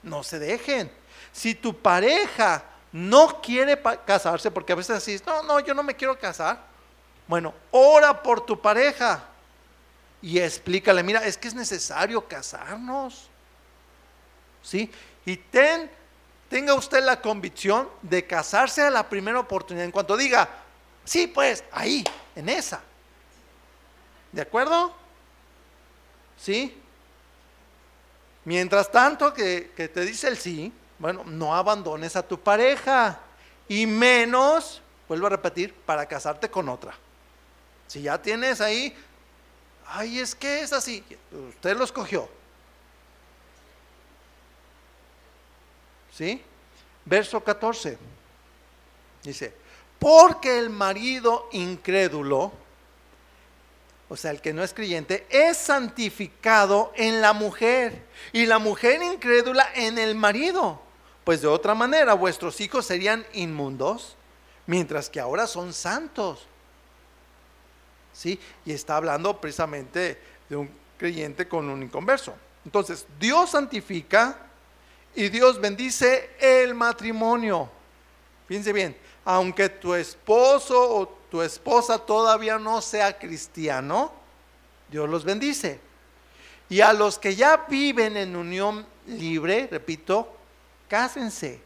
no 0.04 0.24
se 0.24 0.40
dejen. 0.40 0.92
Si 1.32 1.56
tu 1.56 1.78
pareja 1.78 2.64
no 2.92 3.42
quiere 3.42 3.82
casarse, 4.06 4.52
porque 4.52 4.74
a 4.74 4.76
veces 4.76 4.98
así, 4.98 5.20
no, 5.26 5.44
no, 5.44 5.60
yo 5.60 5.74
no 5.74 5.84
me 5.84 5.96
quiero 5.96 6.18
casar, 6.18 6.66
bueno, 7.28 7.54
ora 7.72 8.22
por 8.22 8.46
tu 8.46 8.62
pareja 8.62 9.26
y 10.22 10.40
explícale, 10.40 11.02
mira, 11.02 11.26
es 11.26 11.38
que 11.38 11.48
es 11.48 11.56
necesario 11.56 12.26
casarnos. 12.28 13.28
¿Sí? 14.62 14.92
Y 15.26 15.38
ten 15.38 15.90
tenga 16.52 16.74
usted 16.74 17.02
la 17.02 17.22
convicción 17.22 17.88
de 18.02 18.28
casarse 18.28 18.82
a 18.82 18.90
la 18.90 19.08
primera 19.08 19.40
oportunidad. 19.40 19.86
En 19.86 19.92
cuanto 19.92 20.18
diga, 20.18 20.50
sí, 21.06 21.26
pues, 21.26 21.64
ahí, 21.72 22.04
en 22.36 22.50
esa. 22.50 22.82
¿De 24.34 24.42
acuerdo? 24.42 24.94
¿Sí? 26.36 26.78
Mientras 28.44 28.92
tanto 28.92 29.34
que, 29.34 29.72
te 29.78 30.02
dice 30.02 30.28
el 30.28 30.38
sí, 30.38 30.74
bueno, 31.00 31.24
no 31.26 31.56
abandones 31.56 32.18
a 32.18 32.28
tu 32.28 32.38
pareja. 32.38 33.18
Y 33.70 33.86
menos, 33.86 34.82
vuelvo 35.08 35.28
a 35.28 35.30
repetir, 35.30 35.74
para 35.74 36.06
casarte 36.06 36.52
con 36.52 36.68
otra. 36.68 36.94
Si 37.88 38.02
ya 38.02 38.22
tienes 38.22 38.60
ahí, 38.60 38.94
ay, 39.88 40.20
es 40.20 40.36
que 40.36 40.64
es 40.64 40.74
así, 40.74 41.02
usted 41.32 41.78
lo 41.78 41.86
escogió. 41.86 42.28
¿Sí? 46.12 46.42
Verso 47.06 47.44
14. 47.44 47.98
Dice, 49.24 49.54
porque 50.00 50.58
el 50.58 50.70
marido 50.70 51.48
incrédulo, 51.52 52.52
o 54.10 54.18
sea, 54.18 54.32
el 54.32 54.42
que 54.42 54.52
no 54.52 54.64
es 54.64 54.74
creyente, 54.74 55.26
es 55.30 55.58
santificado 55.58 56.92
en 56.96 57.22
la 57.22 57.34
mujer 57.34 58.04
y 58.34 58.46
la 58.46 58.60
mujer 58.60 59.02
incrédula 59.02 59.70
en 59.76 59.98
el 59.98 60.16
marido. 60.16 60.82
Pues 61.24 61.42
de 61.42 61.48
otra 61.48 61.76
manera 61.76 62.14
vuestros 62.14 62.60
hijos 62.62 62.86
serían 62.86 63.26
inmundos, 63.34 64.16
mientras 64.66 65.10
que 65.10 65.20
ahora 65.20 65.46
son 65.48 65.72
santos. 65.72 66.48
¿Sí? 68.12 68.40
Y 68.66 68.74
está 68.74 68.98
hablando 68.98 69.40
precisamente 69.40 70.20
de 70.50 70.56
un 70.56 70.70
creyente 70.98 71.48
con 71.48 71.70
un 71.70 71.84
inconverso. 71.84 72.34
Entonces, 72.66 73.06
Dios 73.20 73.52
santifica 73.52 74.51
y 75.16 75.30
Dios 75.30 75.60
bendice 75.60 76.30
el 76.40 76.74
matrimonio. 76.74 77.70
Fíjense 78.48 78.74
bien, 78.74 78.96
aunque 79.26 79.70
tu 79.70 79.94
esposo 79.94 80.98
o 80.98 81.08
tu 81.30 81.42
esposa 81.42 81.98
todavía 82.00 82.58
no 82.58 82.82
sea 82.82 83.18
cristiano, 83.18 84.12
Dios 84.90 85.10
los 85.10 85.24
bendice. 85.24 85.80
Y 86.70 86.82
a 86.82 86.94
los 86.94 87.18
que 87.18 87.36
ya 87.36 87.66
viven 87.70 88.16
en 88.16 88.36
unión 88.36 88.86
libre, 89.08 89.68
repito, 89.70 90.34
cásense. 90.88 91.62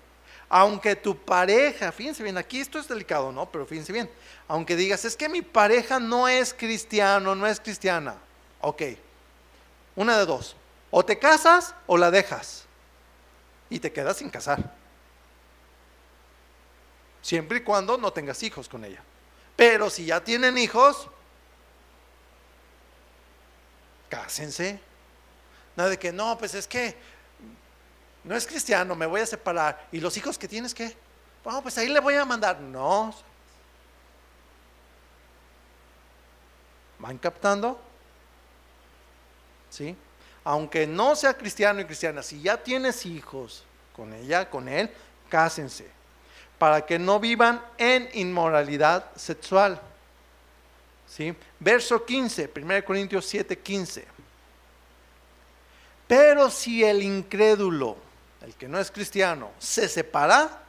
Aunque 0.50 0.96
tu 0.96 1.18
pareja, 1.18 1.92
fíjense 1.92 2.24
bien, 2.24 2.38
aquí 2.38 2.60
esto 2.60 2.80
es 2.80 2.88
delicado, 2.88 3.32
¿no? 3.32 3.52
Pero 3.52 3.66
fíjense 3.66 3.92
bien, 3.92 4.10
aunque 4.48 4.76
digas, 4.76 5.06
es 5.06 5.16
que 5.16 5.28
mi 5.28 5.42
pareja 5.42 6.00
no 6.00 6.28
es 6.28 6.54
cristiano, 6.54 7.36
no 7.36 7.48
es 7.48 7.60
cristiana. 7.60 8.16
Ok, 8.62 8.82
una 9.96 10.18
de 10.18 10.26
dos, 10.26 10.56
o 10.92 11.04
te 11.04 11.18
casas 11.18 11.74
o 11.88 11.98
la 11.98 12.12
dejas 12.12 12.65
y 13.70 13.80
te 13.80 13.92
quedas 13.92 14.18
sin 14.18 14.30
casar. 14.30 14.74
Siempre 17.22 17.58
y 17.58 17.62
cuando 17.62 17.98
no 17.98 18.14
tengas 18.14 18.42
hijos 18.44 18.70
con 18.70 18.86
ella. 18.86 19.02
Pero 19.56 19.90
si 19.90 20.06
ya 20.06 20.24
tienen 20.24 20.58
hijos, 20.58 21.10
cásense. 24.10 24.80
Nada 25.76 25.90
de 25.90 26.00
que 26.00 26.12
no, 26.12 26.38
pues 26.38 26.54
es 26.54 26.68
que 26.68 26.96
no 28.24 28.36
es 28.36 28.48
cristiano, 28.48 28.96
me 28.96 29.06
voy 29.06 29.22
a 29.22 29.26
separar. 29.26 29.88
¿Y 29.92 30.00
los 30.00 30.16
hijos 30.18 30.38
que 30.38 30.48
tienes 30.48 30.74
qué? 30.74 30.96
Bueno, 31.44 31.62
pues 31.62 31.78
ahí 31.78 31.88
le 31.88 32.00
voy 32.00 32.16
a 32.16 32.26
mandar. 32.26 32.60
No. 32.60 33.14
¿Van 37.00 37.18
captando? 37.18 37.80
¿Sí? 39.70 39.96
Aunque 40.46 40.88
no 40.88 41.16
sea 41.18 41.34
cristiano 41.34 41.82
y 41.82 41.86
cristiana, 41.86 42.24
si 42.24 42.42
ya 42.42 42.56
tienes 42.56 43.06
hijos 43.06 43.66
con 43.94 44.14
ella, 44.14 44.50
con 44.50 44.70
él, 44.70 44.90
cásense. 45.28 45.88
Para 46.58 46.86
que 46.86 46.98
no 46.98 47.20
vivan 47.20 47.62
en 47.78 48.10
inmoralidad 48.14 49.12
sexual. 49.16 49.82
¿Sí? 51.06 51.36
Verso 51.60 52.06
15, 52.06 52.50
1 52.56 52.86
Corintios 52.86 53.26
7, 53.26 53.60
15. 53.60 54.08
Pero 56.08 56.50
si 56.50 56.84
el 56.84 57.02
incrédulo 57.02 57.98
el 58.46 58.54
que 58.54 58.68
no 58.68 58.80
es 58.80 58.92
cristiano, 58.92 59.52
se 59.58 59.90
separa, 59.90 60.62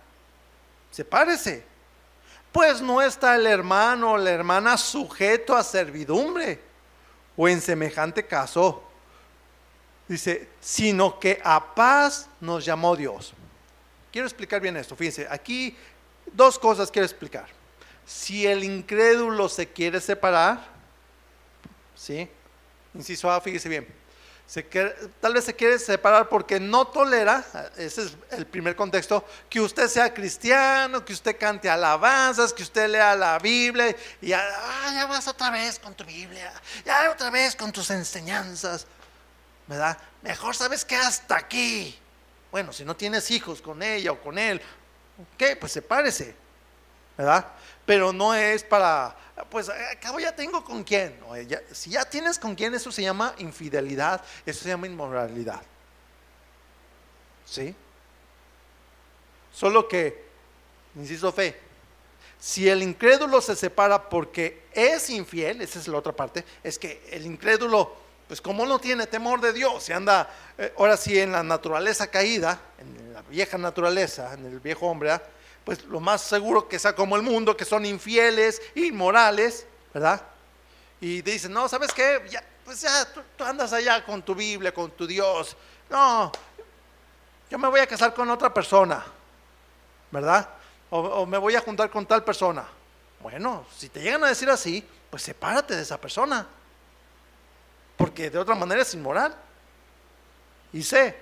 sepárese. 0.91 1.63
Pues 2.51 2.81
no 2.81 3.03
está 3.03 3.37
el 3.37 3.47
hermano 3.47 4.13
o 4.13 4.17
la 4.17 4.31
hermana 4.31 4.79
sujeto 4.79 5.55
a 5.55 5.63
servidumbre 5.63 6.59
o 7.37 7.47
en 7.47 7.61
semejante 7.61 8.27
caso. 8.27 8.83
Dice, 10.09 10.49
sino 10.61 11.19
que 11.19 11.41
a 11.43 11.75
paz 11.75 12.29
nos 12.41 12.65
llamó 12.65 12.97
Dios. 12.97 13.33
Quiero 14.13 14.27
explicar 14.27 14.61
bien 14.61 14.77
esto. 14.77 14.95
Fíjense, 14.95 15.27
aquí 15.29 15.77
dos 16.33 16.59
cosas 16.59 16.91
quiero 16.91 17.07
explicar. 17.07 17.47
Si 18.07 18.47
el 18.47 18.63
incrédulo 18.63 19.49
se 19.49 19.69
quiere 19.69 20.01
separar, 20.01 20.65
¿sí? 21.97 22.29
Inciso 22.95 23.31
A, 23.31 23.41
fíjese 23.41 23.69
bien 23.69 23.87
tal 25.21 25.35
vez 25.35 25.45
se 25.45 25.55
quiere 25.55 25.79
separar 25.79 26.29
porque 26.29 26.61
no 26.61 26.87
tolera, 26.87 27.45
ese 27.77 28.05
es 28.05 28.17
el 28.31 28.47
primer 28.47 28.77
contexto, 28.77 29.25
que 29.51 29.61
usted 29.61 29.89
sea 29.89 30.15
cristiano, 30.15 31.05
que 31.05 31.13
usted 31.13 31.37
cante 31.37 31.69
alabanzas, 31.69 32.53
que 32.53 32.63
usted 32.63 32.89
lea 32.89 33.17
la 33.17 33.39
Biblia 33.41 33.95
y 34.21 34.29
ya, 34.29 34.41
ah, 34.41 34.93
ya 34.95 35.07
vas 35.07 35.27
otra 35.27 35.51
vez 35.51 35.81
con 35.81 35.95
tu 35.95 36.05
Biblia, 36.05 36.53
ya 36.85 37.11
otra 37.11 37.31
vez 37.31 37.57
con 37.57 37.73
tus 37.73 37.91
enseñanzas, 37.91 38.87
¿verdad? 39.67 39.99
Mejor 40.23 40.55
sabes 40.55 40.85
que 40.85 40.97
hasta 40.97 41.37
aquí. 41.37 41.99
Bueno, 42.51 42.73
si 42.73 42.85
no 42.85 42.97
tienes 42.97 43.31
hijos 43.31 43.61
con 43.61 43.83
ella 43.83 44.13
o 44.13 44.21
con 44.21 44.39
él, 44.39 44.61
¿qué? 45.37 45.57
Pues 45.57 45.73
sepárese, 45.73 46.35
¿verdad? 47.17 47.47
Pero 47.85 48.13
no 48.13 48.35
es 48.35 48.65
para 48.65 49.17
pues 49.51 49.69
acabo 49.69 50.19
ya 50.19 50.35
tengo 50.35 50.65
con 50.65 50.83
quién. 50.83 51.19
si 51.73 51.91
ya 51.91 52.05
tienes 52.05 52.39
con 52.39 52.55
quién, 52.55 52.75
eso 52.75 52.91
se 52.91 53.03
llama 53.03 53.35
infidelidad, 53.39 54.25
eso 54.47 54.63
se 54.63 54.71
llama 54.71 54.87
inmoralidad. 54.87 55.61
¿Sí? 57.45 57.75
Solo 59.53 59.87
que, 59.87 60.25
insisto, 60.97 61.31
fe, 61.33 61.61
si 62.39 62.69
el 62.69 62.83
incrédulo 62.83 63.41
se 63.41 63.55
separa 63.57 64.09
porque 64.09 64.65
es 64.73 65.11
infiel, 65.11 65.61
esa 65.61 65.79
es 65.79 65.89
la 65.89 65.99
otra 65.99 66.13
parte, 66.13 66.45
es 66.63 66.79
que 66.79 67.07
el 67.11 67.27
incrédulo, 67.27 67.95
pues 68.29 68.41
como 68.41 68.67
no 68.67 68.79
tiene 68.79 69.07
temor 69.07 69.41
de 69.41 69.53
Dios, 69.53 69.89
y 69.89 69.93
anda 69.93 70.29
eh, 70.59 70.73
ahora 70.79 70.97
sí 70.97 71.19
en 71.19 71.33
la 71.33 71.43
naturaleza 71.43 72.09
caída, 72.09 72.59
en 72.79 73.13
la 73.13 73.23
vieja 73.23 73.57
naturaleza, 73.59 74.35
en 74.35 74.47
el 74.47 74.61
viejo 74.61 74.87
hombre, 74.87 75.13
¿ah? 75.13 75.23
pues 75.65 75.85
lo 75.85 75.99
más 75.99 76.23
seguro 76.23 76.69
que 76.69 76.79
sea 76.79 76.95
como 76.95 77.17
el 77.17 77.23
mundo, 77.23 77.57
que 77.57 77.65
son 77.65 77.85
infieles, 77.85 78.63
inmorales, 78.77 79.67
¿verdad? 79.93 80.23
Y 81.01 81.23
dicen, 81.23 81.53
no, 81.53 81.69
¿sabes 81.69 81.93
qué? 81.93 82.23
Ya, 82.31 82.43
pues 82.65 82.81
ya 82.81 83.05
tú, 83.13 83.45
andas 83.45 83.73
allá 83.73 84.05
con 84.05 84.23
tu 84.23 84.35
Biblia, 84.35 84.73
con 84.73 84.91
tu 84.93 85.07
Dios. 85.07 85.57
No, 85.91 86.31
yo 87.51 87.59
me 87.59 87.69
voy 87.69 87.81
a 87.81 87.87
casar 87.87 88.15
con 88.15 88.31
otra 88.31 88.53
persona, 88.53 89.05
¿verdad? 90.11 90.49
O, 90.91 91.27
me 91.27 91.39
voy 91.39 91.57
a 91.57 91.61
juntar 91.61 91.91
con 91.91 92.07
tal 92.07 92.23
persona. 92.23 92.65
Bueno, 93.21 93.67
si 93.77 93.89
te 93.89 94.01
llegan 94.01 94.23
a 94.25 94.29
decir 94.29 94.49
así, 94.49 94.87
pues 95.11 95.23
sepárate 95.23 95.75
de 95.75 95.83
esa 95.83 96.01
persona. 96.01 96.47
Porque 97.97 98.31
de 98.31 98.39
otra 98.39 98.55
manera 98.55 98.83
es 98.83 98.95
inmoral. 98.95 99.35
Y 100.73 100.83
sé, 100.83 101.17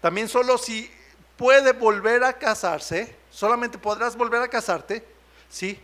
también 0.00 0.28
solo 0.28 0.56
si 0.56 0.90
puede 1.36 1.72
volver 1.72 2.24
a 2.24 2.32
casarse, 2.34 3.16
solamente 3.30 3.78
podrás 3.78 4.16
volver 4.16 4.42
a 4.42 4.48
casarte, 4.48 5.04
¿sí? 5.48 5.78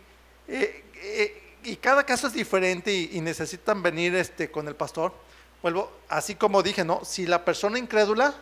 Eh, 0.47 0.83
eh, 0.95 1.43
y 1.63 1.75
cada 1.75 2.05
caso 2.05 2.27
es 2.27 2.33
diferente 2.33 2.93
y, 2.93 3.19
necesitan 3.21 3.83
venir 3.83 4.15
este, 4.15 4.49
con 4.49 4.67
el 4.67 4.75
pastor. 4.75 5.13
Vuelvo, 5.61 5.91
así 6.07 6.35
como 6.35 6.63
dije, 6.63 6.85
¿no? 6.85 7.03
Si 7.03 7.25
la 7.25 7.43
persona 7.43 7.77
incrédula 7.77 8.33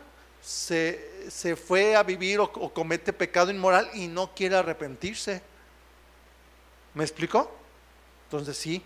se, 0.42 1.30
se 1.30 1.56
fue 1.56 1.96
a 1.96 2.04
vivir 2.04 2.40
o, 2.40 2.52
comete 2.52 3.14
pecado 3.14 3.50
inmoral 3.50 3.90
y 3.94 4.08
no 4.08 4.36
quiere 4.36 4.56
arrepentirse, 4.56 5.42
¿me 6.94 7.04
explico? 7.04 7.52
Entonces 8.26 8.58
sí, 8.58 8.82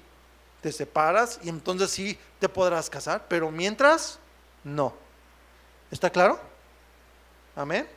te 0.62 0.72
separas 0.72 1.40
y 1.44 1.50
entonces 1.50 1.92
sí 1.92 2.18
te 2.40 2.50
podrás 2.50 2.90
casar, 2.90 3.26
pero 3.28 3.52
mientras, 3.52 4.20
no. 4.64 4.94
¿Está 5.92 6.10
claro? 6.10 6.40
Amén. 7.56 7.88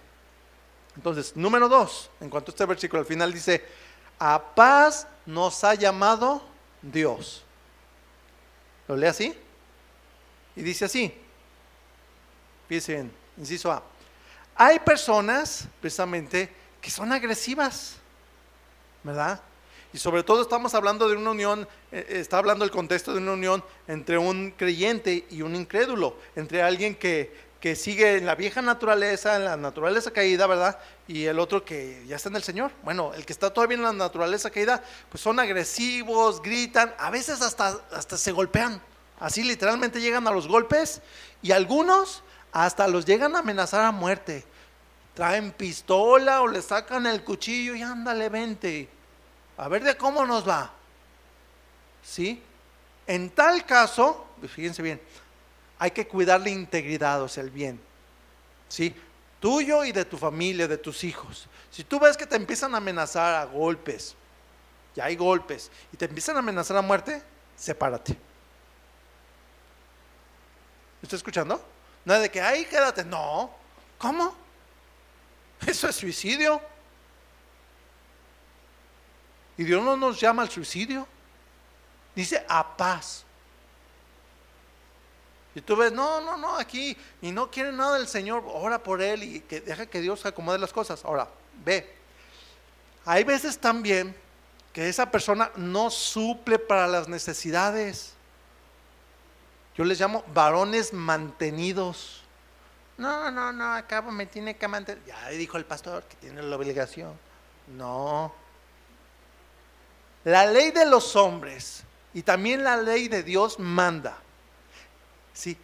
Entonces, 0.97 1.37
número 1.37 1.69
dos, 1.69 2.11
en 2.21 2.29
cuanto 2.29 2.51
a 2.51 2.53
este 2.53 2.67
versículo, 2.67 3.01
al 3.01 3.07
final 3.07 3.33
dice, 3.33 3.65
a 4.19 4.41
paz 4.55 5.07
nos 5.27 5.65
ha 5.65 5.75
llamado 5.75 6.43
Dios. 6.81 7.45
¿Lo 8.89 8.97
lee 8.97 9.07
así? 9.07 9.39
Y 10.55 10.63
dice 10.63 10.85
así, 10.85 11.15
fíjense 12.69 13.11
inciso 13.37 13.73
A. 13.73 13.83
Hay 14.55 14.79
personas, 14.81 15.67
precisamente, 15.81 16.55
que 16.81 16.91
son 16.91 17.11
agresivas, 17.11 17.97
¿verdad? 19.03 19.41
Y 19.93 19.99
sobre 19.99 20.23
todo 20.23 20.41
estamos 20.41 20.75
hablando 20.75 21.09
de 21.09 21.17
una 21.17 21.31
unión, 21.31 21.69
eh, 21.91 22.07
está 22.11 22.39
hablando 22.39 22.65
el 22.65 22.71
contexto 22.71 23.13
de 23.13 23.19
una 23.19 23.33
unión 23.33 23.63
entre 23.89 24.17
un 24.17 24.53
creyente 24.53 25.27
y 25.31 25.43
un 25.43 25.55
incrédulo, 25.55 26.17
entre 26.35 26.63
alguien 26.63 26.95
que, 26.95 27.33
que 27.61 27.77
sigue 27.77 28.17
en 28.17 28.27
la 28.27 28.35
vieja 28.35 28.61
naturaleza, 28.61 29.37
en 29.37 29.45
la 29.45 29.57
naturaleza 29.57 30.11
caída, 30.11 30.47
¿verdad? 30.47 30.79
Y 31.07 31.27
el 31.27 31.39
otro 31.39 31.65
que 31.65 32.03
ya 32.09 32.17
está 32.17 32.29
en 32.29 32.37
el 32.37 32.43
Señor. 32.43 32.73
Bueno, 32.83 33.13
el 33.15 33.25
que 33.27 33.33
está 33.33 33.53
todavía 33.53 33.77
en 33.77 33.85
la 33.85 33.93
naturaleza 33.93 34.51
caída, 34.51 34.83
pues 35.11 35.23
son 35.23 35.39
agresivos, 35.39 36.43
gritan, 36.43 36.95
a 36.99 37.11
veces 37.11 37.43
hasta, 37.43 37.79
hasta 37.93 38.17
se 38.17 38.33
golpean. 38.33 38.83
Así 39.21 39.45
literalmente 39.45 40.01
llegan 40.01 40.27
a 40.27 40.33
los 40.33 40.49
golpes 40.49 41.03
y 41.43 41.53
algunos 41.53 42.25
hasta 42.51 42.89
los 42.89 43.05
llegan 43.05 43.37
a 43.37 43.41
amenazar 43.41 43.85
a 43.85 43.93
muerte. 43.93 44.45
Traen 45.15 45.53
pistola 45.53 46.41
o 46.41 46.49
le 46.49 46.63
sacan 46.63 47.07
el 47.07 47.23
cuchillo 47.23 47.77
y 47.77 47.83
ándale, 47.83 48.29
vente. 48.29 48.89
A 49.57 49.69
ver 49.69 49.85
de 49.85 49.97
cómo 49.97 50.25
nos 50.25 50.49
va. 50.49 50.73
¿Sí? 52.03 52.43
En 53.07 53.31
tal 53.31 53.65
caso, 53.65 54.27
fíjense 54.49 54.83
bien, 54.83 55.01
hay 55.79 55.91
que 55.91 56.07
cuidar 56.07 56.41
la 56.41 56.51
integridad, 56.51 57.23
o 57.23 57.29
sea, 57.29 57.43
el 57.43 57.51
bien. 57.51 57.81
¿Sí? 58.69 58.95
Tuyo 59.41 59.85
y 59.85 59.93
de 59.93 60.05
tu 60.05 60.17
familia, 60.17 60.69
de 60.69 60.79
tus 60.79 61.05
hijos. 61.05 61.49
Si 61.71 61.85
tú 61.85 61.99
ves 61.99 62.17
que 62.17 62.27
te 62.27 62.37
empiezan 62.37 62.75
a 62.75 62.79
amenazar 62.79 63.35
a 63.35 63.45
golpes, 63.45 64.15
ya 64.95 65.07
hay 65.07 65.17
golpes, 65.17 65.71
y 65.93 65.97
te 65.97 66.05
empiezan 66.05 66.37
a 66.37 66.39
amenazar 66.41 66.77
a 66.77 66.83
muerte, 66.83 67.23
sepárate. 67.57 68.17
¿Está 71.03 71.17
escuchando? 71.17 71.63
No 72.05 72.15
de 72.15 72.31
que 72.31 72.41
ahí 72.41 72.65
quédate. 72.65 73.05
No. 73.05 73.51
¿Cómo? 73.99 74.35
Eso 75.67 75.89
es 75.89 75.97
suicidio. 75.97 76.61
Y 79.57 79.65
Dios 79.65 79.83
no 79.83 79.97
nos 79.97 80.21
llama 80.21 80.43
al 80.43 80.51
suicidio. 80.51 81.07
Dice 82.15 82.45
a 82.49 82.77
paz. 82.77 83.25
Y 85.55 85.61
tú 85.61 85.77
ves, 85.77 85.93
no, 85.93 86.21
no, 86.21 86.37
no, 86.37 86.57
aquí, 86.57 86.97
y 87.21 87.31
no 87.31 87.51
quiere 87.51 87.73
nada 87.73 87.99
del 87.99 88.09
Señor, 88.09 88.43
ora 88.47 88.83
por 88.83 89.03
él 89.03 89.23
y 89.23 89.41
que 89.41 89.61
deja 89.61 89.85
que 89.85 90.01
Dios 90.01 90.25
acomode 90.25 90.59
las 90.59 90.73
cosas. 90.73 91.05
Ahora, 91.05 91.29
ve, 91.63 91.95
hay 93.05 93.23
veces 93.25 93.59
también 93.59 94.17
que 94.73 94.89
esa 94.89 95.11
persona 95.11 95.51
no 95.57 95.91
suple 95.91 96.59
para 96.59 96.87
las 96.87 97.07
necesidades. 97.07 98.15
Yo 99.77 99.85
les 99.85 100.01
llamo 100.01 100.25
varones 100.33 100.93
mantenidos. 100.95 102.23
No, 102.97 103.31
no, 103.31 103.53
no, 103.53 103.75
acabo 103.75 104.11
me 104.11 104.27
tiene 104.27 104.57
que 104.57 104.69
mantener. 104.69 105.05
Ya 105.05 105.29
dijo 105.31 105.59
el 105.59 105.67
pastor 105.67 106.05
que 106.05 106.17
tiene 106.17 106.43
la 106.43 106.57
obligación. 106.57 107.19
No. 107.67 108.33
La 110.25 110.47
ley 110.47 110.71
de 110.71 110.87
los 110.87 111.17
hombres 111.17 111.83
y 112.15 112.23
también 112.23 112.63
la 112.63 112.77
ley 112.77 113.09
de 113.09 113.23
Dios 113.23 113.59
manda 113.59 114.23
Sí, 115.33 115.57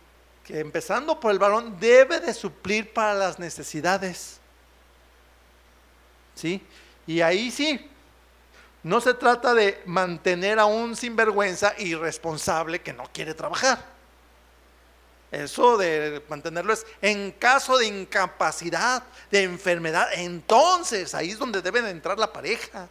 que 0.44 0.60
empezando 0.60 1.20
por 1.20 1.30
el 1.30 1.38
varón 1.38 1.78
debe 1.78 2.20
de 2.20 2.32
suplir 2.32 2.92
para 2.92 3.14
las 3.14 3.38
necesidades. 3.38 4.38
¿Sí? 6.34 6.62
Y 7.06 7.20
ahí 7.20 7.50
sí, 7.50 7.90
no 8.82 9.00
se 9.00 9.14
trata 9.14 9.54
de 9.54 9.82
mantener 9.84 10.58
a 10.58 10.64
un 10.64 10.96
sinvergüenza 10.96 11.74
irresponsable 11.78 12.80
que 12.80 12.92
no 12.92 13.04
quiere 13.12 13.34
trabajar. 13.34 13.84
Eso 15.30 15.76
de 15.76 16.22
mantenerlo 16.28 16.72
es 16.72 16.86
en 17.02 17.32
caso 17.32 17.76
de 17.76 17.86
incapacidad, 17.86 19.02
de 19.30 19.42
enfermedad, 19.42 20.08
entonces 20.14 21.14
ahí 21.14 21.30
es 21.30 21.38
donde 21.38 21.60
debe 21.60 21.82
de 21.82 21.90
entrar 21.90 22.18
la 22.18 22.32
pareja. 22.32 22.88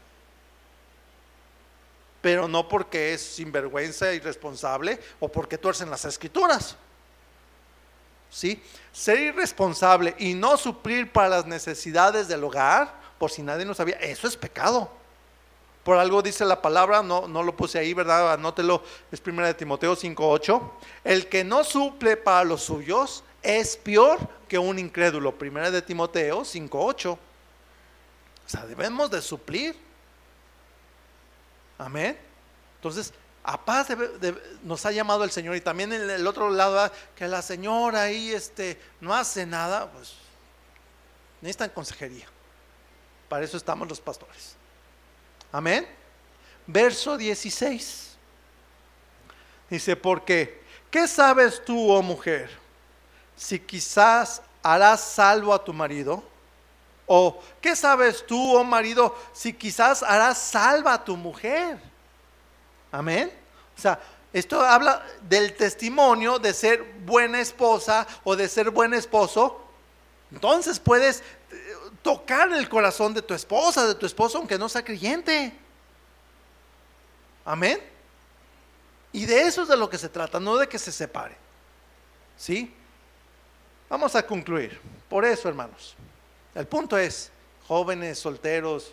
Pero 2.27 2.45
no 2.45 2.67
porque 2.67 3.13
es 3.13 3.21
sinvergüenza, 3.21 4.13
irresponsable 4.13 4.99
o 5.21 5.29
porque 5.29 5.57
tuercen 5.57 5.89
las 5.89 6.03
escrituras. 6.03 6.75
¿Sí? 8.29 8.61
Ser 8.91 9.17
irresponsable 9.17 10.13
y 10.19 10.33
no 10.33 10.57
suplir 10.57 11.09
para 11.09 11.29
las 11.29 11.45
necesidades 11.45 12.27
del 12.27 12.43
hogar, 12.43 12.93
por 13.17 13.31
si 13.31 13.41
nadie 13.41 13.63
no 13.63 13.73
sabía, 13.73 13.95
eso 14.01 14.27
es 14.27 14.35
pecado. 14.35 14.91
Por 15.85 15.95
algo 15.97 16.21
dice 16.21 16.43
la 16.43 16.61
palabra, 16.61 17.01
no, 17.01 17.29
no 17.29 17.43
lo 17.43 17.55
puse 17.55 17.79
ahí, 17.79 17.93
¿verdad? 17.93 18.33
Anótelo, 18.33 18.83
es 19.09 19.21
primera 19.21 19.47
de 19.47 19.53
Timoteo 19.53 19.95
5.8. 19.95 20.69
El 21.05 21.29
que 21.29 21.45
no 21.45 21.63
suple 21.63 22.17
para 22.17 22.43
los 22.43 22.61
suyos 22.61 23.23
es 23.41 23.77
peor 23.77 24.19
que 24.49 24.57
un 24.57 24.79
incrédulo. 24.79 25.33
Primera 25.37 25.71
de 25.71 25.81
Timoteo 25.81 26.41
5.8. 26.41 27.07
O 27.13 27.19
sea, 28.47 28.65
debemos 28.65 29.09
de 29.11 29.21
suplir. 29.21 29.86
Amén. 31.77 32.17
Entonces, 32.75 33.13
a 33.43 33.63
paz 33.63 33.87
nos 34.63 34.85
ha 34.85 34.91
llamado 34.91 35.23
el 35.23 35.31
Señor 35.31 35.55
y 35.55 35.61
también 35.61 35.93
en 35.93 36.09
el 36.09 36.27
otro 36.27 36.49
lado 36.49 36.91
que 37.15 37.27
la 37.27 37.41
señora 37.41 38.03
ahí 38.03 38.31
este, 38.31 38.79
no 38.99 39.15
hace 39.15 39.45
nada, 39.45 39.89
pues 39.91 40.13
necesitan 41.41 41.69
consejería. 41.69 42.27
Para 43.29 43.45
eso 43.45 43.57
estamos 43.57 43.87
los 43.87 44.01
pastores. 44.01 44.55
Amén. 45.51 45.87
Verso 46.65 47.17
16. 47.17 48.17
Dice, 49.69 49.95
porque, 49.95 50.61
¿qué 50.89 51.07
sabes 51.07 51.63
tú, 51.63 51.89
oh 51.89 52.01
mujer? 52.01 52.49
Si 53.35 53.59
quizás 53.59 54.41
harás 54.61 55.01
salvo 55.01 55.53
a 55.53 55.63
tu 55.63 55.73
marido. 55.73 56.23
O, 57.07 57.41
¿qué 57.61 57.75
sabes 57.75 58.25
tú, 58.27 58.55
oh 58.55 58.63
marido, 58.65 59.15
si 59.33 59.53
quizás 59.53 60.03
harás 60.03 60.37
salva 60.37 60.93
a 60.93 61.03
tu 61.03 61.15
mujer? 61.15 61.79
Amén. 62.91 63.31
O 63.77 63.81
sea, 63.81 63.99
esto 64.33 64.59
habla 64.59 65.05
del 65.21 65.55
testimonio 65.55 66.37
de 66.37 66.53
ser 66.53 66.83
buena 67.05 67.39
esposa 67.39 68.05
o 68.25 68.35
de 68.35 68.49
ser 68.49 68.69
buen 68.69 68.93
esposo. 68.93 69.61
Entonces 70.31 70.79
puedes 70.79 71.23
eh, 71.49 71.73
tocar 72.01 72.51
el 72.51 72.67
corazón 72.67 73.13
de 73.13 73.21
tu 73.21 73.33
esposa, 73.33 73.87
de 73.87 73.95
tu 73.95 74.05
esposo, 74.05 74.37
aunque 74.37 74.57
no 74.57 74.67
sea 74.67 74.83
creyente. 74.83 75.53
Amén. 77.45 77.81
Y 79.13 79.25
de 79.25 79.43
eso 79.43 79.63
es 79.63 79.69
de 79.69 79.77
lo 79.77 79.89
que 79.89 79.97
se 79.97 80.09
trata, 80.09 80.39
no 80.39 80.57
de 80.57 80.67
que 80.67 80.77
se 80.77 80.91
separe. 80.91 81.37
¿Sí? 82.35 82.73
Vamos 83.89 84.13
a 84.15 84.25
concluir. 84.25 84.79
Por 85.07 85.23
eso, 85.23 85.47
hermanos, 85.47 85.95
el 86.57 86.65
punto 86.65 86.97
es, 86.97 87.29
jóvenes, 87.67 88.17
solteros, 88.17 88.91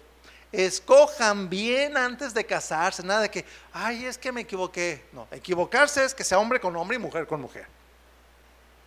escojan 0.53 1.49
bien 1.49 1.97
antes 1.97 2.35
de 2.35 2.45
casarse, 2.45 3.03
nada 3.03 3.23
de 3.23 3.31
que, 3.31 3.45
ay, 3.73 4.05
es 4.05 4.19
que 4.19 4.31
me 4.31 4.43
equivoqué. 4.43 5.03
No, 5.13 5.27
equivocarse 5.31 6.05
es 6.05 6.15
que 6.15 6.25
sea 6.25 6.39
hombre 6.39 6.61
con 6.61 6.77
hombre 6.77 6.97
y 6.97 7.01
mujer 7.01 7.27
con 7.27 7.41
mujer. 7.41 7.67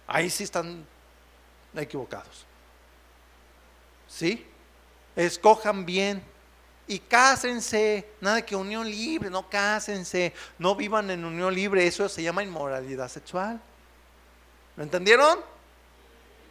Ahí 0.06 0.30
sí 0.30 0.44
están 0.44 0.86
equivocados. 1.76 2.46
¿Sí? 4.08 4.46
Escojan 5.16 5.84
bien 5.84 6.24
y 6.86 7.00
cásense. 7.00 8.08
Nada 8.22 8.38
de 8.38 8.46
que 8.46 8.56
unión 8.56 8.88
libre, 8.88 9.32
no 9.32 9.50
cásense, 9.50 10.34
no 10.60 10.76
vivan 10.76 11.10
en 11.10 11.26
unión 11.26 11.54
libre, 11.54 11.88
eso 11.88 12.08
se 12.08 12.22
llama 12.22 12.44
inmoralidad 12.44 13.10
sexual. 13.10 13.60
¿Lo 14.76 14.84
entendieron? 14.84 15.57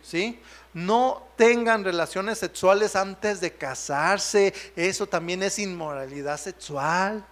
¿Sí? 0.06 0.40
No 0.72 1.26
tengan 1.36 1.82
relaciones 1.82 2.38
sexuales 2.38 2.94
antes 2.94 3.40
de 3.40 3.52
casarse. 3.52 4.54
Eso 4.76 5.06
también 5.06 5.42
es 5.42 5.58
inmoralidad 5.58 6.38
sexual. 6.38 7.24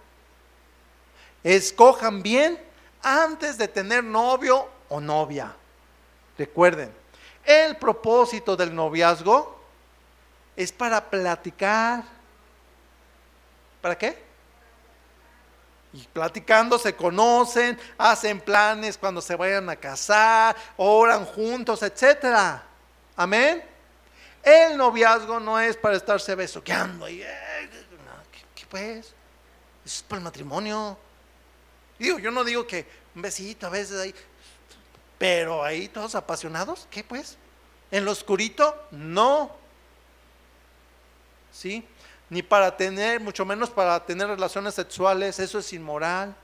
Escojan 1.41 2.21
bien 2.21 2.59
antes 3.01 3.57
de 3.57 3.69
tener 3.69 4.03
novio 4.03 4.67
o 4.89 4.99
novia. 4.99 5.55
Recuerden, 6.37 6.91
el 7.45 7.77
propósito 7.77 8.57
del 8.57 8.75
noviazgo 8.75 9.57
es 10.57 10.73
para 10.73 11.09
platicar. 11.09 12.03
¿Para 13.79 13.97
qué? 13.97 14.24
Y 15.95 16.05
platicando 16.11 16.77
se 16.77 16.93
conocen, 16.93 17.79
hacen 17.97 18.41
planes 18.41 18.97
cuando 18.97 19.21
se 19.21 19.33
vayan 19.33 19.69
a 19.69 19.77
casar, 19.77 20.53
oran 20.75 21.23
juntos, 21.23 21.81
etcétera. 21.83 22.61
Amén. 23.15 23.63
El 24.43 24.75
noviazgo 24.75 25.39
no 25.39 25.57
es 25.57 25.77
para 25.77 25.95
estarse 25.95 26.35
besoqueando 26.35 27.07
y, 27.07 27.21
eh, 27.21 27.69
¿qué, 28.53 28.65
pues? 28.65 29.13
Es 29.85 30.03
para 30.03 30.17
el 30.17 30.25
matrimonio. 30.25 30.97
Digo, 31.97 32.19
yo 32.19 32.29
no 32.29 32.43
digo 32.43 32.67
que 32.67 32.85
un 33.15 33.21
besito 33.21 33.67
a 33.67 33.69
veces 33.69 33.97
ahí, 33.97 34.13
pero 35.17 35.63
ahí 35.63 35.87
todos 35.87 36.13
apasionados, 36.15 36.89
¿qué 36.91 37.05
pues? 37.05 37.37
En 37.89 38.03
lo 38.03 38.11
oscurito, 38.11 38.75
no. 38.91 39.49
¿Sí? 41.53 41.87
Ni 42.29 42.41
para 42.41 42.75
tener, 42.75 43.19
mucho 43.19 43.45
menos 43.45 43.69
para 43.69 44.03
tener 44.03 44.27
relaciones 44.27 44.73
sexuales, 44.73 45.39
eso 45.39 45.59
es 45.59 45.73
inmoral. 45.73 46.35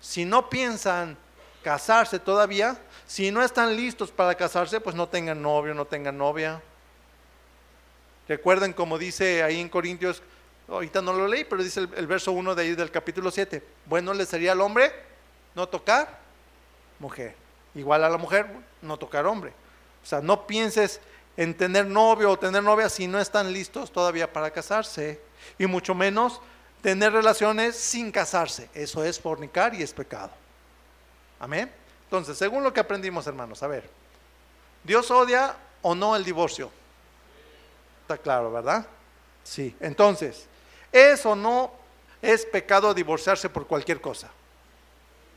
Si 0.00 0.24
no 0.24 0.50
piensan 0.50 1.16
casarse 1.62 2.18
todavía, 2.18 2.78
si 3.06 3.30
no 3.30 3.42
están 3.42 3.74
listos 3.74 4.10
para 4.10 4.34
casarse, 4.34 4.80
pues 4.80 4.94
no 4.94 5.08
tengan 5.08 5.40
novio, 5.40 5.74
no 5.74 5.84
tengan 5.84 6.16
novia. 6.18 6.62
Recuerden 8.28 8.72
como 8.72 8.98
dice 8.98 9.42
ahí 9.42 9.60
en 9.60 9.68
Corintios, 9.68 10.22
ahorita 10.68 11.00
no 11.00 11.12
lo 11.12 11.26
leí, 11.26 11.44
pero 11.44 11.62
dice 11.62 11.80
el, 11.80 12.06
verso 12.06 12.32
1 12.32 12.54
de 12.54 12.62
ahí 12.62 12.74
del 12.74 12.90
capítulo 12.90 13.30
7, 13.30 13.62
bueno 13.86 14.12
le 14.14 14.26
sería 14.26 14.52
al 14.52 14.60
hombre 14.60 14.92
no 15.54 15.68
tocar 15.68 16.18
mujer. 16.98 17.34
Igual 17.74 18.04
a 18.04 18.08
la 18.08 18.16
mujer, 18.16 18.46
no 18.82 18.96
tocar 18.96 19.26
hombre. 19.26 19.52
O 20.02 20.06
sea, 20.06 20.20
no 20.20 20.46
pienses 20.46 21.00
en 21.36 21.56
tener 21.56 21.86
novio 21.86 22.30
o 22.30 22.38
tener 22.38 22.62
novia 22.62 22.88
si 22.88 23.06
no 23.06 23.18
están 23.20 23.52
listos 23.52 23.92
todavía 23.92 24.32
para 24.32 24.50
casarse. 24.50 25.20
Y 25.58 25.66
mucho 25.66 25.94
menos 25.94 26.40
tener 26.82 27.12
relaciones 27.12 27.76
sin 27.76 28.10
casarse. 28.10 28.70
Eso 28.74 29.04
es 29.04 29.20
fornicar 29.20 29.74
y 29.74 29.82
es 29.82 29.92
pecado. 29.92 30.30
Amén. 31.38 31.70
Entonces, 32.04 32.38
según 32.38 32.62
lo 32.62 32.72
que 32.72 32.80
aprendimos, 32.80 33.26
hermanos, 33.26 33.62
a 33.62 33.66
ver, 33.66 33.88
¿Dios 34.84 35.10
odia 35.10 35.56
o 35.82 35.94
no 35.94 36.14
el 36.14 36.24
divorcio? 36.24 36.70
Está 38.02 38.16
claro, 38.18 38.52
¿verdad? 38.52 38.86
Sí. 39.42 39.74
Entonces, 39.80 40.46
¿es 40.92 41.26
o 41.26 41.34
no 41.34 41.72
es 42.22 42.46
pecado 42.46 42.94
divorciarse 42.94 43.48
por 43.48 43.66
cualquier 43.66 44.00
cosa? 44.00 44.30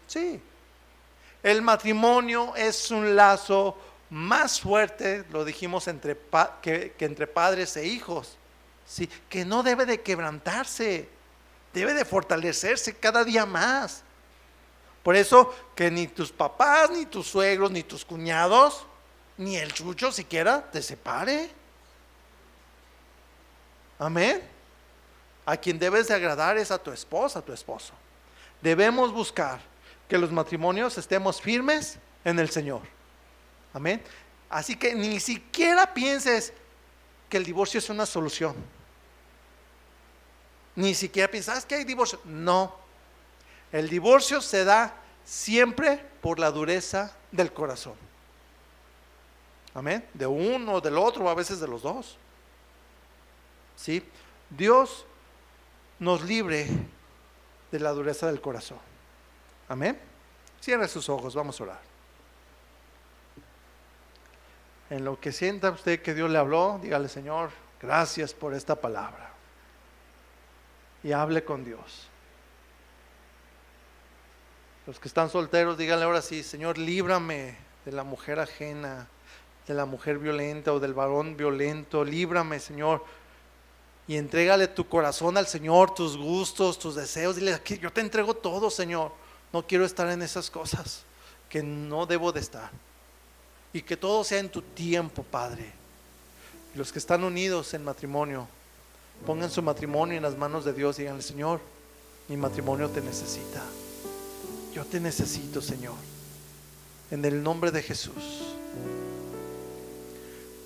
Sí. 0.08 0.41
El 1.41 1.62
matrimonio 1.62 2.56
es 2.56 2.91
un 2.91 3.16
lazo 3.16 3.76
más 4.10 4.60
fuerte, 4.60 5.24
lo 5.32 5.45
dijimos, 5.45 5.88
entre 5.88 6.18
que, 6.62 6.95
entre 6.99 7.28
padres 7.28 7.78
e 7.78 7.86
hijos, 7.86 8.38
¿sí? 8.86 9.07
que 9.30 9.45
no 9.45 9.62
debe 9.62 9.86
de 9.86 10.01
quebrantarse, 10.01 11.07
debe 11.74 11.93
de 11.93 12.05
fortalecerse 12.05 12.95
cada 12.95 13.24
día 13.24 13.45
más. 13.45 14.03
Por 15.03 15.16
eso 15.16 15.55
que 15.76 15.91
ni 15.91 16.07
tus 16.07 16.32
papás, 16.32 16.89
ni 16.89 17.05
tus 17.05 17.28
suegros, 17.28 17.72
ni 17.72 17.84
tus 17.84 18.03
cuñados, 18.03 18.86
ni 19.38 19.55
el 19.55 19.74
chucho 19.74 20.12
siquiera 20.12 20.70
te 20.70 20.82
separe. 20.82 21.49
Amén. 23.97 24.41
A 25.45 25.55
quien 25.55 25.80
debes 25.80 26.07
de 26.07 26.16
agradar 26.16 26.57
es 26.57 26.72
a 26.72 26.78
tu 26.78 26.91
esposa, 26.91 27.39
a 27.39 27.41
tu 27.41 27.53
esposo. 27.53 27.93
Debemos 28.62 29.14
buscar 29.14 29.62
que 30.07 30.18
los 30.18 30.32
matrimonios 30.32 30.97
estemos 30.97 31.41
firmes 31.41 31.97
en 32.26 32.39
el 32.39 32.49
Señor. 32.49 32.82
Amén. 33.74 34.02
Así 34.50 34.76
que 34.76 34.96
ni 34.96 35.20
siquiera 35.20 35.94
pienses 35.94 36.54
que 37.30 37.38
el 37.38 37.46
divorcio 37.46 37.78
es 37.78 37.90
una 37.90 38.06
solución. 38.06 38.56
Ni 40.76 40.94
siquiera 40.94 41.30
piensas 41.30 41.66
que 41.66 41.76
hay 41.76 41.84
divorcio. 41.84 42.20
No. 42.26 42.76
El 43.72 43.90
divorcio 43.90 44.42
se 44.42 44.64
da 44.64 44.96
siempre 45.24 45.98
por 46.22 46.40
la 46.40 46.52
dureza 46.52 47.16
del 47.32 47.54
corazón. 47.54 47.96
Amén. 49.74 50.06
De 50.14 50.26
uno, 50.26 50.82
del 50.82 50.98
otro, 50.98 51.30
a 51.30 51.36
veces 51.36 51.60
de 51.60 51.68
los 51.68 51.84
dos. 51.84 52.18
¿Sí? 53.76 54.04
Dios 54.50 55.06
nos 56.00 56.24
libre 56.24 56.68
de 57.72 57.80
la 57.80 57.92
dureza 57.92 58.28
del 58.28 58.42
corazón. 58.42 58.80
Amén. 59.68 60.00
Cierre 60.60 60.88
sus 60.88 61.08
ojos, 61.10 61.36
vamos 61.36 61.60
a 61.60 61.64
orar. 61.64 61.89
En 64.90 65.06
lo 65.06 65.20
que 65.20 65.32
sienta 65.32 65.70
usted 65.70 66.02
que 66.02 66.14
Dios 66.14 66.30
le 66.30 66.38
habló, 66.38 66.80
dígale, 66.82 67.10
Señor, 67.10 67.52
gracias 67.82 68.34
por 68.34 68.54
esta 68.54 68.76
palabra. 68.76 69.32
Y 71.04 71.12
hable 71.12 71.44
con 71.44 71.64
Dios. 71.64 72.08
Los 74.88 75.00
que 75.00 75.08
están 75.08 75.30
solteros, 75.30 75.78
díganle 75.78 76.06
ahora 76.06 76.22
sí, 76.22 76.42
Señor, 76.42 76.78
líbrame 76.78 77.56
de 77.86 77.92
la 77.92 78.04
mujer 78.04 78.40
ajena, 78.40 79.08
de 79.68 79.76
la 79.76 79.86
mujer 79.86 80.18
violenta 80.18 80.74
o 80.74 80.80
del 80.80 80.96
varón 80.96 81.38
violento. 81.38 82.04
Líbrame, 82.04 82.60
Señor. 82.60 83.06
Y 84.08 84.18
entrégale 84.18 84.68
tu 84.68 84.90
corazón 84.90 85.38
al 85.38 85.46
Señor, 85.46 85.94
tus 85.94 86.18
gustos, 86.18 86.80
tus 86.80 86.96
deseos. 86.96 87.36
Dile, 87.36 87.62
yo 87.80 87.94
te 87.94 88.02
entrego 88.02 88.34
todo, 88.34 88.72
Señor. 88.72 89.12
No 89.54 89.66
quiero 89.68 89.86
estar 89.86 90.10
en 90.10 90.24
esas 90.24 90.50
cosas 90.50 91.06
que 91.48 91.62
no 91.62 92.08
debo 92.08 92.32
de 92.32 92.40
estar. 92.40 92.72
Y 93.74 93.82
que 93.82 93.98
todo 93.98 94.24
sea 94.24 94.40
en 94.40 94.50
tu 94.50 94.62
tiempo, 94.62 95.24
Padre. 95.24 95.72
Los 96.76 96.92
que 96.92 97.00
están 97.00 97.24
unidos 97.24 97.74
en 97.74 97.84
matrimonio, 97.84 98.48
pongan 99.26 99.52
su 99.52 99.62
matrimonio 99.62 100.18
en 100.18 100.24
las 100.24 100.38
manos 100.38 100.66
de 100.66 100.74
Dios 100.74 100.98
y 100.98 101.04
díganle, 101.04 101.22
Señor, 101.22 101.60
mi 102.28 102.38
matrimonio 102.38 102.90
te 102.90 103.02
necesita. 103.02 103.64
Yo 104.74 104.86
te 104.86 105.00
necesito, 105.00 105.62
Señor. 105.62 105.96
En 107.12 107.26
el 107.26 107.42
nombre 107.42 107.72
de 107.72 107.82
Jesús. 107.82 108.54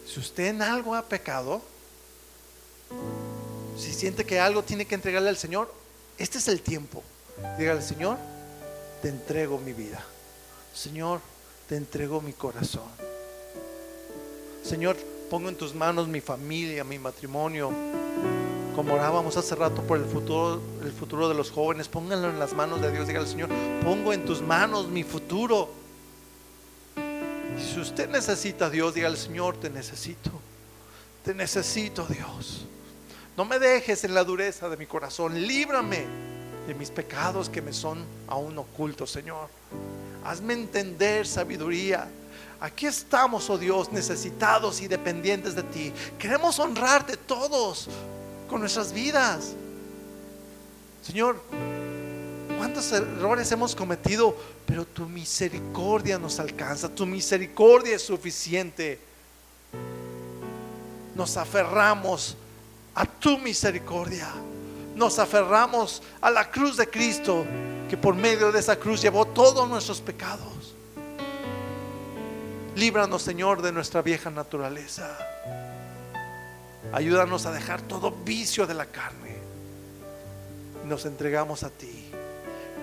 Si 0.05 0.19
usted 0.19 0.47
en 0.47 0.61
algo 0.61 0.93
ha 0.93 1.03
pecado, 1.03 1.61
si 3.77 3.93
siente 3.93 4.25
que 4.25 4.39
algo 4.39 4.61
tiene 4.63 4.85
que 4.85 4.95
entregarle 4.95 5.29
al 5.29 5.37
Señor, 5.37 5.73
este 6.17 6.37
es 6.37 6.47
el 6.47 6.61
tiempo. 6.61 7.01
Dígale, 7.57 7.81
Señor, 7.81 8.17
te 9.01 9.09
entrego 9.09 9.57
mi 9.57 9.73
vida. 9.73 10.03
Señor, 10.75 11.21
te 11.67 11.75
entrego 11.75 12.21
mi 12.21 12.33
corazón. 12.33 12.89
Señor, 14.63 14.95
pongo 15.29 15.49
en 15.49 15.55
tus 15.55 15.73
manos 15.73 16.07
mi 16.07 16.21
familia, 16.21 16.83
mi 16.83 16.99
matrimonio. 16.99 17.71
Como 18.75 18.93
orábamos 18.93 19.37
hace 19.37 19.55
rato 19.55 19.81
por 19.83 19.97
el 19.97 20.05
futuro, 20.05 20.61
el 20.81 20.91
futuro 20.91 21.29
de 21.29 21.35
los 21.35 21.51
jóvenes, 21.51 21.87
pónganlo 21.87 22.29
en 22.29 22.39
las 22.39 22.53
manos 22.53 22.81
de 22.81 22.91
Dios. 22.91 23.07
Dígale, 23.07 23.27
Señor, 23.27 23.49
pongo 23.83 24.13
en 24.13 24.25
tus 24.25 24.41
manos 24.41 24.87
mi 24.87 25.03
futuro. 25.03 25.69
Y 26.95 27.61
si 27.61 27.79
usted 27.79 28.09
necesita 28.09 28.65
a 28.65 28.69
Dios, 28.69 28.95
dígale, 28.95 29.17
Señor, 29.17 29.57
te 29.57 29.69
necesito. 29.69 30.31
Te 31.23 31.33
necesito, 31.33 32.05
Dios. 32.05 32.65
No 33.37 33.45
me 33.45 33.59
dejes 33.59 34.03
en 34.03 34.13
la 34.13 34.23
dureza 34.23 34.69
de 34.69 34.77
mi 34.77 34.85
corazón. 34.85 35.39
Líbrame 35.41 36.05
de 36.67 36.73
mis 36.73 36.89
pecados 36.89 37.49
que 37.49 37.61
me 37.61 37.73
son 37.73 38.05
aún 38.27 38.57
ocultos, 38.57 39.11
Señor. 39.11 39.49
Hazme 40.23 40.53
entender 40.53 41.27
sabiduría. 41.27 42.07
Aquí 42.59 42.85
estamos, 42.85 43.49
oh 43.49 43.57
Dios, 43.57 43.91
necesitados 43.91 44.81
y 44.81 44.87
dependientes 44.87 45.55
de 45.55 45.63
ti. 45.63 45.93
Queremos 46.17 46.59
honrarte 46.59 47.17
todos 47.17 47.89
con 48.49 48.61
nuestras 48.61 48.93
vidas. 48.93 49.53
Señor, 51.01 51.41
cuántos 52.57 52.89
errores 52.93 53.51
hemos 53.51 53.75
cometido, 53.75 54.37
pero 54.65 54.85
tu 54.85 55.05
misericordia 55.05 56.17
nos 56.17 56.39
alcanza, 56.39 56.87
tu 56.87 57.05
misericordia 57.05 57.97
es 57.97 58.03
suficiente. 58.03 58.99
Nos 61.15 61.35
aferramos 61.35 62.37
a 62.95 63.05
tu 63.05 63.37
misericordia 63.39 64.29
nos 64.95 65.19
aferramos 65.19 66.01
a 66.21 66.29
la 66.29 66.49
cruz 66.49 66.77
de 66.77 66.89
Cristo, 66.89 67.45
que 67.89 67.97
por 67.97 68.15
medio 68.15 68.51
de 68.51 68.59
esa 68.59 68.75
cruz 68.75 69.01
llevó 69.01 69.25
todos 69.25 69.67
nuestros 69.67 70.01
pecados. 70.01 70.75
Líbranos, 72.75 73.21
Señor, 73.21 73.61
de 73.61 73.71
nuestra 73.71 74.01
vieja 74.01 74.29
naturaleza. 74.29 75.17
Ayúdanos 76.91 77.45
a 77.45 77.51
dejar 77.51 77.81
todo 77.81 78.11
vicio 78.11 78.65
de 78.65 78.73
la 78.73 78.85
carne. 78.85 79.37
Nos 80.85 81.05
entregamos 81.05 81.63
a 81.63 81.69
ti. 81.69 82.09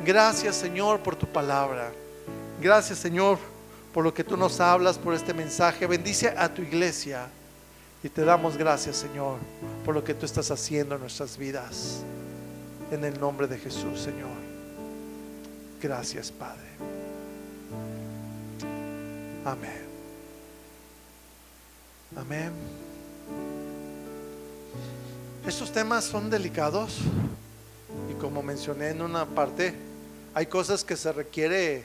Gracias, 0.04 0.56
Señor, 0.56 1.00
por 1.00 1.16
tu 1.16 1.26
palabra. 1.26 1.92
Gracias, 2.60 2.98
Señor, 2.98 3.38
por 3.92 4.04
lo 4.04 4.14
que 4.14 4.24
tú 4.24 4.36
nos 4.36 4.60
hablas, 4.60 4.96
por 4.96 5.14
este 5.14 5.34
mensaje. 5.34 5.86
Bendice 5.86 6.28
a 6.36 6.52
tu 6.52 6.62
iglesia. 6.62 7.28
Y 8.02 8.08
te 8.08 8.24
damos 8.24 8.56
gracias, 8.56 8.96
Señor, 8.96 9.38
por 9.84 9.94
lo 9.94 10.02
que 10.02 10.14
tú 10.14 10.24
estás 10.24 10.50
haciendo 10.50 10.94
en 10.94 11.02
nuestras 11.02 11.36
vidas. 11.36 12.02
En 12.90 13.04
el 13.04 13.20
nombre 13.20 13.46
de 13.46 13.58
Jesús, 13.58 14.00
Señor. 14.00 14.30
Gracias, 15.80 16.32
Padre. 16.32 16.68
Amén. 19.44 19.86
Amén. 22.16 22.52
Estos 25.46 25.72
temas 25.72 26.04
son 26.04 26.28
delicados 26.28 26.98
y 28.10 28.14
como 28.14 28.42
mencioné 28.42 28.90
en 28.90 29.02
una 29.02 29.24
parte, 29.26 29.74
hay 30.34 30.46
cosas 30.46 30.84
que 30.84 30.96
se 30.96 31.12
requiere 31.12 31.84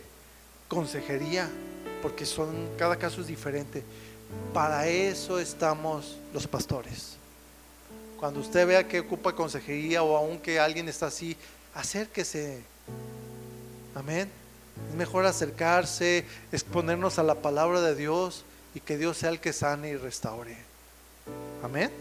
consejería 0.68 1.50
porque 2.02 2.26
son 2.26 2.54
cada 2.78 2.98
caso 2.98 3.22
es 3.22 3.28
diferente. 3.28 3.84
Para 4.54 4.88
eso 4.88 5.40
estamos 5.40 6.18
los 6.34 6.48
pastores. 6.48 7.18
Cuando 8.20 8.40
usted 8.40 8.66
vea 8.66 8.88
que 8.88 9.02
ocupa 9.02 9.36
consejería 9.36 10.02
o 10.02 10.16
aún 10.16 10.40
que 10.40 10.60
alguien 10.60 10.88
está 10.88 11.08
así, 11.08 11.36
acérquese. 11.74 12.64
Amén. 13.94 14.30
Es 14.90 14.96
mejor 14.96 15.26
acercarse, 15.26 16.26
exponernos 16.52 17.20
a 17.20 17.24
la 17.24 17.36
palabra 17.36 17.82
de 17.82 17.96
Dios 17.96 18.44
y 18.74 18.80
que 18.80 18.98
Dios 18.98 19.18
sea 19.18 19.30
el 19.30 19.40
que 19.40 19.54
sane 19.54 19.90
y 19.90 19.96
restaure. 19.96 20.58
Amén. 21.64 21.92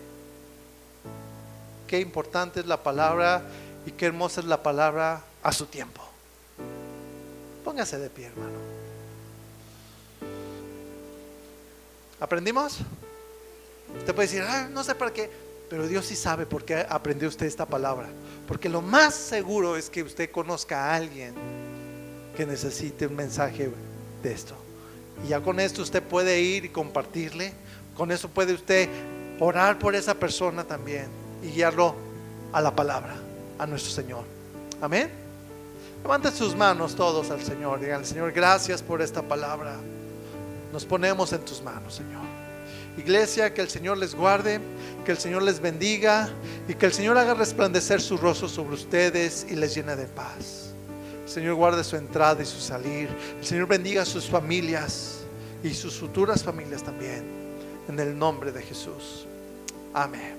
Qué 1.86 2.00
importante 2.00 2.60
es 2.60 2.66
la 2.66 2.82
palabra 2.82 3.42
y 3.86 3.92
qué 3.92 4.06
hermosa 4.06 4.40
es 4.40 4.46
la 4.46 4.62
palabra 4.62 5.22
a 5.42 5.52
su 5.52 5.66
tiempo. 5.66 6.02
Póngase 7.64 7.98
de 7.98 8.10
pie, 8.10 8.26
hermano. 8.26 8.83
¿Aprendimos? 12.24 12.78
Usted 13.98 14.14
puede 14.14 14.28
decir, 14.28 14.42
ah, 14.48 14.66
no 14.72 14.82
sé 14.82 14.94
para 14.94 15.12
qué, 15.12 15.28
pero 15.68 15.86
Dios 15.86 16.06
sí 16.06 16.16
sabe 16.16 16.46
por 16.46 16.64
qué 16.64 16.86
aprendió 16.88 17.28
usted 17.28 17.44
esta 17.44 17.66
palabra. 17.66 18.08
Porque 18.48 18.70
lo 18.70 18.80
más 18.80 19.14
seguro 19.14 19.76
es 19.76 19.90
que 19.90 20.02
usted 20.02 20.30
conozca 20.30 20.86
a 20.86 20.94
alguien 20.94 21.34
que 22.34 22.46
necesite 22.46 23.06
un 23.06 23.14
mensaje 23.14 23.70
de 24.22 24.32
esto. 24.32 24.54
Y 25.22 25.28
ya 25.28 25.42
con 25.42 25.60
esto 25.60 25.82
usted 25.82 26.02
puede 26.02 26.40
ir 26.40 26.64
y 26.64 26.70
compartirle. 26.70 27.52
Con 27.94 28.10
eso 28.10 28.30
puede 28.30 28.54
usted 28.54 28.88
orar 29.38 29.78
por 29.78 29.94
esa 29.94 30.14
persona 30.14 30.64
también 30.64 31.08
y 31.42 31.48
guiarlo 31.48 31.94
a 32.54 32.62
la 32.62 32.74
palabra, 32.74 33.16
a 33.58 33.66
nuestro 33.66 33.92
Señor. 33.92 34.24
Amén. 34.80 35.10
Levanten 36.00 36.32
sus 36.32 36.56
manos 36.56 36.94
todos 36.94 37.30
al 37.30 37.42
Señor. 37.42 37.80
Digan, 37.80 38.02
Señor, 38.02 38.32
gracias 38.32 38.82
por 38.82 39.02
esta 39.02 39.20
palabra. 39.20 39.76
Nos 40.74 40.84
ponemos 40.84 41.32
en 41.32 41.44
tus 41.44 41.62
manos, 41.62 41.94
Señor. 41.94 42.22
Iglesia, 42.98 43.54
que 43.54 43.60
el 43.60 43.68
Señor 43.68 43.96
les 43.96 44.12
guarde, 44.12 44.60
que 45.04 45.12
el 45.12 45.18
Señor 45.18 45.42
les 45.42 45.60
bendiga 45.60 46.28
y 46.66 46.74
que 46.74 46.86
el 46.86 46.92
Señor 46.92 47.16
haga 47.16 47.32
resplandecer 47.34 48.00
su 48.00 48.16
rostro 48.16 48.48
sobre 48.48 48.74
ustedes 48.74 49.46
y 49.48 49.54
les 49.54 49.72
llene 49.72 49.94
de 49.94 50.06
paz. 50.06 50.72
El 51.22 51.28
Señor 51.28 51.54
guarde 51.54 51.84
su 51.84 51.94
entrada 51.94 52.42
y 52.42 52.44
su 52.44 52.58
salir. 52.58 53.08
El 53.38 53.46
Señor 53.46 53.68
bendiga 53.68 54.02
a 54.02 54.04
sus 54.04 54.28
familias 54.28 55.20
y 55.62 55.72
sus 55.74 55.94
futuras 55.94 56.42
familias 56.42 56.82
también. 56.82 57.24
En 57.88 58.00
el 58.00 58.18
nombre 58.18 58.50
de 58.50 58.60
Jesús. 58.60 59.28
Amén. 59.92 60.34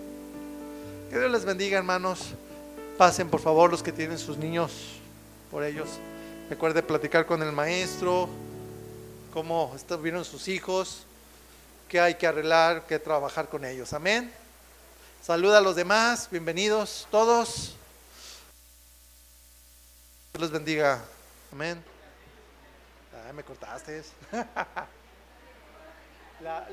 Que 1.10 1.18
Dios 1.18 1.32
les 1.32 1.46
bendiga, 1.46 1.78
hermanos. 1.78 2.34
Pasen, 2.98 3.30
por 3.30 3.40
favor, 3.40 3.72
los 3.72 3.82
que 3.82 3.94
tienen 3.94 4.18
sus 4.18 4.38
niños 4.38 5.00
por 5.50 5.64
ellos. 5.64 5.88
Recuerde 6.50 6.84
platicar 6.84 7.26
con 7.26 7.42
el 7.42 7.54
maestro, 7.54 8.28
cómo 9.36 9.74
estuvieron 9.76 10.24
sus 10.24 10.48
hijos 10.48 11.04
que 11.90 12.00
hay 12.00 12.16
que 12.16 12.26
arreglar, 12.26 12.86
que 12.86 12.98
trabajar 12.98 13.50
con 13.50 13.66
ellos. 13.66 13.92
Amén. 13.92 14.34
Saluda 15.22 15.58
a 15.58 15.62
los 15.62 15.76
demás, 15.76 16.30
bienvenidos 16.32 17.06
todos. 17.12 17.76
Dios 20.32 20.42
les 20.42 20.52
bendiga. 20.52 21.04
Amén. 21.52 21.84
Me 23.36 23.44
cortaste. 23.44 24.06
La- 26.40 26.70